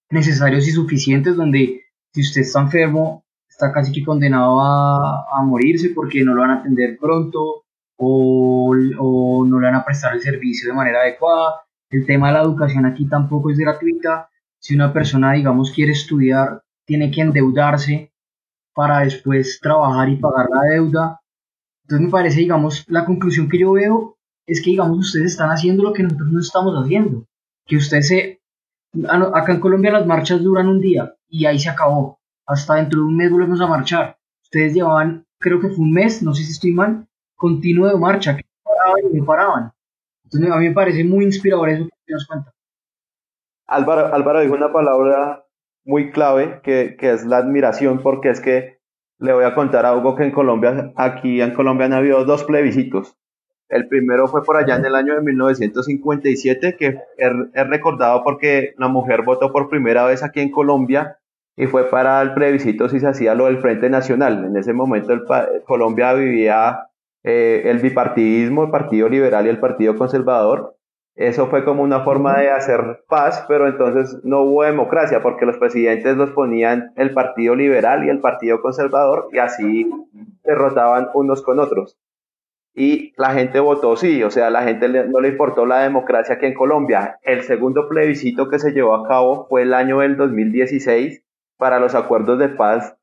necesarios 0.09 0.67
y 0.67 0.71
suficientes, 0.71 1.35
donde 1.35 1.81
si 2.13 2.21
usted 2.21 2.41
está 2.41 2.61
enfermo, 2.61 3.25
está 3.49 3.71
casi 3.71 3.91
que 3.91 4.03
condenado 4.03 4.61
a, 4.61 5.25
a 5.31 5.43
morirse 5.43 5.89
porque 5.89 6.23
no 6.23 6.33
lo 6.33 6.41
van 6.41 6.51
a 6.51 6.59
atender 6.59 6.97
pronto 6.97 7.63
o, 7.97 8.75
o 8.99 9.45
no 9.45 9.59
le 9.59 9.67
van 9.67 9.75
a 9.75 9.85
prestar 9.85 10.13
el 10.13 10.21
servicio 10.21 10.69
de 10.69 10.75
manera 10.75 11.01
adecuada. 11.01 11.61
El 11.89 12.05
tema 12.05 12.27
de 12.27 12.33
la 12.33 12.43
educación 12.43 12.85
aquí 12.85 13.07
tampoco 13.07 13.49
es 13.49 13.57
gratuita. 13.57 14.29
Si 14.59 14.75
una 14.75 14.93
persona, 14.93 15.33
digamos, 15.33 15.71
quiere 15.71 15.93
estudiar, 15.93 16.61
tiene 16.85 17.11
que 17.11 17.21
endeudarse 17.21 18.11
para 18.77 18.99
después 18.99 19.59
trabajar 19.59 20.07
y 20.07 20.17
pagar 20.17 20.49
la 20.51 20.61
deuda. 20.69 21.19
Entonces 21.81 22.05
me 22.05 22.11
parece, 22.11 22.41
digamos, 22.41 22.85
la 22.87 23.05
conclusión 23.05 23.49
que 23.49 23.57
yo 23.57 23.71
veo 23.71 24.19
es 24.45 24.61
que, 24.61 24.69
digamos, 24.69 24.99
ustedes 24.99 25.31
están 25.31 25.49
haciendo 25.49 25.81
lo 25.81 25.93
que 25.93 26.03
nosotros 26.03 26.31
no 26.31 26.39
estamos 26.39 26.75
haciendo. 26.75 27.25
Que 27.65 27.77
ustedes 27.77 28.07
se... 28.07 28.39
Acá 29.09 29.53
en 29.53 29.61
Colombia 29.61 29.93
las 29.93 30.05
marchas 30.05 30.43
duran 30.43 30.67
un 30.67 30.79
día 30.79 31.11
y 31.27 31.47
ahí 31.47 31.57
se 31.57 31.69
acabó. 31.69 32.19
Hasta 32.45 32.75
dentro 32.75 32.99
de 32.99 33.07
un 33.07 33.17
mes 33.17 33.31
volvemos 33.31 33.59
a 33.61 33.65
marchar. 33.65 34.19
Ustedes 34.43 34.75
llevaban, 34.75 35.25
creo 35.39 35.59
que 35.59 35.69
fue 35.69 35.83
un 35.83 35.93
mes, 35.93 36.21
no 36.21 36.35
sé 36.35 36.43
si 36.43 36.51
estoy 36.51 36.71
mal, 36.71 37.07
continuo 37.35 37.87
de 37.87 37.97
marcha, 37.97 38.37
que 38.37 38.45
paraban 38.63 39.11
y 39.11 39.17
no 39.17 39.25
paraban. 39.25 39.71
Entonces 40.25 40.51
a 40.51 40.57
mí 40.57 40.67
me 40.67 40.75
parece 40.75 41.03
muy 41.03 41.25
inspirador 41.25 41.69
eso 41.69 41.89
que 42.05 42.13
das 42.13 42.27
cuenta. 42.27 42.53
Álvaro, 43.65 44.13
Álvaro 44.13 44.41
dijo 44.41 44.53
una 44.53 44.71
palabra 44.71 45.46
muy 45.87 46.11
clave 46.11 46.59
que, 46.63 46.95
que, 46.99 47.11
es 47.11 47.25
la 47.25 47.37
admiración, 47.37 48.01
porque 48.03 48.29
es 48.29 48.41
que 48.41 48.77
le 49.19 49.33
voy 49.33 49.45
a 49.45 49.55
contar 49.55 49.85
algo 49.85 50.15
que 50.15 50.23
en 50.23 50.31
Colombia, 50.31 50.91
aquí 50.95 51.41
en 51.41 51.53
Colombia 51.53 51.87
han 51.87 51.93
habido 51.93 52.23
dos 52.25 52.43
plebiscitos. 52.43 53.17
El 53.69 53.87
primero 53.87 54.27
fue 54.27 54.43
por 54.43 54.55
allá 54.57 54.75
en 54.75 54.85
el 54.85 54.95
año 54.95 55.15
de 55.15 55.21
1957, 55.21 56.77
que 56.77 56.99
es 57.17 57.67
recordado 57.67 58.23
porque 58.23 58.73
la 58.77 58.87
mujer 58.87 59.23
votó 59.23 59.51
por 59.51 59.69
primera 59.69 60.05
vez 60.05 60.23
aquí 60.23 60.39
en 60.39 60.51
Colombia 60.51 61.17
y 61.57 61.65
fue 61.65 61.89
para 61.89 62.21
el 62.21 62.33
plebiscito 62.33 62.87
si 62.87 62.99
se 62.99 63.07
hacía 63.07 63.33
lo 63.33 63.45
del 63.45 63.57
Frente 63.57 63.89
Nacional. 63.89 64.45
En 64.45 64.55
ese 64.55 64.73
momento 64.73 65.11
el, 65.11 65.23
Colombia 65.65 66.13
vivía 66.13 66.87
eh, 67.23 67.63
el 67.65 67.79
bipartidismo, 67.79 68.65
el 68.65 68.71
Partido 68.71 69.09
Liberal 69.09 69.45
y 69.45 69.49
el 69.49 69.59
Partido 69.59 69.95
Conservador. 69.95 70.76
Eso 71.17 71.47
fue 71.47 71.65
como 71.65 71.81
una 71.81 72.01
forma 72.03 72.37
de 72.39 72.51
hacer 72.51 73.03
paz, 73.09 73.43
pero 73.47 73.67
entonces 73.67 74.23
no 74.23 74.43
hubo 74.43 74.63
democracia 74.63 75.19
porque 75.23 75.47
los 75.47 75.57
presidentes 75.57 76.15
los 76.15 76.29
ponían 76.29 76.93
el 76.95 77.11
Partido 77.11 77.55
Liberal 77.55 78.05
y 78.05 78.09
el 78.09 78.19
Partido 78.19 78.61
Conservador 78.61 79.27
y 79.33 79.39
así 79.39 79.89
derrotaban 80.43 81.09
unos 81.15 81.41
con 81.41 81.59
otros. 81.59 81.97
Y 82.75 83.13
la 83.17 83.33
gente 83.33 83.59
votó 83.59 83.95
sí, 83.95 84.21
o 84.21 84.29
sea, 84.29 84.51
la 84.51 84.61
gente 84.61 84.87
no 84.87 85.19
le 85.19 85.29
importó 85.29 85.65
la 85.65 85.79
democracia 85.79 86.35
aquí 86.35 86.45
en 86.45 86.53
Colombia. 86.53 87.17
El 87.23 87.41
segundo 87.41 87.89
plebiscito 87.89 88.47
que 88.47 88.59
se 88.59 88.71
llevó 88.71 88.93
a 88.93 89.07
cabo 89.07 89.47
fue 89.49 89.63
el 89.63 89.73
año 89.73 90.01
del 90.01 90.17
2016 90.17 91.23
para 91.57 91.79
los 91.79 91.95
acuerdos 91.95 92.37
de 92.37 92.49
paz, 92.49 92.95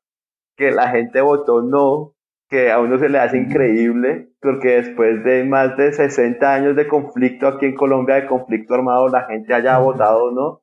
que 0.55 0.71
la 0.71 0.87
gente 0.87 1.19
votó 1.19 1.61
no 1.61 2.14
que 2.49 2.71
a 2.71 2.79
uno 2.79 2.97
se 2.99 3.09
le 3.09 3.19
hace 3.19 3.37
increíble, 3.37 4.29
porque 4.39 4.81
después 4.81 5.23
de 5.23 5.43
más 5.45 5.75
de 5.77 5.91
60 5.91 6.53
años 6.53 6.75
de 6.75 6.87
conflicto 6.87 7.47
aquí 7.47 7.65
en 7.65 7.75
Colombia, 7.75 8.15
de 8.15 8.27
conflicto 8.27 8.75
armado, 8.75 9.07
la 9.07 9.23
gente 9.23 9.53
haya 9.53 9.77
votado, 9.79 10.31
¿no? 10.31 10.45
O 10.45 10.61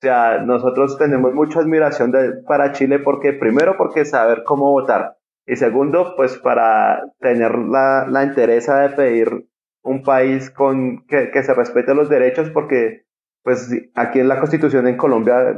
sea, 0.00 0.38
nosotros 0.38 0.98
tenemos 0.98 1.34
mucha 1.34 1.60
admiración 1.60 2.12
para 2.46 2.72
Chile 2.72 2.98
porque, 2.98 3.32
primero, 3.32 3.76
porque 3.76 4.04
saber 4.04 4.42
cómo 4.44 4.70
votar, 4.70 5.16
y 5.46 5.56
segundo, 5.56 6.14
pues 6.16 6.38
para 6.38 7.02
tener 7.20 7.58
la, 7.58 8.06
la 8.08 8.24
interesa 8.24 8.80
de 8.80 8.90
pedir 8.90 9.46
un 9.82 10.02
país 10.02 10.50
con 10.50 11.04
que, 11.06 11.30
que, 11.30 11.42
se 11.42 11.52
respete 11.52 11.94
los 11.94 12.08
derechos, 12.08 12.50
porque 12.50 13.04
pues 13.42 13.70
aquí 13.94 14.20
en 14.20 14.28
la 14.28 14.40
constitución 14.40 14.88
en 14.88 14.96
Colombia 14.96 15.54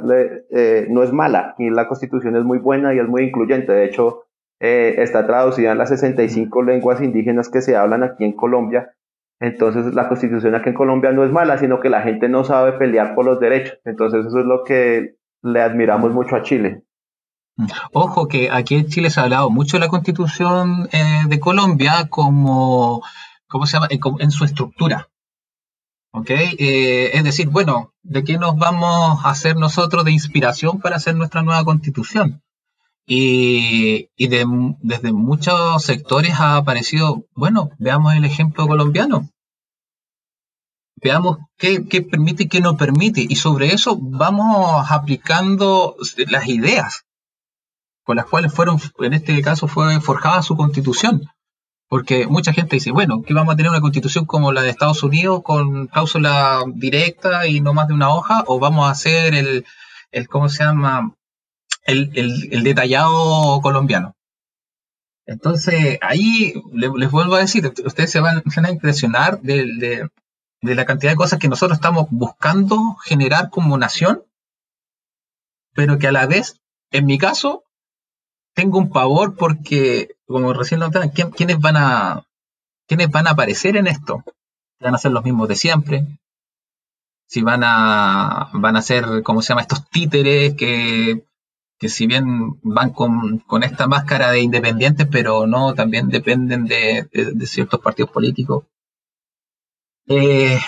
eh, 0.51 0.89
no 0.91 1.05
es 1.05 1.13
mala, 1.13 1.55
y 1.59 1.71
la 1.71 1.87
constitución 1.87 2.35
es 2.37 2.43
muy 2.43 2.59
buena 2.59 2.95
y 2.95 2.99
es 2.99 3.07
muy 3.07 3.23
incluyente, 3.23 3.73
de 3.73 3.85
hecho, 3.85 4.26
eh, 4.61 4.95
está 4.99 5.27
traducida 5.27 5.73
en 5.73 5.79
las 5.79 5.91
65 5.91 6.63
lenguas 6.63 7.01
indígenas 7.01 7.49
que 7.49 7.61
se 7.61 7.77
hablan 7.77 8.03
aquí 8.03 8.25
en 8.25 8.33
Colombia. 8.33 8.93
Entonces 9.39 9.95
la 9.95 10.09
constitución 10.09 10.55
aquí 10.55 10.71
en 10.71 10.75
Colombia 10.75 11.13
no 11.13 11.25
es 11.25 11.31
mala, 11.31 11.59
sino 11.59 11.81
que 11.81 11.91
la 11.91 12.03
gente 12.03 12.29
no 12.29 12.45
sabe 12.45 12.73
pelear 12.73 13.15
por 13.15 13.27
los 13.27 13.39
derechos. 13.39 13.79
Entonces 13.85 14.27
eso 14.27 14.39
es 14.39 14.47
lo 14.47 14.65
que 14.65 15.17
le 15.43 15.61
admiramos 15.61 16.13
mucho 16.13 16.37
a 16.37 16.43
Chile. 16.43 16.83
Ojo 17.93 18.29
que 18.29 18.51
aquí 18.51 18.77
en 18.77 18.87
Chile 18.89 19.11
se 19.11 19.21
ha 19.21 19.25
hablado 19.25 19.51
mucho 19.51 19.77
de 19.77 19.81
la 19.81 19.89
constitución 19.89 20.89
eh, 20.93 21.25
de 21.27 21.41
Colombia 21.41 22.09
como, 22.09 23.03
¿cómo 23.49 23.67
se 23.67 23.75
llama? 23.75 23.89
En, 23.91 24.31
su 24.31 24.45
estructura. 24.45 25.09
¿Ok? 26.13 26.31
Eh, 26.31 27.11
es 27.15 27.25
decir, 27.25 27.49
bueno, 27.49 27.93
¿de 28.03 28.25
qué 28.25 28.39
nos 28.39 28.57
vamos 28.57 29.25
a 29.25 29.31
hacer 29.31 29.57
nosotros 29.57 30.05
de 30.05 30.13
inspiración 30.13 30.81
para 30.81 30.97
hacer 30.97 31.15
nuestra 31.15 31.43
nueva 31.43 31.65
constitución? 31.65 32.43
Y, 33.07 34.09
desde 34.17 35.13
muchos 35.13 35.83
sectores 35.85 36.41
ha 36.41 36.57
aparecido, 36.57 37.25
bueno, 37.35 37.71
veamos 37.79 38.15
el 38.15 38.25
ejemplo 38.25 38.67
colombiano. 38.67 39.31
Veamos 40.97 41.39
qué, 41.57 41.81
permite 42.03 42.45
y 42.45 42.49
qué 42.49 42.61
no 42.61 42.77
permite. 42.77 43.25
Y 43.29 43.37
sobre 43.37 43.73
eso 43.73 43.97
vamos 44.01 44.91
aplicando 44.91 45.97
las 46.29 46.49
ideas 46.49 47.05
con 48.03 48.17
las 48.17 48.27
cuales 48.27 48.53
fueron, 48.53 48.81
en 48.99 49.13
este 49.15 49.41
caso, 49.43 49.69
fue 49.69 50.01
forjada 50.01 50.43
su 50.43 50.57
constitución. 50.57 51.29
Porque 51.89 52.27
mucha 52.27 52.53
gente 52.53 52.77
dice, 52.77 52.91
bueno, 52.91 53.23
que 53.23 53.35
vamos 53.35 53.55
a 53.55 53.57
tener 53.57 53.71
una 53.71 53.81
constitución 53.81 54.25
como 54.27 54.53
la 54.53 54.63
de 54.63 54.71
Estados 54.71 55.05
Unidos 55.05 55.43
con 55.45 55.87
cláusula 55.87 56.65
directa 56.75 57.47
y 57.47 57.61
no 57.61 57.75
más 57.75 57.87
de 57.87 57.95
una 57.95 58.11
hoja, 58.11 58.43
o 58.47 58.59
vamos 58.59 58.89
a 58.89 58.91
hacer 58.91 59.35
el, 59.35 59.65
el 60.11 60.29
¿cómo 60.29 60.49
se 60.49 60.65
llama? 60.65 61.15
El, 61.87 62.63
detallado 62.63 63.61
colombiano. 63.61 64.15
Entonces, 65.27 65.99
ahí 66.03 66.55
les, 66.73 67.11
vuelvo 67.11 67.35
a 67.35 67.41
decir, 67.41 67.73
ustedes 67.85 68.11
se 68.11 68.21
van, 68.21 68.43
a 68.45 68.71
impresionar 68.71 69.41
de, 69.41 70.09
la 70.63 70.85
cantidad 70.85 71.13
de 71.13 71.17
cosas 71.17 71.39
que 71.39 71.49
nosotros 71.49 71.79
estamos 71.79 72.07
buscando 72.11 72.97
generar 73.05 73.51
como 73.51 73.77
nación, 73.77 74.23
pero 75.75 75.99
que 75.99 76.09
a 76.09 76.13
la 76.13 76.27
vez, 76.27 76.61
en 76.91 77.07
mi 77.07 77.19
caso, 77.19 77.65
tengo 78.55 78.79
un 78.79 78.91
pavor 78.91 79.37
porque, 79.37 80.17
como 80.27 80.53
recién 80.53 80.81
lo 80.81 80.91
¿quiénes 80.91 81.59
van 81.59 81.77
a 81.77 82.25
quiénes 82.87 83.11
van 83.11 83.27
a 83.27 83.33
aparecer 83.33 83.77
en 83.77 83.87
esto? 83.87 84.25
¿Van 84.81 84.95
a 84.95 84.99
ser 84.99 85.13
los 85.13 85.25
mismos 85.25 85.49
de 85.49 85.57
siempre? 85.57 86.07
Si 87.27 87.43
van 87.43 87.63
a 87.65 88.49
van 88.53 88.77
a 88.77 88.83
ser, 88.83 89.23
¿cómo 89.25 89.43
se 89.43 89.49
llama? 89.49 89.63
Estos 89.63 89.89
títeres 89.91 90.55
que 90.55 91.27
que 91.79 91.89
si 91.89 92.07
bien 92.07 92.59
van 92.63 92.91
con, 92.91 93.45
esta 93.63 93.87
máscara 93.87 94.31
de 94.31 94.41
independientes, 94.41 95.07
pero 95.11 95.47
no, 95.47 95.75
también 95.75 96.09
dependen 96.09 96.65
de, 96.65 97.09
ciertos 97.47 97.81
partidos 97.81 98.11
políticos. 98.11 98.65
Eh, 100.07 100.59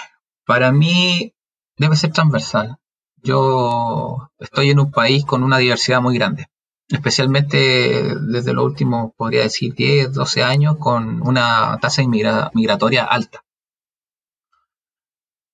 para 0.44 0.72
mí 0.72 1.32
debe 1.76 1.96
ser 1.96 2.12
transversal. 2.12 2.78
Yo 3.22 4.30
estoy 4.38 4.70
en 4.70 4.80
un 4.80 4.90
país 4.90 5.24
con 5.24 5.42
una 5.42 5.59
diversidad 5.59 6.00
muy 6.02 6.16
grande, 6.16 6.46
especialmente 6.88 8.14
desde 8.20 8.52
los 8.52 8.64
últimos, 8.64 9.12
podría 9.16 9.42
decir, 9.42 9.74
10, 9.74 10.12
12 10.12 10.42
años, 10.42 10.76
con 10.78 11.26
una 11.26 11.78
tasa 11.80 12.02
migratoria 12.06 13.04
alta. 13.04 13.44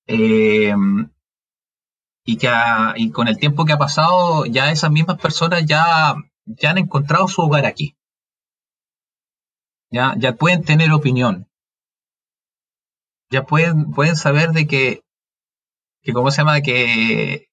Eh, 0.07 0.75
y 2.25 2.39
que 2.39 2.51
y 2.97 3.11
con 3.11 3.29
el 3.29 3.39
tiempo 3.39 3.65
que 3.65 3.75
ha 3.75 3.79
pasado 3.79 4.47
ya 4.47 4.71
esas 4.71 4.91
mismas 4.91 5.19
personas 5.19 5.65
ya, 5.67 6.15
ya 6.47 6.71
han 6.71 6.79
encontrado 6.79 7.29
su 7.29 7.43
hogar 7.43 7.67
aquí. 7.67 7.97
Ya, 9.91 10.15
ya 10.19 10.35
pueden 10.35 10.65
tener 10.65 10.91
opinión. 10.93 11.47
Ya 13.31 13.45
pueden, 13.45 13.93
pueden 13.93 14.17
saber 14.17 14.51
de 14.51 14.67
que, 14.67 15.03
que 16.03 16.13
cómo 16.13 16.31
se 16.31 16.39
llama, 16.39 16.61
que 16.63 17.49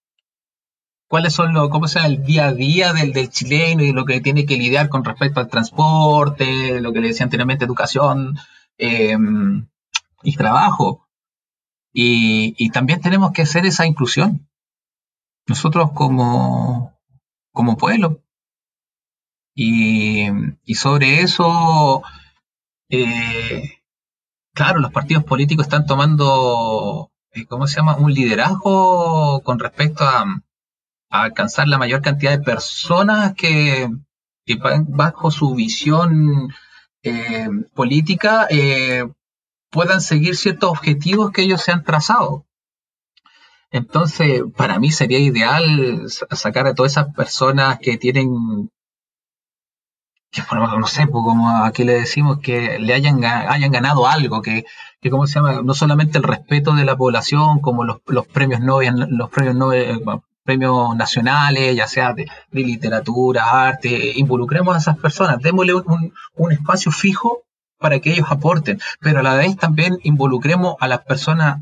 cuáles 1.08 1.34
son 1.34 1.54
los, 1.54 1.70
cómo 1.70 1.88
se 1.88 2.00
llama, 2.00 2.14
el 2.14 2.24
día 2.24 2.48
a 2.48 2.54
día 2.54 2.94
del, 2.94 3.14
del 3.14 3.30
chileno 3.30 3.84
y 3.84 3.92
lo 3.92 4.06
que 4.06 4.22
tiene 4.22 4.46
que 4.46 4.58
lidiar 4.58 4.90
con 4.90 5.04
respecto 5.04 5.40
al 5.40 5.50
transporte, 5.50 6.82
lo 6.82 6.94
que 6.94 7.02
le 7.02 7.10
decía 7.10 7.26
anteriormente, 7.26 7.66
educación 7.66 8.38
em, 8.78 9.68
y 10.24 10.36
trabajo. 10.36 11.08
Y, 11.94 12.56
y 12.58 12.70
también 12.70 13.02
tenemos 13.02 13.32
que 13.34 13.42
hacer 13.42 13.66
esa 13.66 13.86
inclusión 13.86 14.51
nosotros 15.52 15.92
como, 15.94 16.98
como 17.52 17.78
pueblo. 17.78 18.22
Y, 19.54 20.28
sobre 20.76 21.22
eso, 21.22 22.02
eh, 22.90 23.82
claro, 24.54 24.80
los 24.80 24.92
partidos 24.92 25.26
políticos 25.26 25.66
están 25.66 25.86
tomando, 25.86 27.12
eh, 27.34 27.46
¿cómo 27.46 27.68
se 27.68 27.76
llama?, 27.76 27.98
un 27.98 28.14
liderazgo 28.14 29.42
con 29.44 29.60
respecto 29.60 30.04
a, 30.04 30.26
alcanzar 31.10 31.68
la 31.68 31.78
mayor 31.78 32.02
cantidad 32.02 32.32
de 32.32 32.44
personas 32.44 33.34
que, 33.36 33.90
bajo 34.88 35.30
su 35.32 35.54
visión 35.56 36.54
eh, 37.04 37.50
política 37.74 38.48
puedan 39.70 40.02
seguir 40.02 40.36
ciertos 40.38 40.70
objetivos 40.70 41.32
que 41.32 41.44
ellos 41.44 41.62
se 41.62 41.74
han 41.74 41.84
trazado. 41.84 42.46
Entonces, 43.72 44.44
para 44.58 44.80
mí 44.80 44.92
sería 44.92 45.20
ideal 45.20 46.06
sacar 46.32 46.68
a 46.68 46.76
todas 46.76 46.92
esas 46.92 47.14
personas 47.16 47.80
que 47.80 47.98
tienen, 47.98 48.70
que 50.30 50.42
no 50.52 50.88
sé, 50.88 51.08
pues 51.08 51.24
como 51.24 51.50
aquí 51.64 51.86
le 51.86 51.94
decimos, 51.94 52.40
que 52.40 52.80
le 52.80 52.94
hayan, 52.94 53.24
hayan 53.24 53.72
ganado 53.72 54.08
algo, 54.08 54.42
que, 54.42 54.66
que, 55.00 55.10
¿cómo 55.10 55.26
se 55.26 55.36
llama? 55.36 55.62
No 55.64 55.74
solamente 55.74 56.18
el 56.18 56.26
respeto 56.26 56.76
de 56.76 56.84
la 56.84 56.98
población, 56.98 57.60
como 57.62 57.86
los, 57.86 58.02
los 58.08 58.28
premios 58.28 58.60
Nobel, 58.60 59.08
los 59.10 59.30
premios 59.30 59.56
Nobel, 59.56 60.02
premios 60.44 60.94
nacionales, 60.98 61.74
ya 61.76 61.88
sea 61.88 62.14
de, 62.14 62.28
literatura, 62.52 63.68
arte, 63.68 64.18
involucremos 64.18 64.76
a 64.76 64.80
esas 64.80 64.98
personas, 64.98 65.40
démosle 65.42 65.76
un, 65.76 66.14
un, 66.36 66.52
espacio 66.52 66.92
fijo 66.92 67.44
para 67.78 68.00
que 68.00 68.12
ellos 68.12 68.28
aporten, 68.30 68.82
pero 69.00 69.20
a 69.20 69.24
la 69.24 69.36
vez 69.36 69.56
también 69.56 69.98
involucremos 70.04 70.76
a 70.82 70.90
las 70.90 71.06
personas 71.06 71.62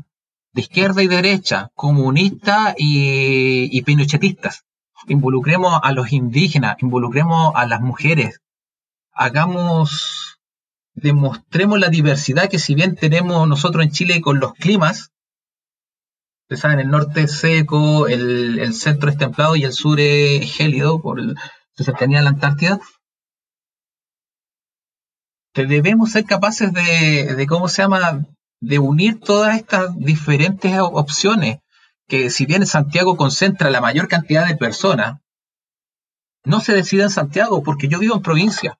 de 0.52 0.60
izquierda 0.62 1.02
y 1.02 1.08
derecha, 1.08 1.70
comunistas 1.74 2.74
y, 2.78 3.68
y 3.76 3.82
pinochetistas. 3.82 4.64
Involucremos 5.06 5.80
a 5.82 5.92
los 5.92 6.12
indígenas, 6.12 6.76
involucremos 6.80 7.52
a 7.54 7.66
las 7.66 7.80
mujeres, 7.80 8.40
hagamos, 9.12 10.38
demostremos 10.94 11.78
la 11.78 11.88
diversidad 11.88 12.48
que 12.48 12.58
si 12.58 12.74
bien 12.74 12.96
tenemos 12.96 13.46
nosotros 13.48 13.84
en 13.84 13.90
Chile 13.90 14.20
con 14.20 14.40
los 14.40 14.52
climas, 14.54 15.10
ustedes 16.42 16.60
saben, 16.60 16.80
el 16.80 16.90
norte 16.90 17.22
es 17.22 17.38
seco, 17.38 18.08
el, 18.08 18.74
centro 18.74 19.08
es 19.08 19.16
templado 19.16 19.56
y 19.56 19.64
el 19.64 19.72
sur 19.72 20.00
es 20.00 20.52
gélido 20.52 21.00
por 21.00 21.20
la 21.20 21.34
cercanía 21.76 22.18
de 22.18 22.24
la 22.24 22.30
Antártida. 22.30 22.80
debemos 25.54 26.12
ser 26.12 26.24
capaces 26.24 26.72
de, 26.72 27.46
¿cómo 27.48 27.68
se 27.68 27.82
llama?, 27.82 28.26
de 28.60 28.78
unir 28.78 29.20
todas 29.20 29.56
estas 29.56 29.96
diferentes 29.98 30.78
opciones, 30.80 31.60
que 32.06 32.30
si 32.30 32.46
bien 32.46 32.66
Santiago 32.66 33.16
concentra 33.16 33.70
la 33.70 33.80
mayor 33.80 34.08
cantidad 34.08 34.46
de 34.46 34.56
personas, 34.56 35.20
no 36.44 36.60
se 36.60 36.74
decida 36.74 37.04
en 37.04 37.10
Santiago, 37.10 37.62
porque 37.62 37.88
yo 37.88 37.98
vivo 37.98 38.16
en 38.16 38.22
provincia. 38.22 38.78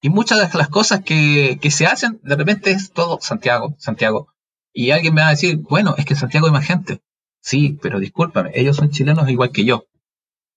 Y 0.00 0.10
muchas 0.10 0.52
de 0.52 0.58
las 0.58 0.68
cosas 0.68 1.02
que, 1.02 1.58
que 1.60 1.70
se 1.70 1.86
hacen, 1.86 2.20
de 2.22 2.36
repente 2.36 2.70
es 2.70 2.92
todo 2.92 3.18
Santiago, 3.20 3.74
Santiago. 3.78 4.28
Y 4.72 4.90
alguien 4.90 5.14
me 5.14 5.22
va 5.22 5.28
a 5.28 5.30
decir, 5.30 5.58
bueno, 5.58 5.94
es 5.96 6.04
que 6.04 6.14
Santiago 6.14 6.46
hay 6.46 6.52
más 6.52 6.66
gente. 6.66 7.02
Sí, 7.40 7.78
pero 7.80 8.00
discúlpame, 8.00 8.50
ellos 8.54 8.76
son 8.76 8.90
chilenos 8.90 9.28
igual 9.28 9.50
que 9.50 9.64
yo. 9.64 9.86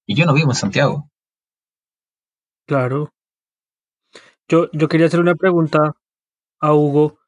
Y 0.06 0.16
yo 0.16 0.26
no 0.26 0.34
vivo 0.34 0.52
en 0.52 0.56
Santiago. 0.56 1.10
Claro. 2.66 3.14
Yo, 4.50 4.70
yo 4.72 4.88
quería 4.88 5.08
hacer 5.08 5.20
una 5.20 5.36
pregunta 5.36 5.96
a 6.60 6.74
Hugo, 6.74 7.20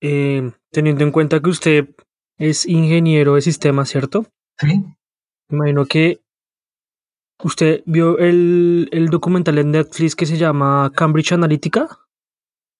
eh, 0.00 0.50
teniendo 0.70 1.04
en 1.04 1.12
cuenta 1.12 1.40
que 1.40 1.50
usted 1.50 1.88
es 2.38 2.66
ingeniero 2.66 3.34
de 3.34 3.42
sistemas, 3.42 3.88
¿cierto? 3.88 4.26
Sí. 4.58 4.84
Imagino 5.50 5.86
que 5.86 6.20
usted 7.42 7.82
vio 7.86 8.18
el, 8.18 8.88
el 8.92 9.08
documental 9.08 9.58
en 9.58 9.72
Netflix 9.72 10.14
que 10.14 10.26
se 10.26 10.38
llama 10.38 10.90
Cambridge 10.94 11.32
Analytica. 11.32 11.88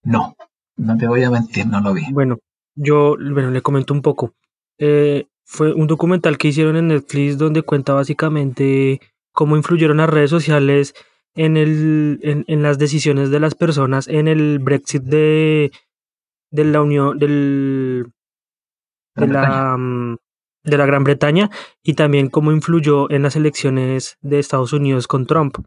No, 0.03 0.35
no 0.77 0.97
te 0.97 1.07
voy 1.07 1.23
a 1.25 1.31
mentir, 1.31 1.66
no 1.66 1.81
lo 1.81 1.93
vi. 1.93 2.03
Bueno, 2.12 2.39
yo, 2.75 3.16
bueno, 3.18 3.51
le 3.51 3.62
comento 3.62 3.93
un 3.93 4.03
poco. 4.03 4.35
Eh, 4.79 5.27
fue 5.45 5.75
un 5.75 5.87
documental 5.87 6.39
que 6.39 6.49
hicieron 6.49 6.77
en 6.77 6.89
Netflix 6.89 7.37
donde 7.37 7.62
cuenta 7.62 7.93
básicamente 7.93 9.01
cómo 9.33 9.57
influyeron 9.57 9.99
las 9.99 10.09
redes 10.09 10.31
sociales 10.31 10.95
en, 11.35 11.57
el, 11.57 12.21
en, 12.23 12.45
en 12.47 12.62
las 12.62 12.79
decisiones 12.79 13.31
de 13.31 13.41
las 13.41 13.55
personas 13.55 14.09
en 14.09 14.29
el 14.29 14.59
Brexit 14.59 15.03
de, 15.03 15.73
de 16.51 16.64
la 16.64 16.82
Unión, 16.82 17.18
del, 17.18 18.12
de, 19.14 19.26
la, 19.26 19.76
mm, 19.76 20.16
de 20.64 20.78
la 20.78 20.86
Gran 20.86 21.05
Bretaña 21.05 21.51
y 21.82 21.94
también 21.94 22.28
cómo 22.28 22.53
influyó 22.53 23.11
en 23.11 23.22
las 23.22 23.36
elecciones 23.36 24.18
de 24.20 24.38
Estados 24.38 24.72
Unidos 24.72 25.07
con 25.07 25.26
Trump. 25.26 25.59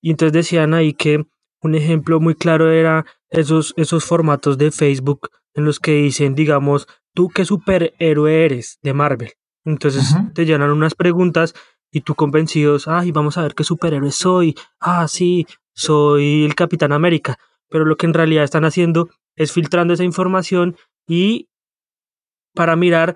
Y 0.00 0.10
entonces 0.10 0.32
decían 0.32 0.74
ahí 0.74 0.92
que 0.92 1.24
un 1.62 1.74
ejemplo 1.74 2.20
muy 2.20 2.34
claro 2.34 2.70
era 2.70 3.06
esos, 3.30 3.72
esos 3.76 4.04
formatos 4.04 4.58
de 4.58 4.70
Facebook 4.70 5.30
en 5.54 5.64
los 5.64 5.80
que 5.80 5.92
dicen, 5.92 6.34
digamos, 6.34 6.86
tú 7.14 7.30
qué 7.30 7.44
superhéroe 7.44 8.44
eres 8.44 8.78
de 8.82 8.92
Marvel. 8.92 9.32
Entonces 9.64 10.14
te 10.34 10.44
llenan 10.44 10.70
unas 10.70 10.94
preguntas 10.94 11.54
y 11.90 12.02
tú 12.02 12.14
convencidos, 12.14 12.86
ay, 12.86 13.12
vamos 13.12 13.38
a 13.38 13.42
ver 13.42 13.54
qué 13.54 13.64
superhéroe 13.64 14.10
soy. 14.10 14.54
Ah, 14.78 15.08
sí, 15.08 15.46
soy 15.72 16.44
el 16.44 16.54
Capitán 16.54 16.92
América. 16.92 17.38
Pero 17.70 17.84
lo 17.84 17.96
que 17.96 18.06
en 18.06 18.14
realidad 18.14 18.44
están 18.44 18.64
haciendo 18.64 19.08
es 19.36 19.52
filtrando 19.52 19.94
esa 19.94 20.04
información 20.04 20.76
y 21.06 21.48
para 22.54 22.76
mirar 22.76 23.14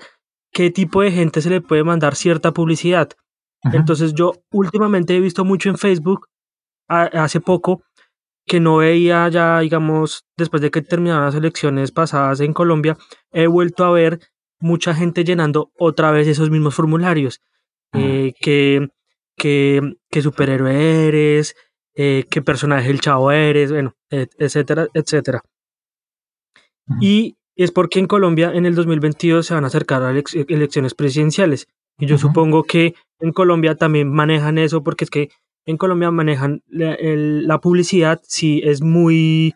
qué 0.53 0.71
tipo 0.71 1.03
de 1.03 1.13
gente 1.13 1.41
se 1.41 1.51
le 1.51 1.61
puede 1.61 1.85
mandar 1.85 2.15
cierta 2.15 2.53
publicidad. 2.53 3.11
Entonces 3.73 4.15
yo 4.15 4.35
últimamente 4.53 5.17
he 5.17 5.21
visto 5.21 5.45
mucho 5.45 5.69
en 5.69 5.79
Facebook, 5.79 6.29
hace 6.89 7.41
poco, 7.41 7.83
que 8.47 8.61
no 8.61 8.79
veía 8.79 9.29
ya, 9.29 9.61
digamos, 9.61 10.25
después 10.37 10.63
de 10.63 10.71
que 10.71 10.83
terminaron 10.83 11.25
las 11.25 11.35
elecciones 11.35 11.93
pasadas 11.93 12.41
en 12.41 12.55
Colombia, 12.55 12.97
he 13.31 13.47
vuelto 13.47 13.85
a 13.85 13.91
ver 13.91 14.21
mucha 14.61 14.95
gente 14.95 15.25
llenando 15.25 15.71
otra 15.79 16.11
vez 16.11 16.27
esos 16.27 16.51
mismos 16.51 16.75
formularios. 16.75 17.41
Eh, 17.95 18.35
que, 18.41 18.89
que, 19.37 19.95
que, 20.11 20.23
superhéroe 20.23 21.09
eres, 21.09 21.57
eh, 21.95 22.25
qué 22.31 22.43
personaje 22.43 22.91
el 22.91 23.01
chavo 23.01 23.33
eres, 23.33 23.73
bueno, 23.73 23.95
etcétera, 24.11 24.89
etcétera. 24.93 25.43
Y 27.01 27.37
es 27.57 27.73
porque 27.73 27.99
en 27.99 28.07
Colombia 28.07 28.53
en 28.55 28.67
el 28.67 28.75
2022 28.75 29.47
se 29.47 29.55
van 29.55 29.65
a 29.65 29.67
acercar 29.67 30.03
a 30.03 30.11
elecciones 30.11 30.95
presidenciales. 30.95 31.69
Y 31.99 32.07
yo 32.07 32.17
supongo 32.17 32.63
que 32.63 32.95
en 33.19 33.33
Colombia 33.33 33.75
también 33.75 34.13
manejan 34.13 34.59
eso 34.59 34.85
porque 34.85 35.05
es 35.05 35.11
que 35.11 35.31
en 35.67 35.77
Colombia 35.77 36.11
manejan 36.11 36.63
la, 36.69 37.61
publicidad, 37.61 38.21
sí, 38.23 38.63
es 38.65 38.81
muy, 38.81 39.55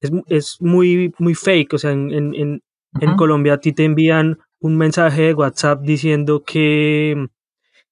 es, 0.00 0.10
es, 0.28 0.56
muy, 0.60 1.12
muy 1.18 1.34
fake. 1.34 1.74
O 1.74 1.78
sea, 1.78 1.90
en, 1.90 2.12
en, 2.12 2.62
en, 3.00 3.16
Colombia 3.16 3.54
a 3.54 3.58
ti 3.58 3.72
te 3.72 3.84
envían 3.84 4.38
un 4.60 4.78
mensaje 4.78 5.22
de 5.22 5.34
WhatsApp 5.34 5.82
diciendo 5.82 6.44
que, 6.44 7.26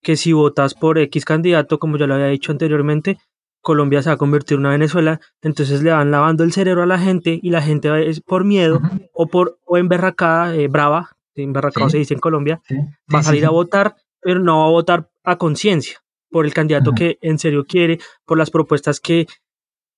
que 0.03 0.17
si 0.17 0.33
votas 0.33 0.75
por 0.75 0.99
X 0.99 1.25
candidato, 1.25 1.79
como 1.79 1.99
ya 1.99 2.07
lo 2.07 2.15
había 2.15 2.29
dicho 2.29 2.53
anteriormente, 2.53 3.19
Colombia 3.63 4.03
se 4.03 4.11
va 4.11 4.15
a 4.15 4.19
convertir 4.19 4.57
en 4.57 4.61
una 4.61 4.71
Venezuela, 4.71 5.21
entonces 5.41 5.83
le 5.83 5.91
van 5.91 6.11
lavando 6.11 6.45
el 6.45 6.53
cerebro 6.53 6.83
a 6.83 6.87
la 6.87 6.99
gente 6.99 7.39
y 7.43 7.51
la 7.51 7.63
gente 7.63 7.89
por 8.27 8.45
miedo 8.45 8.81
o 9.15 9.29
por 9.29 9.59
o 9.65 9.79
emberracada, 9.79 10.55
eh, 10.55 10.69
brava, 10.69 11.17
emberracado 11.35 11.89
se 11.89 11.99
dice 11.99 12.15
en 12.15 12.21
Colombia, 12.21 12.61
va 13.13 13.21
a 13.21 13.23
salir 13.23 13.47
a 13.47 13.51
votar, 13.51 13.97
pero 14.21 14.41
no 14.41 14.59
va 14.59 14.67
a 14.67 14.71
votar 14.71 15.11
a 15.25 15.37
conciencia 15.39 16.03
por 16.31 16.45
el 16.45 16.53
candidato 16.53 16.93
que 16.93 17.19
en 17.23 17.39
serio 17.39 17.65
quiere, 17.65 18.01
por 18.27 18.37
las 18.37 18.51
propuestas 18.51 19.01
que 19.01 19.27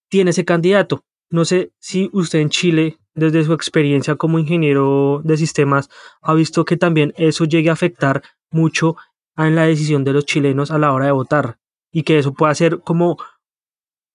tiene 0.08 0.30
ese 0.30 0.44
candidato. 0.44 1.04
No 1.30 1.44
sé 1.44 1.72
si 1.78 2.10
usted 2.12 2.40
en 2.40 2.50
Chile, 2.50 2.98
desde 3.14 3.44
su 3.44 3.52
experiencia 3.52 4.16
como 4.16 4.38
ingeniero 4.38 5.22
de 5.24 5.36
sistemas, 5.36 5.88
ha 6.20 6.34
visto 6.34 6.64
que 6.64 6.76
también 6.76 7.14
eso 7.16 7.44
llegue 7.44 7.70
a 7.70 7.74
afectar 7.74 8.22
mucho 8.50 8.96
en 9.36 9.54
la 9.54 9.64
decisión 9.64 10.04
de 10.04 10.12
los 10.12 10.26
chilenos 10.26 10.70
a 10.70 10.78
la 10.78 10.92
hora 10.92 11.06
de 11.06 11.12
votar 11.12 11.58
y 11.92 12.02
que 12.02 12.18
eso 12.18 12.34
pueda 12.34 12.54
ser 12.54 12.80
como, 12.80 13.18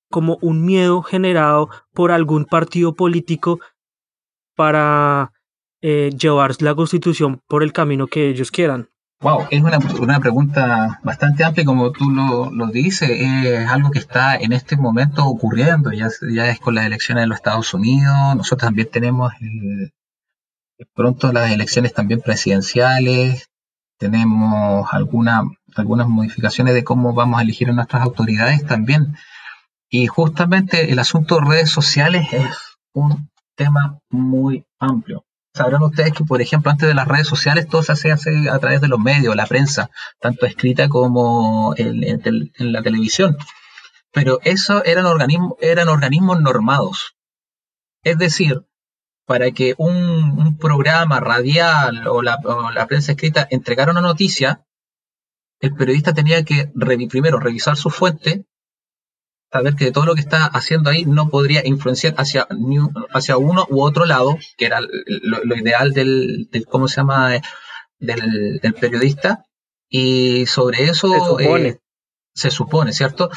como 0.10 0.38
un 0.42 0.66
miedo 0.66 1.02
generado 1.02 1.70
por 1.94 2.12
algún 2.12 2.46
partido 2.46 2.94
político 2.94 3.60
para 4.56 5.32
eh, 5.82 6.12
llevar 6.20 6.52
la 6.60 6.76
constitución 6.76 7.42
por 7.48 7.64
el 7.64 7.72
camino 7.72 8.08
que 8.08 8.30
ellos 8.30 8.52
quieran. 8.52 8.90
Wow, 9.22 9.48
es 9.52 9.62
una, 9.62 9.80
una, 10.00 10.20
pregunta 10.22 11.00
bastante 11.04 11.44
amplia, 11.44 11.66
como 11.66 11.92
tú 11.92 12.10
lo, 12.10 12.52
lo, 12.52 12.68
dices, 12.68 13.10
es 13.10 13.68
algo 13.68 13.92
que 13.92 14.00
está 14.00 14.38
en 14.38 14.54
este 14.54 14.78
momento 14.78 15.26
ocurriendo, 15.26 15.92
ya, 15.92 16.08
ya 16.32 16.50
es 16.50 16.60
con 16.60 16.76
las 16.76 16.86
elecciones 16.86 17.24
de 17.24 17.28
los 17.28 17.36
Estados 17.36 17.74
Unidos, 17.74 18.38
nosotros 18.38 18.68
también 18.68 18.90
tenemos 18.90 19.34
pronto 20.94 21.34
las 21.34 21.52
elecciones 21.52 21.94
también 21.94 22.22
presidenciales, 22.22 23.50
tenemos 23.98 24.88
alguna, 24.94 25.44
algunas 25.76 26.08
modificaciones 26.08 26.74
de 26.74 26.86
cómo 26.86 27.14
vamos 27.14 27.40
a 27.40 27.44
elegir 27.44 27.70
a 27.70 27.74
nuestras 27.74 28.02
autoridades 28.04 28.66
también. 28.66 29.16
Y 29.90 30.08
justamente 30.08 30.92
el 30.92 31.00
asunto 31.00 31.36
de 31.36 31.50
redes 31.50 31.70
sociales 31.72 32.32
es 32.32 32.78
un 32.94 33.30
tema 33.56 34.00
muy 34.10 34.66
amplio 34.80 35.26
sabrán 35.60 35.84
ustedes 35.84 36.14
que, 36.14 36.24
por 36.24 36.42
ejemplo, 36.42 36.72
antes 36.72 36.88
de 36.88 36.94
las 36.94 37.08
redes 37.08 37.28
sociales 37.28 37.68
todo 37.68 37.84
se 37.84 38.12
hace, 38.12 38.50
a 38.50 38.60
través 38.60 38.80
de 38.80 38.88
los 38.88 39.00
medios, 39.00 39.36
la 39.36 39.46
prensa, 39.46 39.90
tanto 40.20 40.46
escrita 40.46 40.88
como 40.88 41.74
en, 41.78 42.52
la 42.60 42.82
televisión. 42.82 43.38
Pero 44.14 44.40
eso 44.44 44.84
eran 44.86 45.06
organismos, 45.06 45.54
eran 45.60 45.90
organismos 45.90 46.40
normados. 46.40 47.16
Es 48.04 48.18
decir, 48.18 48.64
para 49.26 49.52
que 49.52 49.76
un, 49.78 50.58
programa 50.58 51.20
radial 51.20 52.08
o 52.08 52.22
la, 52.22 52.40
prensa 52.88 53.12
escrita 53.12 53.46
entregara 53.52 53.92
una 53.92 54.02
noticia, 54.02 54.66
el 55.60 55.74
periodista 55.74 56.14
tenía 56.14 56.44
que 56.44 56.72
primero 57.10 57.38
revisar 57.38 57.76
su 57.76 57.90
fuente, 57.90 58.46
saber 59.52 59.76
que 59.76 59.92
todo 59.92 60.06
lo 60.06 60.16
que 60.16 60.22
está 60.22 60.46
haciendo 60.46 60.90
ahí 60.90 61.06
no 61.06 61.30
podría 61.30 61.66
influenciar 61.66 62.14
hacia, 62.18 62.48
hacia 63.14 63.38
uno 63.38 63.66
u 63.70 63.82
otro 63.82 64.06
lado, 64.06 64.38
que 64.58 64.66
era 64.66 64.80
lo, 64.82 65.56
ideal 65.56 65.94
del, 65.94 66.50
¿cómo 66.70 66.88
se 66.88 66.98
llama?, 66.98 67.42
del, 68.00 68.62
periodista. 68.80 69.46
Y 69.90 70.46
sobre 70.46 70.84
eso 70.84 71.12
se 71.12 71.20
supone. 71.20 71.68
Eh, 71.70 71.80
se 72.34 72.52
supone, 72.52 72.94
¿cierto? 72.94 73.30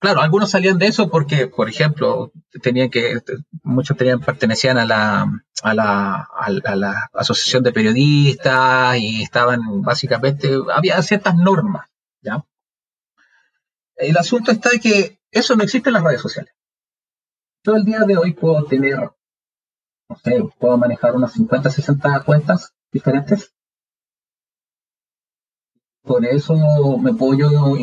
Claro, 0.00 0.20
algunos 0.20 0.50
salían 0.50 0.78
de 0.78 0.88
eso 0.88 1.08
porque, 1.08 1.48
por 1.48 1.68
ejemplo, 1.68 2.32
tenían 2.62 2.90
que, 2.90 3.20
muchos 3.62 3.96
tenían, 3.96 4.20
pertenecían 4.20 4.78
a 4.78 4.84
la, 4.84 5.26
a 5.62 5.74
la, 5.74 6.28
a 6.64 6.76
la 6.76 7.10
asociación 7.14 7.62
de 7.64 7.72
periodistas 7.72 8.96
y 8.98 9.22
estaban 9.22 9.82
básicamente, 9.82 10.50
había 10.72 11.02
ciertas 11.02 11.36
normas, 11.36 11.88
¿ya? 12.22 12.44
El 13.96 14.16
asunto 14.16 14.52
está 14.52 14.70
de 14.70 14.78
que 14.78 15.17
eso 15.30 15.56
no 15.56 15.62
existe 15.62 15.90
en 15.90 15.94
las 15.94 16.04
redes 16.04 16.20
sociales. 16.20 16.52
Yo 17.64 17.74
el 17.74 17.84
día 17.84 18.00
de 18.00 18.16
hoy 18.16 18.32
puedo 18.32 18.64
tener, 18.64 18.98
no 20.08 20.16
sé, 20.16 20.42
puedo 20.58 20.78
manejar 20.78 21.14
unas 21.14 21.32
50, 21.32 21.70
60 21.70 22.24
cuentas 22.24 22.74
diferentes. 22.92 23.54
Por 26.02 26.24
eso 26.24 26.54
me 26.98 27.12
puedo 27.12 27.76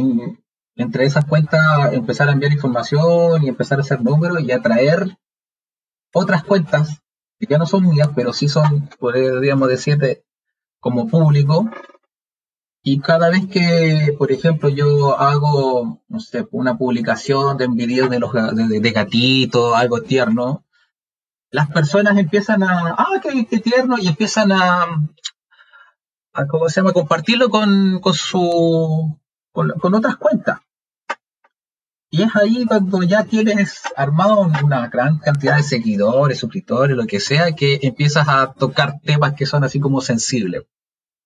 entre 0.75 1.05
esas 1.05 1.25
cuentas 1.25 1.93
empezar 1.93 2.27
a 2.27 2.31
enviar 2.31 2.51
información 2.51 3.43
y 3.43 3.47
empezar 3.47 3.77
a 3.77 3.81
hacer 3.81 4.01
números 4.01 4.41
y 4.41 4.51
atraer 4.51 5.17
otras 6.13 6.43
cuentas 6.43 7.01
que 7.37 7.45
ya 7.45 7.57
no 7.57 7.65
son 7.65 7.87
mías, 7.87 8.09
pero 8.15 8.33
sí 8.33 8.47
son, 8.47 8.89
podríamos 8.99 9.67
decir, 9.67 10.23
como 10.79 11.07
público. 11.07 11.69
Y 12.87 12.99
cada 12.99 13.31
vez 13.31 13.47
que, 13.47 14.13
por 14.15 14.31
ejemplo, 14.31 14.69
yo 14.69 15.19
hago, 15.19 16.03
una 16.51 16.77
publicación 16.77 17.57
de 17.57 17.65
un 17.65 17.75
video 17.75 18.09
de, 18.09 18.19
los, 18.19 18.31
de, 18.31 18.91
gatito, 18.91 19.75
algo 19.75 20.03
tierno, 20.03 20.63
las 21.49 21.67
personas 21.71 22.15
empiezan 22.15 22.61
a, 22.61 22.93
ah, 22.95 23.19
qué, 23.23 23.59
tierno, 23.59 23.97
y 23.97 24.07
empiezan 24.07 24.51
a, 24.51 24.83
a, 26.33 26.45
¿cómo 26.45 26.69
se 26.69 26.79
llama?, 26.79 26.93
compartirlo 26.93 27.49
con, 27.49 28.01
con 28.01 28.13
su, 28.13 29.19
con 29.51 29.95
otras 29.95 30.17
cuentas. 30.17 30.59
Y 32.11 32.21
es 32.21 32.35
ahí 32.35 32.65
cuando 32.67 33.01
ya 33.01 33.23
tienes 33.23 33.81
armado 33.95 34.41
una 34.63 34.89
gran 34.89 35.17
cantidad 35.17 35.57
de 35.57 35.63
seguidores, 35.63 36.37
suscriptores, 36.37 36.95
lo 36.95 37.07
que 37.07 37.19
sea, 37.19 37.53
que 37.53 37.79
empiezas 37.81 38.27
a 38.27 38.53
tocar 38.53 38.99
temas 39.03 39.33
que 39.33 39.47
son 39.47 39.63
así 39.63 39.79
como 39.79 40.01
sensibles. 40.01 40.65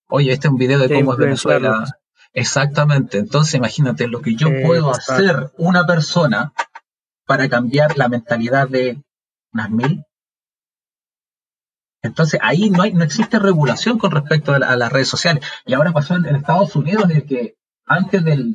Oye, 0.10 0.34
este 0.34 0.47
es 0.47 0.51
un 0.51 0.57
video 0.57 0.80
de 0.80 0.93
cómo 0.93 1.14
es 1.14 1.20
Venezuela. 1.20 1.86
Exactamente. 2.34 3.18
Entonces 3.20 3.55
imagínate 3.55 4.07
lo 4.07 4.22
que 4.22 4.36
yo 4.36 4.49
puedo 4.66 4.91
hacer 4.91 5.51
una 5.57 5.86
persona 5.86 6.53
para 7.26 7.47
cambiar 7.47 7.97
la 7.97 8.10
mentalidad 8.10 8.68
de 8.68 9.01
unas 9.53 9.70
mil. 9.70 10.03
Entonces 12.01 12.39
ahí 12.41 12.70
no 12.70 12.84
hay, 12.84 12.93
no 12.93 13.03
existe 13.03 13.39
regulación 13.39 13.99
con 13.99 14.12
respecto 14.12 14.53
a, 14.53 14.60
las 14.60 14.91
redes 14.91 15.10
sociales. 15.10 15.43
Y 15.66 15.74
ahora 15.74 15.91
pasó 15.91 16.16
en, 16.16 16.26
en 16.26 16.36
Estados 16.36 16.76
Unidos 16.76 17.05
en 17.05 17.12
el 17.12 17.26
que 17.26 17.60
antes 17.89 18.24
de, 18.24 18.53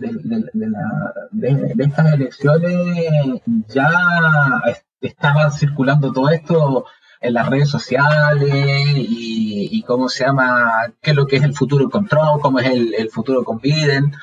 estas 1.79 2.13
elecciones 2.15 3.43
ya 3.69 4.63
estaba 5.01 5.51
circulando 5.51 6.13
todo 6.13 6.31
esto 6.31 6.87
en 7.25 7.35
las 7.35 7.49
redes 7.49 7.71
sociales 7.71 8.87
y, 8.95 9.83
cómo 9.87 10.09
se 10.09 10.25
llama, 10.25 10.95
qué 11.03 11.11
es 11.11 11.17
lo 11.17 11.27
que 11.27 11.37
es 11.37 11.43
el 11.43 11.55
futuro 11.55 11.91
con 11.91 12.07
Trump, 12.07 12.41
cómo 12.41 12.59
es 12.59 12.69
el, 12.69 13.11
futuro 13.11 13.45
con 13.45 13.59
Biden. 13.59 14.15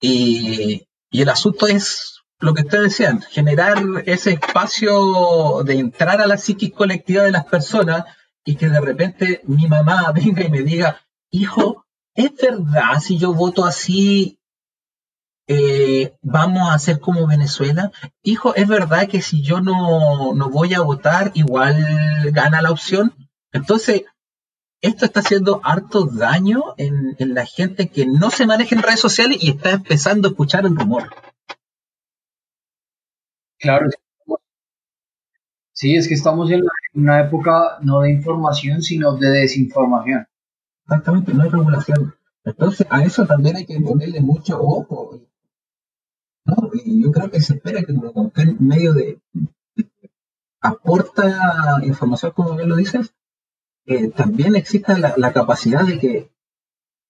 Y, 0.00 0.86
y 1.10 1.22
el 1.22 1.28
asunto 1.28 1.66
es 1.66 2.22
lo 2.38 2.54
que 2.54 2.62
ustedes 2.62 2.84
decían, 2.84 3.22
generar 3.22 3.78
ese 4.06 4.32
espacio 4.32 5.62
de 5.64 5.78
entrar 5.78 6.20
a 6.20 6.26
la 6.26 6.36
psiquis 6.36 6.72
colectiva 6.72 7.22
de 7.24 7.32
las 7.32 7.44
personas 7.44 8.04
y 8.44 8.56
que 8.56 8.68
de 8.68 8.80
repente 8.80 9.40
mi 9.44 9.66
mamá 9.66 10.12
venga 10.14 10.44
y 10.44 10.50
me 10.50 10.62
diga, 10.62 11.00
hijo, 11.30 11.84
¿es 12.14 12.30
verdad 12.36 13.00
si 13.00 13.18
yo 13.18 13.32
voto 13.32 13.64
así, 13.64 14.38
eh, 15.46 16.14
vamos 16.22 16.68
a 16.68 16.74
hacer 16.74 17.00
como 17.00 17.26
Venezuela? 17.26 17.92
Hijo, 18.22 18.54
¿es 18.54 18.66
verdad 18.66 19.08
que 19.08 19.22
si 19.22 19.42
yo 19.42 19.60
no, 19.60 20.34
no 20.34 20.50
voy 20.50 20.74
a 20.74 20.80
votar, 20.80 21.32
igual 21.34 21.76
gana 22.32 22.62
la 22.62 22.70
opción? 22.70 23.14
Entonces, 23.52 24.04
esto 24.80 25.04
está 25.04 25.20
haciendo 25.20 25.60
harto 25.64 26.04
daño 26.04 26.74
en, 26.76 27.16
en, 27.18 27.34
la 27.34 27.46
gente 27.46 27.88
que 27.88 28.06
no 28.06 28.30
se 28.30 28.46
maneja 28.46 28.74
en 28.74 28.82
redes 28.82 29.00
sociales 29.00 29.38
y 29.40 29.50
está 29.50 29.70
empezando 29.70 30.28
a 30.28 30.30
escuchar 30.30 30.66
el 30.66 30.76
rumor. 30.76 31.10
Claro. 33.58 33.88
Sí, 35.72 35.96
es 35.96 36.06
que 36.06 36.14
estamos 36.14 36.50
en 36.50 36.62
una 36.94 37.20
época 37.20 37.78
no 37.82 38.00
de 38.00 38.12
información, 38.12 38.82
sino 38.82 39.16
de 39.16 39.28
desinformación. 39.30 40.26
Exactamente, 40.84 41.32
no 41.32 41.42
hay 41.42 41.48
regulación. 41.48 42.14
Entonces, 42.44 42.86
a 42.90 43.02
eso 43.02 43.26
también 43.26 43.56
hay 43.56 43.66
que 43.66 43.80
ponerle 43.80 44.20
mucho 44.20 44.60
ojo. 44.60 45.20
¿No? 46.44 46.70
Y 46.72 47.02
yo 47.02 47.10
creo 47.12 47.30
que 47.30 47.40
se 47.40 47.54
espera 47.54 47.82
que 47.82 47.94
como 47.94 48.32
en 48.36 48.56
medio 48.60 48.92
de 48.92 49.20
aporta 50.60 51.80
información, 51.82 52.32
como 52.32 52.56
bien 52.56 52.68
lo 52.68 52.76
dices, 52.76 53.14
eh, 53.86 54.08
también 54.08 54.56
exista 54.56 54.98
la, 54.98 55.32
capacidad 55.32 55.84
de 55.84 55.98
que 55.98 56.30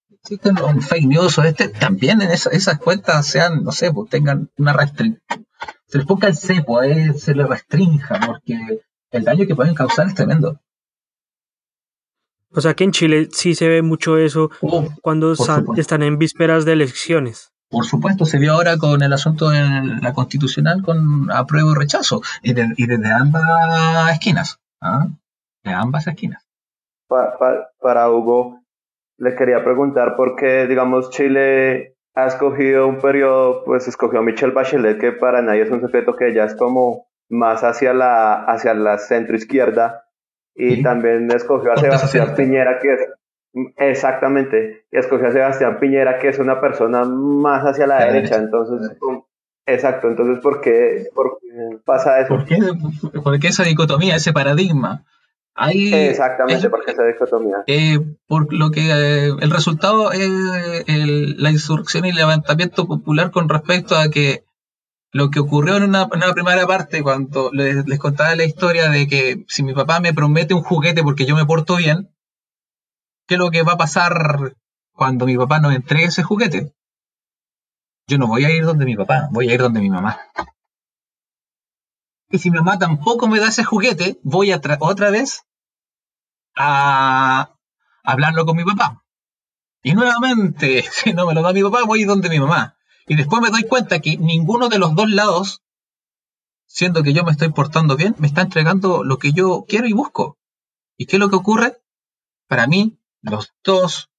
existen 0.09 0.55
los 0.55 0.85
fake 0.85 1.05
news 1.05 1.37
o 1.37 1.43
este, 1.43 1.69
también 1.69 2.21
en 2.21 2.31
esas 2.31 2.79
cuentas 2.79 3.25
sean, 3.25 3.63
no 3.63 3.71
sé, 3.71 3.93
pues 3.93 4.09
tengan 4.09 4.51
una 4.57 4.73
restricción. 4.73 5.21
Se 5.87 5.99
les 5.99 6.07
ponga 6.07 6.27
el 6.27 6.35
cepo, 6.35 6.81
eh, 6.81 7.13
se 7.13 7.33
les 7.33 7.47
restrinja, 7.47 8.19
porque 8.25 8.81
el 9.11 9.23
daño 9.23 9.47
que 9.47 9.55
pueden 9.55 9.75
causar 9.75 10.07
es 10.07 10.15
tremendo. 10.15 10.59
O 12.51 12.61
sea 12.61 12.73
que 12.73 12.83
en 12.83 12.91
Chile 12.91 13.29
sí 13.31 13.55
se 13.55 13.67
ve 13.67 13.81
mucho 13.81 14.17
eso 14.17 14.49
oh, 14.61 14.89
cuando 15.01 15.33
están 15.77 16.03
en 16.03 16.17
vísperas 16.17 16.65
de 16.65 16.73
elecciones. 16.73 17.54
Por 17.75 17.83
supuesto, 17.83 18.23
se 18.23 18.37
vio 18.37 18.53
ahora 18.53 18.77
con 18.77 19.03
el 19.03 19.11
asunto 19.11 19.49
de 19.49 19.59
la 20.01 20.13
constitucional 20.13 20.81
con 20.81 21.29
apruebo 21.29 21.73
y 21.73 21.75
rechazo, 21.75 22.21
y, 22.41 22.53
desde 22.53 23.11
ambas 23.11 24.13
esquinas. 24.13 24.61
¿ah? 24.79 25.07
De 25.61 25.73
ambas 25.73 26.07
esquinas. 26.07 26.47
para 27.09 28.09
Hugo, 28.09 28.61
le 29.17 29.35
quería 29.35 29.61
preguntar 29.65 30.15
por 30.15 30.37
qué, 30.37 30.67
digamos, 30.67 31.09
Chile 31.09 31.97
ha 32.15 32.27
escogido 32.27 32.87
un 32.87 33.01
periodo, 33.01 33.65
pues 33.65 33.89
escogió 33.89 34.19
a 34.19 34.23
Michelle 34.23 34.53
Bachelet, 34.53 34.97
que 34.97 35.11
para 35.11 35.41
nadie 35.41 35.63
es 35.63 35.69
un 35.69 35.81
secreto 35.81 36.15
que 36.15 36.29
ella 36.29 36.45
es 36.45 36.55
como 36.55 37.07
más 37.29 37.65
hacia 37.65 37.93
la, 37.93 38.45
hacia 38.45 38.73
la 38.73 38.99
centro 38.99 39.35
izquierda, 39.35 40.05
y 40.55 40.81
también 40.81 41.29
escogió 41.29 41.73
a 41.73 41.77
Sebastián 41.77 42.35
Piñera, 42.37 42.79
que 42.79 42.93
es 42.93 42.99
exactamente, 43.77 44.85
y 44.91 44.97
escogió 44.97 45.27
a 45.27 45.31
Sebastián 45.31 45.79
Piñera, 45.79 46.19
que 46.19 46.29
es 46.29 46.39
una 46.39 46.59
persona 46.59 47.03
más 47.03 47.63
hacia 47.63 47.87
la, 47.87 48.05
derecha. 48.05 48.35
entonces, 48.35 48.97
exacto, 49.65 50.07
entonces, 50.07 50.39
¿por 50.41 50.61
qué, 50.61 51.07
por 51.13 51.37
qué 51.39 51.77
pasa 51.85 52.19
eso? 52.19 52.35
¿Por 52.35 52.45
qué, 52.45 52.57
¿Por 53.23 53.39
qué, 53.39 53.47
esa 53.47 53.63
dicotomía, 53.63 54.15
ese 54.15 54.33
paradigma? 54.33 55.05
Hay, 55.57 55.93
Exactamente, 55.93 56.69
porque 56.69 56.91
esa 56.91 57.05
dicotomía. 57.05 57.63
Eh, 57.67 57.97
por 58.27 58.53
lo 58.53 58.71
que 58.71 58.91
eh, 58.91 59.31
el 59.39 59.51
resultado 59.51 60.11
es 60.11 60.29
la 61.37 61.49
insurrección 61.49 62.05
y 62.05 62.09
el 62.09 62.15
levantamiento 62.15 62.85
popular 62.87 63.31
con 63.31 63.47
respecto 63.47 63.95
a 63.95 64.09
que 64.09 64.43
lo 65.15 65.29
que 65.29 65.39
ocurrió 65.39 65.77
en 65.77 65.83
una, 65.83 66.09
primera 66.09 66.67
parte, 66.67 67.01
cuando 67.01 67.49
les, 67.53 67.85
contaba 67.99 68.35
la 68.35 68.43
historia 68.43 68.89
de 68.89 69.07
que 69.07 69.45
si 69.47 69.63
mi 69.63 69.73
papá 69.73 70.01
me 70.01 70.13
promete 70.13 70.53
un 70.53 70.61
juguete 70.61 71.03
porque 71.03 71.25
yo 71.25 71.37
me 71.37 71.45
porto 71.45 71.77
bien, 71.77 72.09
¿qué 73.27 73.35
es 73.35 73.39
lo 73.39 73.51
que 73.51 73.63
va 73.63 73.73
a 73.73 73.77
pasar 73.77 74.55
cuando 74.93 75.25
mi 75.25 75.37
papá 75.37 75.59
nos 75.59 75.73
entregue 75.73 76.05
ese 76.05 76.23
juguete? 76.23 76.73
Yo 78.07 78.17
no 78.17 78.27
voy 78.27 78.45
a 78.45 78.51
ir 78.51 78.65
donde 78.65 78.85
mi 78.85 78.95
papá, 78.95 79.29
voy 79.31 79.49
a 79.49 79.53
ir 79.53 79.61
donde 79.61 79.81
mi 79.81 79.89
mamá. 79.89 80.19
Y 82.29 82.39
si 82.39 82.51
mi 82.51 82.57
mamá 82.57 82.77
tampoco 82.77 83.27
me 83.27 83.39
da 83.39 83.47
ese 83.47 83.63
juguete, 83.63 84.19
voy 84.23 84.51
a 84.51 84.61
otra 84.79 85.09
vez 85.09 85.43
a 86.55 87.55
hablarlo 88.03 88.45
con 88.45 88.57
mi 88.57 88.63
papá. 88.63 89.03
Y 89.81 89.93
nuevamente, 89.93 90.83
si 90.91 91.13
no 91.13 91.25
me 91.25 91.33
lo 91.33 91.41
da 91.41 91.53
mi 91.53 91.63
papá, 91.63 91.83
voy 91.85 91.99
a 91.99 92.01
ir 92.03 92.07
donde 92.07 92.29
mi 92.29 92.39
mamá. 92.39 92.77
Y 93.07 93.15
después 93.15 93.41
me 93.41 93.49
doy 93.49 93.63
cuenta 93.63 93.99
que 93.99 94.17
ninguno 94.17 94.69
de 94.69 94.79
los 94.79 94.95
dos 94.95 95.09
lados, 95.09 95.61
siendo 96.65 97.03
que 97.03 97.13
yo 97.13 97.23
me 97.23 97.31
estoy 97.31 97.49
portando 97.49 97.95
bien, 97.95 98.15
me 98.17 98.27
está 98.27 98.41
entregando 98.41 99.03
lo 99.03 99.17
que 99.17 99.31
yo 99.31 99.65
quiero 99.67 99.87
y 99.87 99.93
busco. 99.93 100.37
¿Y 100.97 101.05
qué 101.05 101.17
es 101.17 101.19
lo 101.19 101.29
que 101.29 101.35
ocurre? 101.35 101.77
Para 102.47 102.67
mí, 102.67 102.99
los 103.25 103.53
dos 103.63 104.09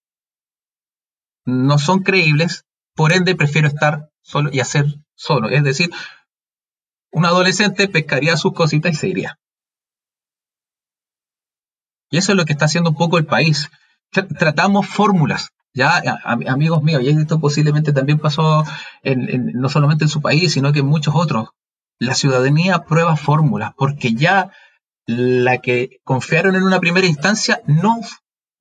no 1.44 1.78
son 1.78 2.02
creíbles, 2.02 2.64
por 2.94 3.12
ende 3.12 3.36
prefiero 3.36 3.68
estar 3.68 4.10
solo 4.22 4.50
y 4.52 4.60
hacer 4.60 4.86
solo. 5.14 5.48
Es 5.48 5.62
decir, 5.62 5.90
un 7.12 7.24
adolescente 7.24 7.88
pescaría 7.88 8.36
sus 8.36 8.52
cositas 8.52 8.92
y 8.92 8.96
se 8.96 9.08
iría. 9.08 9.38
Y 12.10 12.18
eso 12.18 12.32
es 12.32 12.36
lo 12.36 12.44
que 12.44 12.52
está 12.52 12.66
haciendo 12.66 12.90
un 12.90 12.96
poco 12.96 13.18
el 13.18 13.26
país. 13.26 13.70
Tratamos 14.10 14.86
fórmulas, 14.86 15.50
Ya, 15.72 16.02
amigos 16.24 16.82
míos, 16.82 17.02
y 17.02 17.08
esto 17.08 17.38
posiblemente 17.38 17.92
también 17.92 18.18
pasó 18.18 18.64
no 19.04 19.68
solamente 19.68 20.04
en 20.04 20.08
su 20.08 20.20
país, 20.20 20.52
sino 20.52 20.72
que 20.72 20.80
en 20.80 20.86
muchos 20.86 21.14
otros. 21.14 21.50
La 21.98 22.14
ciudadanía 22.14 22.84
prueba 22.84 23.16
fórmulas, 23.16 23.72
porque 23.76 24.14
ya 24.14 24.50
la 25.06 25.58
que 25.58 26.00
confiaron 26.04 26.56
en 26.56 26.64
una 26.64 26.80
primera 26.80 27.06
instancia 27.06 27.62
no, 27.66 28.00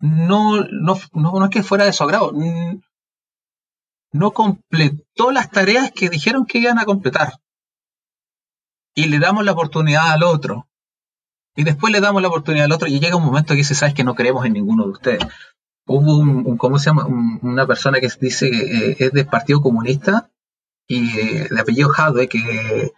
no, 0.06 0.64
no, 0.64 1.00
no, 1.14 1.46
es 1.46 1.50
que 1.50 1.64
fuera 1.64 1.86
de 1.86 1.94
su 1.94 2.04
agrado, 2.04 2.32
no 4.12 4.32
completó 4.32 5.32
las 5.32 5.52
tareas 5.52 5.92
que 5.92 6.10
dijeron 6.10 6.46
que 6.46 6.60
iban 6.60 6.80
a 6.80 6.86
completar. 6.86 7.34
Y 8.94 9.08
le 9.08 9.20
damos 9.20 9.44
la 9.44 9.52
oportunidad 9.52 10.12
al 10.12 10.24
otro. 10.24 10.68
Y 11.56 11.64
después 11.64 11.92
le 11.92 12.02
damos 12.02 12.22
la 12.22 12.28
oportunidad 12.28 12.66
al 12.66 12.72
otro 12.72 12.88
y 12.88 13.00
llega 13.00 13.16
un 13.16 13.26
momento 13.26 13.56
que 13.56 13.64
se 13.64 13.76
sabe 13.76 13.94
que 13.94 14.04
no 14.04 14.16
creemos 14.16 14.46
en 14.46 14.54
ninguno 14.54 14.84
de 14.84 14.92
ustedes. 14.92 15.28
Hubo 15.88 16.18
un, 16.18 16.58
¿cómo 16.58 16.80
se 16.80 16.86
llama? 16.86 17.06
una 17.06 17.68
persona 17.68 18.00
que 18.00 18.10
dice 18.20 18.50
que 18.50 18.92
eh, 18.92 18.96
es 19.00 19.12
del 19.12 19.28
Partido 19.28 19.62
Comunista 19.62 20.32
y 20.88 21.18
eh, 21.20 21.48
de 21.50 21.60
apellido 21.60 21.90
Jadwe 21.90 22.28
que 22.28 22.94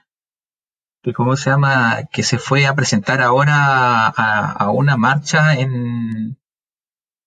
cómo 1.14 1.36
se 1.38 1.50
llama, 1.50 2.04
que 2.12 2.24
se 2.24 2.38
fue 2.38 2.66
a 2.66 2.76
presentar 2.76 3.22
ahora 3.22 4.08
a, 4.08 4.72
una 4.72 4.98
marcha 4.98 5.56
en, 5.56 6.38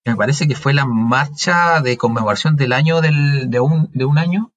me 0.04 0.16
parece 0.16 0.48
que 0.48 0.54
fue 0.54 0.72
la 0.74 0.86
marcha 0.86 1.80
de 1.80 1.96
conmemoración 1.96 2.56
del 2.56 2.72
año 2.72 3.00
del, 3.00 3.50
de, 3.50 3.60
un, 3.60 3.90
de 3.92 4.04
un 4.04 4.18
año 4.18 4.52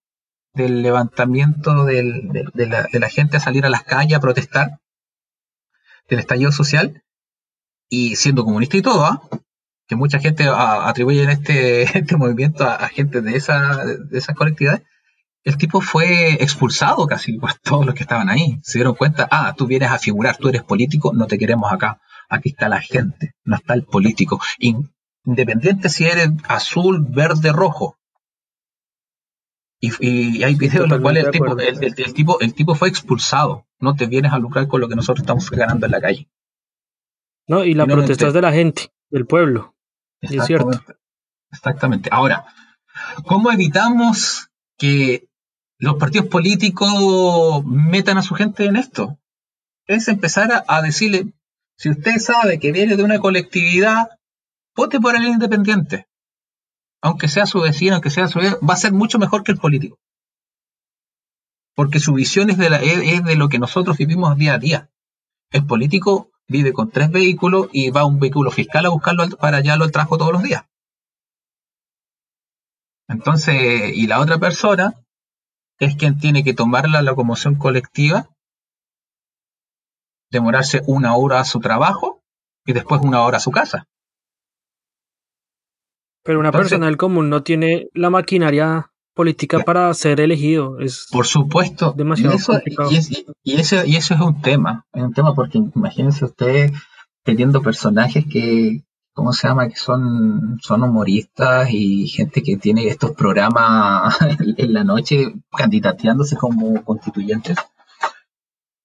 del 0.54 0.84
levantamiento 0.84 1.86
del, 1.86 2.30
de, 2.30 2.68
la, 2.68 2.88
de, 2.92 3.00
la, 3.00 3.10
gente 3.10 3.38
a 3.38 3.40
salir 3.40 3.66
a 3.66 3.70
las 3.70 3.84
calles 3.84 4.18
a 4.18 4.22
protestar 4.22 4.80
del 6.08 6.20
estallido 6.20 6.52
social 6.52 7.04
y 7.90 8.16
siendo 8.16 8.46
comunista 8.46 8.78
y 8.78 8.82
todo, 8.82 9.06
¿ah? 9.06 9.22
que 9.88 9.96
mucha 9.96 10.20
gente 10.20 10.46
atribuye 10.48 11.24
en 11.24 11.30
este, 11.30 11.84
este 12.00 12.18
movimiento 12.18 12.68
a, 12.68 12.88
gente 12.90 13.22
de, 13.22 13.36
esa, 13.36 13.84
de 13.86 14.18
esas 14.18 14.36
colectividades, 14.36 14.84
el 15.44 15.58
tipo 15.58 15.82
fue 15.82 16.42
expulsado 16.42 17.06
casi 17.06 17.38
por 17.38 17.54
todos 17.56 17.86
los 17.86 17.96
que 17.96 18.04
estaban 18.04 18.30
ahí. 18.30 18.60
Se 18.64 18.78
dieron 18.78 18.96
cuenta, 18.96 19.28
ah, 19.30 19.54
tú 19.58 19.68
vienes 19.68 19.92
a 19.92 20.00
figurar, 20.00 20.38
tú 20.38 20.48
eres 20.48 20.64
político, 20.64 21.12
no 21.14 21.28
te 21.28 21.38
queremos 21.38 21.72
acá. 21.72 22.00
Aquí 22.30 22.50
está 22.50 22.70
la 22.70 22.80
gente, 22.80 23.34
no 23.44 23.58
está 23.58 23.74
el 23.74 23.84
político. 23.84 24.40
Independiente 25.26 25.90
si 25.90 26.06
eres 26.06 26.30
azul, 26.48 27.06
verde, 27.08 27.52
rojo. 27.52 27.98
Y, 29.80 30.44
hay 30.44 30.56
videos 30.56 30.86
en 30.86 30.92
los 30.92 31.02
cuales 31.02 31.26
el 31.26 31.32
tipo, 31.32 31.60
el, 31.60 32.14
tipo, 32.14 32.40
el 32.40 32.54
tipo 32.54 32.76
fue 32.76 32.88
expulsado. 32.88 33.68
No 33.80 33.96
te 33.96 34.06
vienes 34.06 34.32
a 34.32 34.40
lucrar 34.40 34.68
con 34.68 34.80
lo 34.80 34.88
que 34.88 34.96
nosotros 34.96 35.24
estamos 35.24 35.50
ganando 35.52 35.86
en 35.86 35.92
la 35.92 36.02
calle. 36.02 36.30
No, 37.48 37.66
y 37.66 37.74
la 37.74 37.86
protesta 37.86 38.28
es 38.28 38.34
de 38.34 38.42
la 38.42 38.54
gente, 38.54 38.94
del 39.10 39.26
pueblo. 39.26 39.76
Es 40.22 40.46
cierto. 40.46 40.72
Exactamente. 41.52 42.10
Ahora, 42.12 42.46
¿cómo 43.26 43.52
evitamos 43.52 44.50
que 44.78 45.28
los 45.84 45.96
partidos 45.96 46.28
políticos 46.28 47.64
metan 47.66 48.18
a 48.18 48.22
su 48.22 48.36
gente 48.36 48.64
en 48.66 48.78
esto. 48.78 49.20
Es 49.86 50.08
empezar 50.08 50.64
a, 50.66 50.82
decirle, 50.82 51.34
si 51.78 51.90
usted 51.90 52.20
sabe 52.20 52.58
que 52.58 52.72
viene 52.72 52.96
de 52.96 53.04
una 53.04 53.20
colectividad, 53.20 54.08
vote 54.76 55.00
por 55.00 55.16
el 55.16 55.26
independiente. 55.26 56.08
Aunque 57.02 57.28
sea 57.28 57.46
su 57.46 57.62
vecino, 57.62 57.96
aunque 57.96 58.10
sea 58.10 58.28
su 58.28 58.40
va 58.40 58.74
a 58.74 58.78
ser 58.78 58.94
mucho 58.94 59.20
mejor 59.20 59.44
que 59.44 59.52
el 59.52 59.58
político. 59.58 60.00
Porque 61.76 62.00
su 62.00 62.14
visión 62.14 62.50
es 62.50 62.58
de, 62.58 62.70
la, 62.70 62.80
de 62.80 63.36
lo 63.36 63.50
que 63.50 63.60
nosotros 63.60 63.98
vivimos 63.98 64.38
día 64.38 64.54
a 64.54 64.60
día. 64.60 64.90
El 65.52 65.66
político 65.66 66.32
vive 66.48 66.72
con 66.72 66.92
tres 66.92 67.12
vehículos 67.12 67.68
y 67.72 67.90
va 67.90 68.02
a 68.02 68.06
un 68.06 68.20
vehículo 68.20 68.52
fiscal 68.52 68.86
a 68.86 68.90
buscarlo 68.90 69.28
para 69.38 69.58
allá 69.58 69.76
lo 69.76 69.90
trajo 69.90 70.18
todos 70.18 70.32
los 70.32 70.44
días. 70.44 70.66
Entonces, 73.08 73.96
y 73.96 74.08
la 74.08 74.20
otra 74.20 74.38
persona 74.38 74.94
es 75.80 75.96
quien 75.96 76.20
tiene 76.20 76.44
que 76.44 76.54
tomar 76.54 76.90
la 76.90 77.02
locomoción 77.02 77.56
colectiva, 77.56 78.30
demorarse 80.32 80.82
una 80.88 81.16
hora 81.16 81.40
a 81.40 81.46
su 81.46 81.60
trabajo 81.60 82.24
y 82.66 82.74
después 82.74 83.02
una 83.02 83.22
hora 83.22 83.38
a 83.38 83.42
su 83.42 83.52
casa. 83.52 83.88
Pero 86.24 86.40
una 86.40 86.52
persona 86.52 86.86
del 86.86 86.98
común 86.98 87.30
no 87.30 87.44
tiene 87.44 87.88
la 87.94 88.10
maquinaria 88.10 88.92
política 89.14 89.60
para 89.60 89.94
ser 89.94 90.20
elegido. 90.20 90.80
Es 90.80 91.08
por 91.12 91.28
supuesto. 91.28 91.94
Demasiado 91.96 92.34
y 92.34 92.38
eso, 92.38 92.60
y, 93.44 93.54
eso, 93.60 93.86
y 93.86 93.96
eso 93.96 94.14
es 94.14 94.22
un 94.22 94.42
tema. 94.42 94.86
Es 94.94 95.04
un 95.04 95.14
tema 95.14 95.36
porque 95.36 95.60
imagínense 95.76 96.26
ustedes 96.26 96.72
teniendo 97.24 97.62
personajes 97.62 98.26
que, 98.30 98.84
¿cómo 99.14 99.34
se 99.34 99.48
llama? 99.48 99.68
Que 99.68 99.76
son, 99.76 100.60
son 100.62 100.84
humoristas 100.84 101.70
y 101.72 102.08
gente 102.08 102.44
que 102.44 102.58
tiene 102.58 102.88
estos 102.88 103.12
programas 103.12 104.18
en 104.58 104.74
la 104.74 104.84
noche 104.84 105.34
candidateándose 105.52 106.36
como 106.36 106.84
constituyentes. 106.84 107.58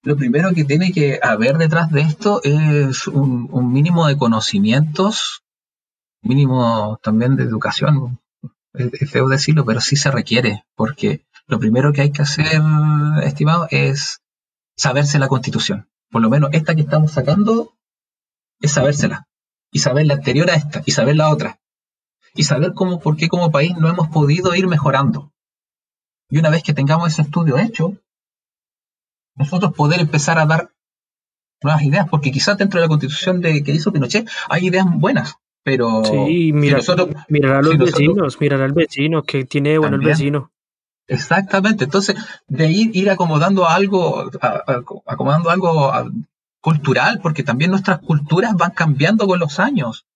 Lo 0.02 0.16
primero 0.16 0.52
que 0.54 0.64
tiene 0.64 0.92
que 0.92 1.18
haber 1.22 1.58
detrás 1.58 1.90
de 1.90 2.02
esto 2.02 2.40
es 2.44 3.08
un, 3.08 3.72
mínimo 3.72 4.06
de 4.06 4.16
conocimientos, 4.16 5.42
mínimo 6.22 6.98
también 7.02 7.36
de 7.36 7.44
educación. 7.44 8.20
Es, 8.74 9.10
feo 9.10 9.28
decirlo, 9.28 9.64
pero 9.64 9.80
sí 9.80 9.96
se 9.96 10.10
requiere, 10.10 10.64
porque 10.76 11.24
lo 11.46 11.58
primero 11.58 11.92
que 11.92 12.02
hay 12.02 12.12
que 12.12 12.22
hacer, 12.22 12.60
estimado, 13.22 13.66
es 13.70 14.20
saberse 14.76 15.18
la 15.18 15.28
constitución. 15.28 15.88
Por 16.10 16.22
lo 16.22 16.30
menos 16.30 16.50
esta 16.52 16.74
que 16.74 16.82
estamos 16.82 17.12
sacando 17.12 17.74
es 18.60 18.72
sabérsela 18.72 19.28
y 19.70 19.80
saber 19.80 20.06
la 20.06 20.14
anterior 20.14 20.50
a 20.50 20.54
esta 20.54 20.82
y 20.86 20.92
saber 20.92 21.16
la 21.16 21.30
otra. 21.30 21.60
Y 22.34 22.44
saber 22.44 22.72
cómo, 22.74 23.00
por 23.00 23.16
qué 23.16 23.28
como 23.28 23.50
país 23.50 23.76
no 23.76 23.88
hemos 23.88 24.08
podido 24.08 24.54
ir 24.54 24.68
mejorando. 24.68 25.32
Y 26.30 26.38
una 26.38 26.50
vez 26.50 26.62
que 26.62 26.74
tengamos 26.74 27.08
ese 27.08 27.22
estudio 27.22 27.58
hecho, 27.58 27.96
nosotros 29.34 29.72
poder 29.72 30.00
empezar 30.00 30.38
a 30.38 30.46
dar 30.46 30.72
nuevas 31.62 31.82
ideas, 31.82 32.08
porque 32.08 32.30
quizás 32.30 32.58
dentro 32.58 32.80
de 32.80 32.86
la 32.86 32.88
constitución 32.88 33.40
de, 33.40 33.62
que 33.62 33.72
hizo 33.72 33.92
Pinochet 33.92 34.28
hay 34.48 34.66
ideas 34.66 34.86
buenas, 34.88 35.36
pero 35.68 36.02
sí, 36.02 36.50
mira, 36.54 36.78
mirar 37.28 37.56
a 37.56 37.62
los 37.62 37.76
vecinos, 37.76 38.40
mirar 38.40 38.62
al 38.62 38.72
vecino, 38.72 39.22
que 39.22 39.44
tiene 39.44 39.76
bueno 39.76 39.96
el 39.96 40.02
vecino. 40.02 40.50
Exactamente, 41.06 41.84
entonces 41.84 42.16
de 42.46 42.70
ir, 42.70 42.96
ir 42.96 43.10
acomodando 43.10 43.68
algo, 43.68 44.30
acomodando 45.04 45.50
algo 45.50 45.92
cultural, 46.62 47.20
porque 47.22 47.42
también 47.42 47.70
nuestras 47.70 47.98
culturas 47.98 48.54
van 48.56 48.70
cambiando 48.70 49.26
con 49.26 49.38
los 49.38 49.60
años. 49.60 50.06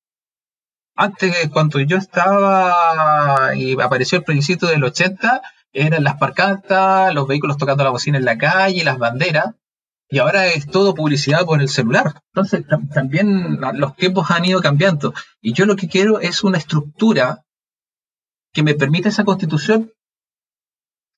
Antes, 0.97 1.51
cuando 1.53 1.81
yo 1.81 1.99
estaba 1.99 3.55
y 3.55 3.79
apareció 3.79 4.19
el 4.19 4.25
principio 4.25 4.69
del 4.69 4.85
80, 4.85 5.43
eran 5.75 6.03
las 6.03 6.17
parcantas, 6.17 7.13
los 7.13 7.27
vehículos 7.29 7.59
tocando 7.59 7.85
la 7.85 7.91
bocina 7.91 8.17
en 8.17 8.25
la 8.25 8.39
calle, 8.39 8.85
las 8.85 8.97
banderas, 8.97 9.55
y 10.13 10.19
ahora 10.19 10.47
es 10.49 10.67
todo 10.67 10.95
publicidad 10.95 11.47
por 11.47 11.63
el 11.63 11.71
celular. 11.71 12.21
Entonces, 12.35 12.67
también 12.93 13.59
los 13.77 13.97
tiempos 13.97 14.31
han 14.31 14.45
ido 14.45 14.61
cambiando. 14.61 15.15
Y 15.41 15.55
yo 15.55 15.65
lo 15.65 15.75
que 15.75 15.89
quiero 15.89 16.21
es 16.21 16.45
una 16.45 16.59
estructura 16.59 17.47
que 18.53 18.63
me 18.63 18.75
permita 18.75 19.09
esa 19.09 19.25
constitución, 19.25 19.91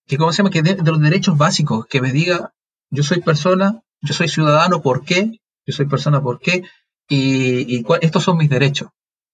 que, 0.07 0.17
¿cómo 0.17 0.31
se 0.31 0.39
llama? 0.39 0.51
Que 0.51 0.63
de 0.63 0.77
los 0.81 1.01
derechos 1.01 1.37
básicos, 1.37 1.87
que 1.87 2.01
me 2.01 2.13
diga, 2.13 2.55
yo 2.89 3.03
soy 3.03 3.21
persona, 3.21 3.83
yo 4.01 4.15
soy 4.15 4.29
ciudadano, 4.29 4.81
¿por 4.81 5.05
qué? 5.05 5.41
Yo 5.67 5.75
soy 5.75 5.87
persona, 5.87 6.23
¿por 6.23 6.39
qué? 6.39 6.63
Y, 7.09 7.85
estos 8.01 8.23
son 8.23 8.37
mis 8.37 8.49
derechos. 8.49 8.91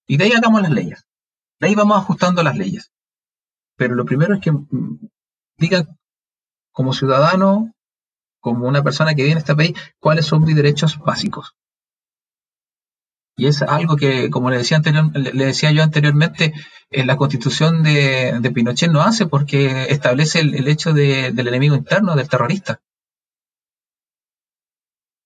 Y 0.07 0.17
de 0.17 0.25
ahí 0.25 0.33
hagamos 0.33 0.63
las 0.63 0.71
leyes. 0.71 1.05
De 1.61 1.67
ahí 1.67 1.75
vamos 1.75 1.99
ajustando 1.99 2.43
las 2.43 2.57
leyes. 2.57 2.93
Pero 3.77 3.95
lo 3.95 4.07
primero 4.07 4.35
es 4.35 4.41
que 4.41 4.53
mm, 4.53 5.07
digan 5.59 5.99
como 6.73 6.95
ciudadano, 6.95 7.75
como 8.41 8.67
una 8.67 8.83
persona 8.83 9.15
que 9.15 9.23
viene 9.23 9.39
a 9.39 9.41
este 9.41 9.55
país, 9.55 9.75
cuáles 9.99 10.27
son 10.27 10.45
mis 10.45 10.57
derechos 10.57 10.99
básicos. 10.99 11.55
Y 13.37 13.47
es 13.47 13.63
algo 13.63 13.97
que, 13.97 14.29
como 14.29 14.51
le 14.51 14.59
decía, 14.59 14.83
le 15.15 15.47
decía 15.47 15.71
yo 15.71 15.83
anteriormente, 15.83 16.53
en 16.91 17.07
la 17.07 17.17
constitución 17.17 17.83
de, 17.83 18.51
Pinochet 18.55 18.91
no 18.91 19.01
hace 19.01 19.27
porque 19.27 19.87
establece 19.89 20.41
el, 20.41 20.69
hecho 20.69 20.93
del 20.93 21.49
enemigo 21.49 21.75
interno, 21.75 22.17
del 22.17 22.29
terrorista. 22.29 22.81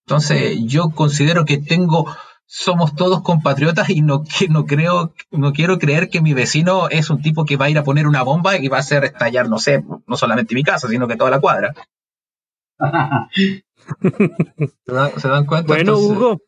Entonces, 0.07 0.59
yo 0.65 0.91
considero 0.91 1.45
que 1.45 1.59
tengo, 1.59 2.07
somos 2.47 2.95
todos 2.95 3.23
compatriotas 3.23 3.89
y 3.89 4.03
no, 4.03 4.23
no 4.51 4.67
creo, 4.67 5.15
no 5.31 5.53
quiero 5.53 5.79
creer 5.79 6.11
que 6.11 6.21
mi 6.21 6.35
vecino 6.35 6.89
es 6.91 7.09
un 7.11 7.23
tipo 7.23 7.45
que 7.45 7.57
va 7.57 7.65
a 7.65 7.71
ir 7.71 7.79
a 7.79 7.85
poner 7.85 8.07
una 8.07 8.23
bomba 8.23 8.59
y 8.59 8.69
va 8.69 8.77
a 8.77 8.81
hacer 8.81 9.05
estallar, 9.05 9.49
no 9.49 9.59
sé, 9.59 9.83
no 10.07 10.17
solamente 10.17 10.55
mi 10.55 10.63
casa, 10.63 10.89
sino 10.89 11.09
que 11.09 11.17
toda 11.17 11.31
la 11.31 11.41
cuadra. 11.41 11.75
¿Se, 14.87 15.29
dan, 15.29 15.47
cuenta? 15.47 15.67
Bueno, 15.67 15.99
Hugo, 15.99 16.39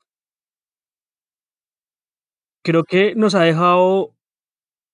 creo 2.62 2.85
que 2.85 3.14
nos 3.14 3.35
ha 3.35 3.43
dejado 3.43 4.16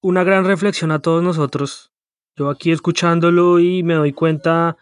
una 0.03 0.25
gran 0.25 0.45
reflexión 0.45 0.91
a 0.91 1.01
todos 1.01 1.23
nosotros. 1.23 1.91
Yo 2.37 2.51
aquí 2.51 2.73
escuchándolo 2.73 3.61
y 3.61 3.83
me 3.83 3.95
doy 3.95 4.13
cuenta 4.13 4.77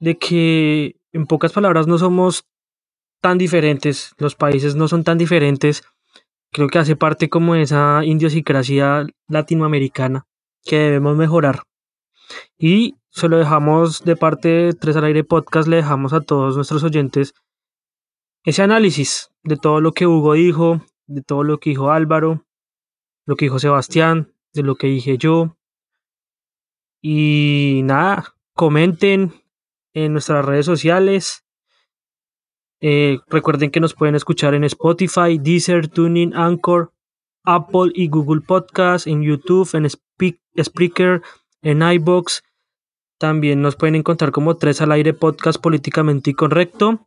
de 0.00 0.16
que, 0.16 0.96
en 1.12 1.26
pocas 1.26 1.52
palabras, 1.52 1.86
no 1.86 1.98
somos 1.98 2.46
tan 3.20 3.38
diferentes, 3.38 4.12
los 4.18 4.34
países 4.34 4.74
no 4.76 4.86
son 4.86 5.02
tan 5.02 5.18
diferentes, 5.18 5.82
creo 6.52 6.68
que 6.68 6.78
hace 6.78 6.94
parte 6.94 7.28
como 7.28 7.54
de 7.54 7.62
esa 7.62 8.04
idiosincrasia 8.04 9.06
latinoamericana, 9.28 10.26
que 10.62 10.76
debemos 10.76 11.16
mejorar. 11.16 11.62
Y 12.58 12.96
se 13.14 13.28
lo 13.28 13.38
dejamos 13.38 14.04
de 14.04 14.16
parte 14.16 14.48
de 14.48 14.72
Tres 14.72 14.96
al 14.96 15.04
Aire 15.04 15.22
Podcast, 15.22 15.68
le 15.68 15.76
dejamos 15.76 16.12
a 16.12 16.20
todos 16.20 16.56
nuestros 16.56 16.82
oyentes 16.82 17.32
ese 18.42 18.62
análisis 18.62 19.30
de 19.44 19.56
todo 19.56 19.80
lo 19.80 19.92
que 19.92 20.08
Hugo 20.08 20.32
dijo, 20.32 20.84
de 21.06 21.22
todo 21.22 21.44
lo 21.44 21.58
que 21.58 21.70
dijo 21.70 21.92
Álvaro, 21.92 22.44
lo 23.24 23.36
que 23.36 23.44
dijo 23.44 23.60
Sebastián, 23.60 24.34
de 24.52 24.64
lo 24.64 24.74
que 24.74 24.88
dije 24.88 25.16
yo. 25.16 25.56
Y 27.00 27.82
nada, 27.84 28.34
comenten 28.52 29.32
en 29.92 30.12
nuestras 30.12 30.44
redes 30.44 30.66
sociales. 30.66 31.46
Eh, 32.80 33.20
recuerden 33.28 33.70
que 33.70 33.80
nos 33.80 33.94
pueden 33.94 34.16
escuchar 34.16 34.54
en 34.54 34.64
Spotify, 34.64 35.38
Deezer, 35.40 35.86
Tuning, 35.86 36.34
Anchor, 36.34 36.92
Apple 37.44 37.92
y 37.94 38.08
Google 38.08 38.40
Podcast, 38.40 39.06
en 39.06 39.22
YouTube, 39.22 39.70
en 39.74 39.88
Spreaker, 40.64 41.22
en 41.62 41.80
iBox. 41.80 42.42
También 43.18 43.62
nos 43.62 43.76
pueden 43.76 43.94
encontrar 43.94 44.32
como 44.32 44.56
Tres 44.56 44.80
al 44.80 44.92
Aire 44.92 45.14
Podcast 45.14 45.60
Políticamente 45.60 46.30
Incorrecto. 46.30 47.06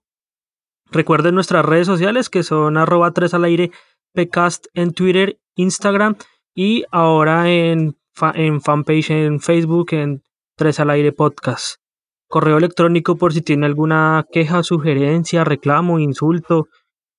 Recuerden 0.89 1.36
nuestras 1.36 1.66
redes 1.66 1.88
sociales 1.88 2.30
que 2.30 2.43
son 2.43 2.78
arroba 2.78 3.12
3 3.12 3.34
al 3.34 3.43
aire 3.43 3.72
pcast 4.14 4.68
en 4.74 4.93
Twitter, 4.93 5.38
Instagram 5.55 6.16
y 6.55 6.86
ahora 6.91 7.49
en, 7.49 7.97
en 8.36 8.62
fanpage 8.62 9.12
en 9.12 9.39
Facebook 9.41 9.88
en 9.91 10.24
3 10.55 10.80
al 10.80 10.89
aire 10.91 11.12
podcast. 11.12 11.82
Correo 12.30 12.58
electrónico 12.58 13.18
por 13.18 13.34
si 13.34 13.41
tiene 13.41 13.66
alguna 13.66 14.26
queja, 14.32 14.64
sugerencia, 14.64 15.43
reclamo, 15.43 15.99
insulto, 15.99 16.68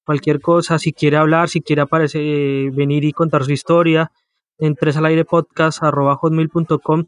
cualquier 0.05 0.41
cosa, 0.41 0.79
si 0.79 0.93
quiere 0.93 1.19
hablar, 1.19 1.49
si 1.49 1.61
quiere 1.61 1.83
aparecer, 1.83 2.23
eh, 2.25 2.71
venir 2.73 3.05
y 3.05 3.13
contar 3.13 3.45
su 3.45 3.53
historia 3.53 4.11
en 4.59 4.75
3 4.75 4.97
al 4.97 5.07
aire 5.07 5.25
podcast 5.25 5.83
arroba 5.83 6.17
hotmail.com 6.17 7.05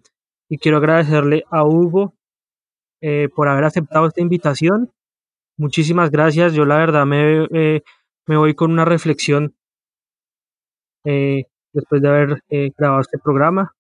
y 0.50 0.58
quiero 0.58 0.76
agradecerle 0.76 1.44
a 1.50 1.64
Hugo 1.64 2.12
eh, 3.00 3.30
por 3.34 3.48
haber 3.48 3.64
aceptado 3.64 4.06
esta 4.06 4.20
invitación 4.20 4.92
Muchísimas 5.60 6.10
gracias. 6.10 6.54
Yo 6.54 6.64
la 6.64 6.78
verdad 6.78 7.04
me, 7.04 7.44
eh, 7.52 7.82
me 8.26 8.38
voy 8.38 8.54
con 8.54 8.72
una 8.72 8.86
reflexión 8.86 9.54
eh, 11.04 11.44
después 11.74 12.00
de 12.00 12.08
haber 12.08 12.42
grabado 12.78 13.02
este 13.02 13.18
programa. 13.18 13.74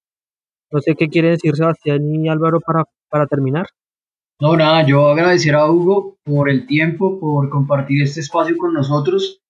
No 0.70 0.80
sé 0.80 0.94
qué 0.94 1.08
quiere 1.08 1.30
decir 1.30 1.56
Sebastián 1.56 2.02
y 2.14 2.28
Álvaro 2.28 2.60
para, 2.60 2.84
para 3.08 3.26
terminar. 3.26 3.66
No, 4.42 4.58
nada, 4.58 4.86
yo 4.86 5.08
agradecer 5.08 5.54
a 5.54 5.70
Hugo 5.70 6.18
por 6.22 6.50
el 6.50 6.66
tiempo, 6.66 7.18
por 7.18 7.48
compartir 7.48 8.02
este 8.02 8.20
espacio 8.20 8.58
con 8.58 8.74
nosotros, 8.74 9.40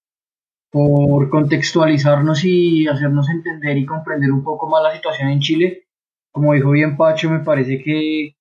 por 0.71 1.31
contextualizarnos 1.31 2.45
y 2.45 2.87
hacernos 2.87 3.29
entender 3.29 3.77
y 3.77 3.87
comprender 3.87 4.31
un 4.31 4.45
poco 4.45 4.69
más 4.69 4.85
la 4.85 4.95
situación 4.95 5.31
en 5.31 5.41
Chile. 5.41 5.89
Como 6.33 6.55
dijo 6.55 6.71
bien 6.71 6.97
Pacho, 6.97 7.31
me 7.31 7.41
parece 7.41 7.83
que 7.83 8.35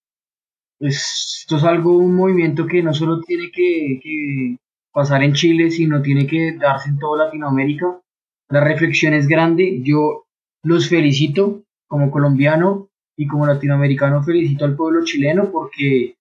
esto 0.80 1.58
es 1.58 1.64
algo, 1.64 1.98
un 1.98 2.16
movimiento 2.16 2.66
que 2.66 2.82
no 2.82 2.94
solo 2.94 3.22
tiene 3.22 3.52
que, 3.52 4.58
pasar 4.92 5.24
en 5.24 5.34
Chile, 5.34 5.72
sino 5.72 6.02
tiene 6.02 6.26
que 6.26 6.54
darse 6.58 6.90
en 6.90 6.98
toda 6.98 7.26
Latinoamérica. 7.26 8.02
La 8.50 8.62
reflexión 8.62 9.14
es 9.14 9.28
grande. 9.28 9.82
Yo 9.84 10.26
los 10.64 10.90
felicito 10.90 11.64
como 11.88 12.12
colombiano 12.12 12.90
y 13.16 13.28
como 13.28 13.46
latinoamericano 13.46 14.24
felicito 14.24 14.66
al 14.66 14.76
pueblo 14.76 15.04
chileno 15.04 15.52
porque 15.52 16.16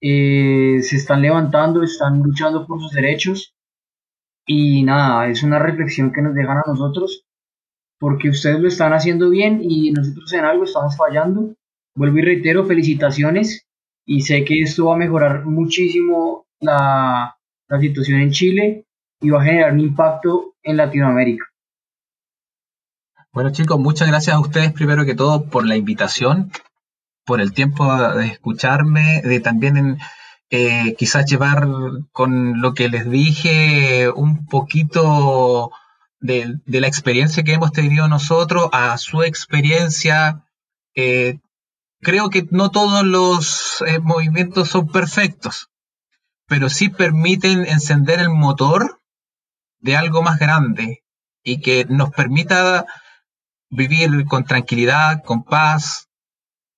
eh, 0.00 0.78
se 0.82 0.96
están 0.96 1.22
levantando, 1.22 1.82
están 1.82 2.22
luchando 2.22 2.66
por 2.66 2.80
sus 2.80 2.92
derechos 2.92 3.54
y 4.46 4.84
nada, 4.84 5.28
es 5.28 5.42
una 5.42 5.58
reflexión 5.58 6.12
que 6.12 6.22
nos 6.22 6.34
dejan 6.34 6.58
a 6.58 6.64
nosotros 6.66 7.25
porque 7.98 8.28
ustedes 8.28 8.60
lo 8.60 8.68
están 8.68 8.92
haciendo 8.92 9.30
bien 9.30 9.60
y 9.62 9.90
nosotros 9.90 10.32
en 10.32 10.44
algo 10.44 10.64
estamos 10.64 10.96
fallando. 10.96 11.54
Vuelvo 11.94 12.18
y 12.18 12.22
reitero, 12.22 12.66
felicitaciones 12.66 13.66
y 14.04 14.22
sé 14.22 14.44
que 14.44 14.60
esto 14.60 14.86
va 14.86 14.94
a 14.94 14.98
mejorar 14.98 15.44
muchísimo 15.44 16.46
la, 16.60 17.36
la 17.68 17.80
situación 17.80 18.20
en 18.20 18.30
Chile 18.30 18.86
y 19.20 19.30
va 19.30 19.40
a 19.40 19.44
generar 19.44 19.72
un 19.72 19.80
impacto 19.80 20.54
en 20.62 20.76
Latinoamérica. 20.76 21.44
Bueno 23.32 23.50
chicos, 23.50 23.78
muchas 23.78 24.08
gracias 24.08 24.36
a 24.36 24.40
ustedes 24.40 24.72
primero 24.72 25.04
que 25.04 25.14
todo 25.14 25.44
por 25.44 25.66
la 25.66 25.76
invitación, 25.76 26.50
por 27.24 27.40
el 27.40 27.52
tiempo 27.52 27.94
de 28.14 28.26
escucharme, 28.26 29.20
de 29.22 29.40
también 29.40 29.98
eh, 30.50 30.94
quizás 30.96 31.28
llevar 31.28 31.66
con 32.12 32.60
lo 32.60 32.72
que 32.72 32.88
les 32.88 33.10
dije 33.10 34.08
un 34.10 34.46
poquito 34.46 35.70
de, 36.20 36.56
de, 36.64 36.80
la 36.80 36.86
experiencia 36.86 37.42
que 37.42 37.54
hemos 37.54 37.72
tenido 37.72 38.08
nosotros 38.08 38.68
a 38.72 38.96
su 38.98 39.22
experiencia. 39.22 40.44
Eh, 40.94 41.38
creo 42.00 42.30
que 42.30 42.46
no 42.50 42.70
todos 42.70 43.04
los 43.04 43.82
eh, 43.86 43.98
movimientos 44.00 44.68
son 44.68 44.88
perfectos, 44.88 45.68
pero 46.46 46.70
sí 46.70 46.88
permiten 46.88 47.66
encender 47.66 48.20
el 48.20 48.30
motor 48.30 49.00
de 49.80 49.96
algo 49.96 50.22
más 50.22 50.38
grande 50.38 51.04
y 51.42 51.60
que 51.60 51.84
nos 51.88 52.10
permita 52.10 52.86
vivir 53.70 54.24
con 54.26 54.44
tranquilidad, 54.44 55.22
con 55.24 55.44
paz, 55.44 56.05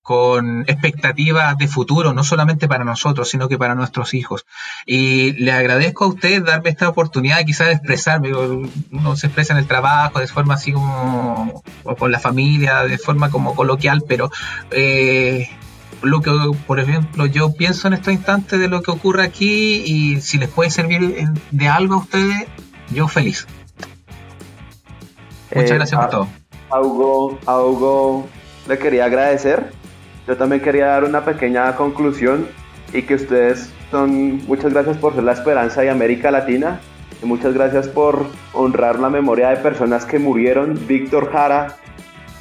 con 0.08 0.64
expectativas 0.68 1.58
de 1.58 1.68
futuro, 1.68 2.14
no 2.14 2.24
solamente 2.24 2.66
para 2.66 2.82
nosotros, 2.82 3.28
sino 3.28 3.46
que 3.46 3.58
para 3.58 3.74
nuestros 3.74 4.14
hijos. 4.14 4.46
Y 4.86 5.32
le 5.32 5.52
agradezco 5.52 6.06
a 6.06 6.08
usted 6.08 6.42
darme 6.42 6.70
esta 6.70 6.88
oportunidad 6.88 7.44
quizás 7.44 7.66
de 7.66 7.72
expresarme. 7.74 8.32
Uno 8.32 9.16
se 9.16 9.26
expresa 9.26 9.52
en 9.52 9.58
el 9.58 9.66
trabajo 9.66 10.18
de 10.18 10.26
forma 10.26 10.54
así 10.54 10.72
como 10.72 11.62
o 11.84 11.94
con 11.94 12.10
la 12.10 12.18
familia, 12.18 12.84
de 12.84 12.96
forma 12.96 13.28
como 13.28 13.54
coloquial, 13.54 14.02
pero 14.08 14.30
eh, 14.70 15.50
lo 16.00 16.22
que, 16.22 16.32
por 16.66 16.80
ejemplo, 16.80 17.26
yo 17.26 17.52
pienso 17.52 17.86
en 17.88 17.92
estos 17.92 18.14
instantes 18.14 18.58
de 18.58 18.68
lo 18.68 18.80
que 18.80 18.90
ocurre 18.90 19.24
aquí 19.24 19.82
y 19.84 20.22
si 20.22 20.38
les 20.38 20.48
puede 20.48 20.70
servir 20.70 21.28
de 21.50 21.68
algo 21.68 21.96
a 21.96 21.98
ustedes, 21.98 22.46
yo 22.88 23.08
feliz. 23.08 23.46
Muchas 25.54 25.70
eh, 25.70 25.74
gracias 25.74 26.00
por 26.00 26.10
todo. 26.10 26.28
A 26.70 26.80
Hugo, 26.80 27.38
a 27.44 27.60
Hugo 27.60 28.26
le 28.66 28.78
quería 28.78 29.04
agradecer 29.04 29.76
yo 30.28 30.36
también 30.36 30.60
quería 30.60 30.88
dar 30.88 31.04
una 31.04 31.24
pequeña 31.24 31.74
conclusión 31.74 32.46
y 32.92 33.00
que 33.02 33.14
ustedes 33.14 33.72
son, 33.90 34.46
muchas 34.46 34.74
gracias 34.74 34.98
por 34.98 35.14
ser 35.14 35.24
la 35.24 35.32
esperanza 35.32 35.80
de 35.80 35.88
América 35.88 36.30
Latina 36.30 36.80
y 37.22 37.26
muchas 37.26 37.54
gracias 37.54 37.88
por 37.88 38.26
honrar 38.52 38.98
la 38.98 39.08
memoria 39.08 39.48
de 39.48 39.56
personas 39.56 40.04
que 40.04 40.18
murieron. 40.18 40.78
Víctor 40.86 41.32
Jara 41.32 41.76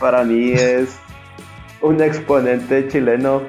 para 0.01 0.25
mí 0.25 0.51
es 0.51 0.99
un 1.81 2.01
exponente 2.01 2.89
chileno 2.89 3.43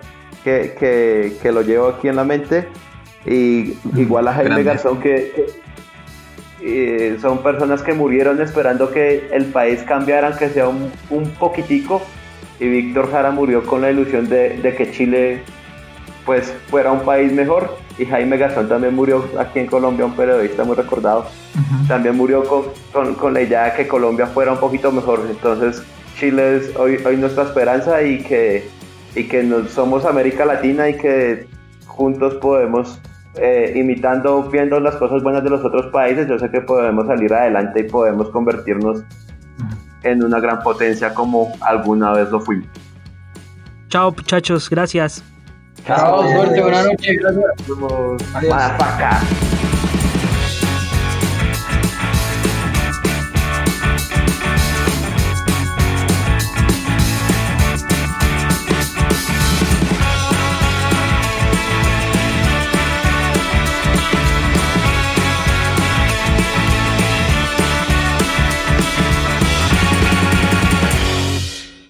que, 0.45 1.37
lo 1.53 1.63
llevo 1.63 1.89
aquí 1.89 2.07
en 2.07 2.17
la 2.17 2.25
mente 2.25 2.69
y 3.27 3.77
igual 3.97 4.29
a 4.29 4.35
Jaime 4.35 4.63
Garzón 4.63 5.01
que, 5.01 5.47
son 7.21 7.43
personas 7.43 7.83
que 7.83 7.93
murieron 7.93 8.41
esperando 8.41 8.91
que 8.91 9.29
el 9.33 9.47
país 9.47 9.83
cambiara 9.83 10.29
aunque 10.29 10.49
sea 10.49 10.69
un, 10.69 10.91
un 11.11 11.29
poquitico 11.33 12.01
y 12.61 12.69
Víctor 12.69 13.11
Jara 13.11 13.31
murió 13.31 13.65
con 13.65 13.83
la 13.83 13.91
ilusión 13.91 14.29
de, 14.29 14.75
que 14.77 14.91
Chile 14.91 15.43
pues 16.25 16.53
fuera 16.69 16.93
un 16.93 17.01
país 17.01 17.33
mejor. 17.33 17.77
Y 17.99 18.05
Jaime 18.05 18.37
Gazón 18.37 18.69
también 18.69 18.95
murió 18.95 19.25
aquí 19.39 19.59
en 19.59 19.67
Colombia, 19.67 20.07
un 20.07 20.15
periodista 20.15 20.63
muy 20.63 20.77
recordado, 20.77 21.27
también 21.89 22.17
murió 22.17 22.45
con, 22.45 23.15
con, 23.15 23.35
la 23.35 23.43
idea 23.43 23.65
de 23.65 23.73
que 23.73 23.89
Colombia 23.89 24.29
fuera 24.29 24.53
un 24.53 24.59
poquito 24.59 24.93
mejor, 24.93 25.27
entonces 25.29 25.83
Chile 26.17 26.59
es 26.59 26.77
hoy, 26.77 26.99
hoy 27.05 27.17
nuestra 27.17 27.43
esperanza 27.43 28.01
y 28.05 28.23
que, 28.23 28.69
y 29.17 29.25
que 29.25 29.43
nos, 29.43 29.73
somos 29.73 30.05
América 30.05 30.45
Latina 30.45 30.89
y 30.89 30.97
que 30.97 31.49
juntos 31.89 32.35
podemos, 32.37 33.01
eh, 33.35 33.73
imitando, 33.75 34.45
viendo 34.45 34.79
las 34.79 34.95
cosas 34.95 35.21
buenas 35.25 35.43
de 35.43 35.51
los 35.51 35.65
otros 35.65 35.87
países, 35.87 36.29
yo 36.29 36.39
sé 36.39 36.49
que 36.51 36.61
podemos 36.61 37.09
salir 37.09 37.35
adelante 37.35 37.81
y 37.81 37.91
podemos 37.91 38.31
convertirnos 38.31 39.03
en 40.03 40.23
una 40.25 40.41
gran 40.41 40.63
potencia 40.63 41.15
como 41.15 41.53
alguna 41.61 42.13
vez 42.13 42.31
lo 42.31 42.41
fuimos. 42.41 42.69
Chao 43.89 44.13
muchachos, 44.13 44.69
gracias. 44.69 45.23
Chao, 45.87 46.23
suerte, 46.33 46.61
buenas 46.61 46.87
noches, 46.87 47.17
gracias. 47.21 47.45
Adiós. 48.35 49.58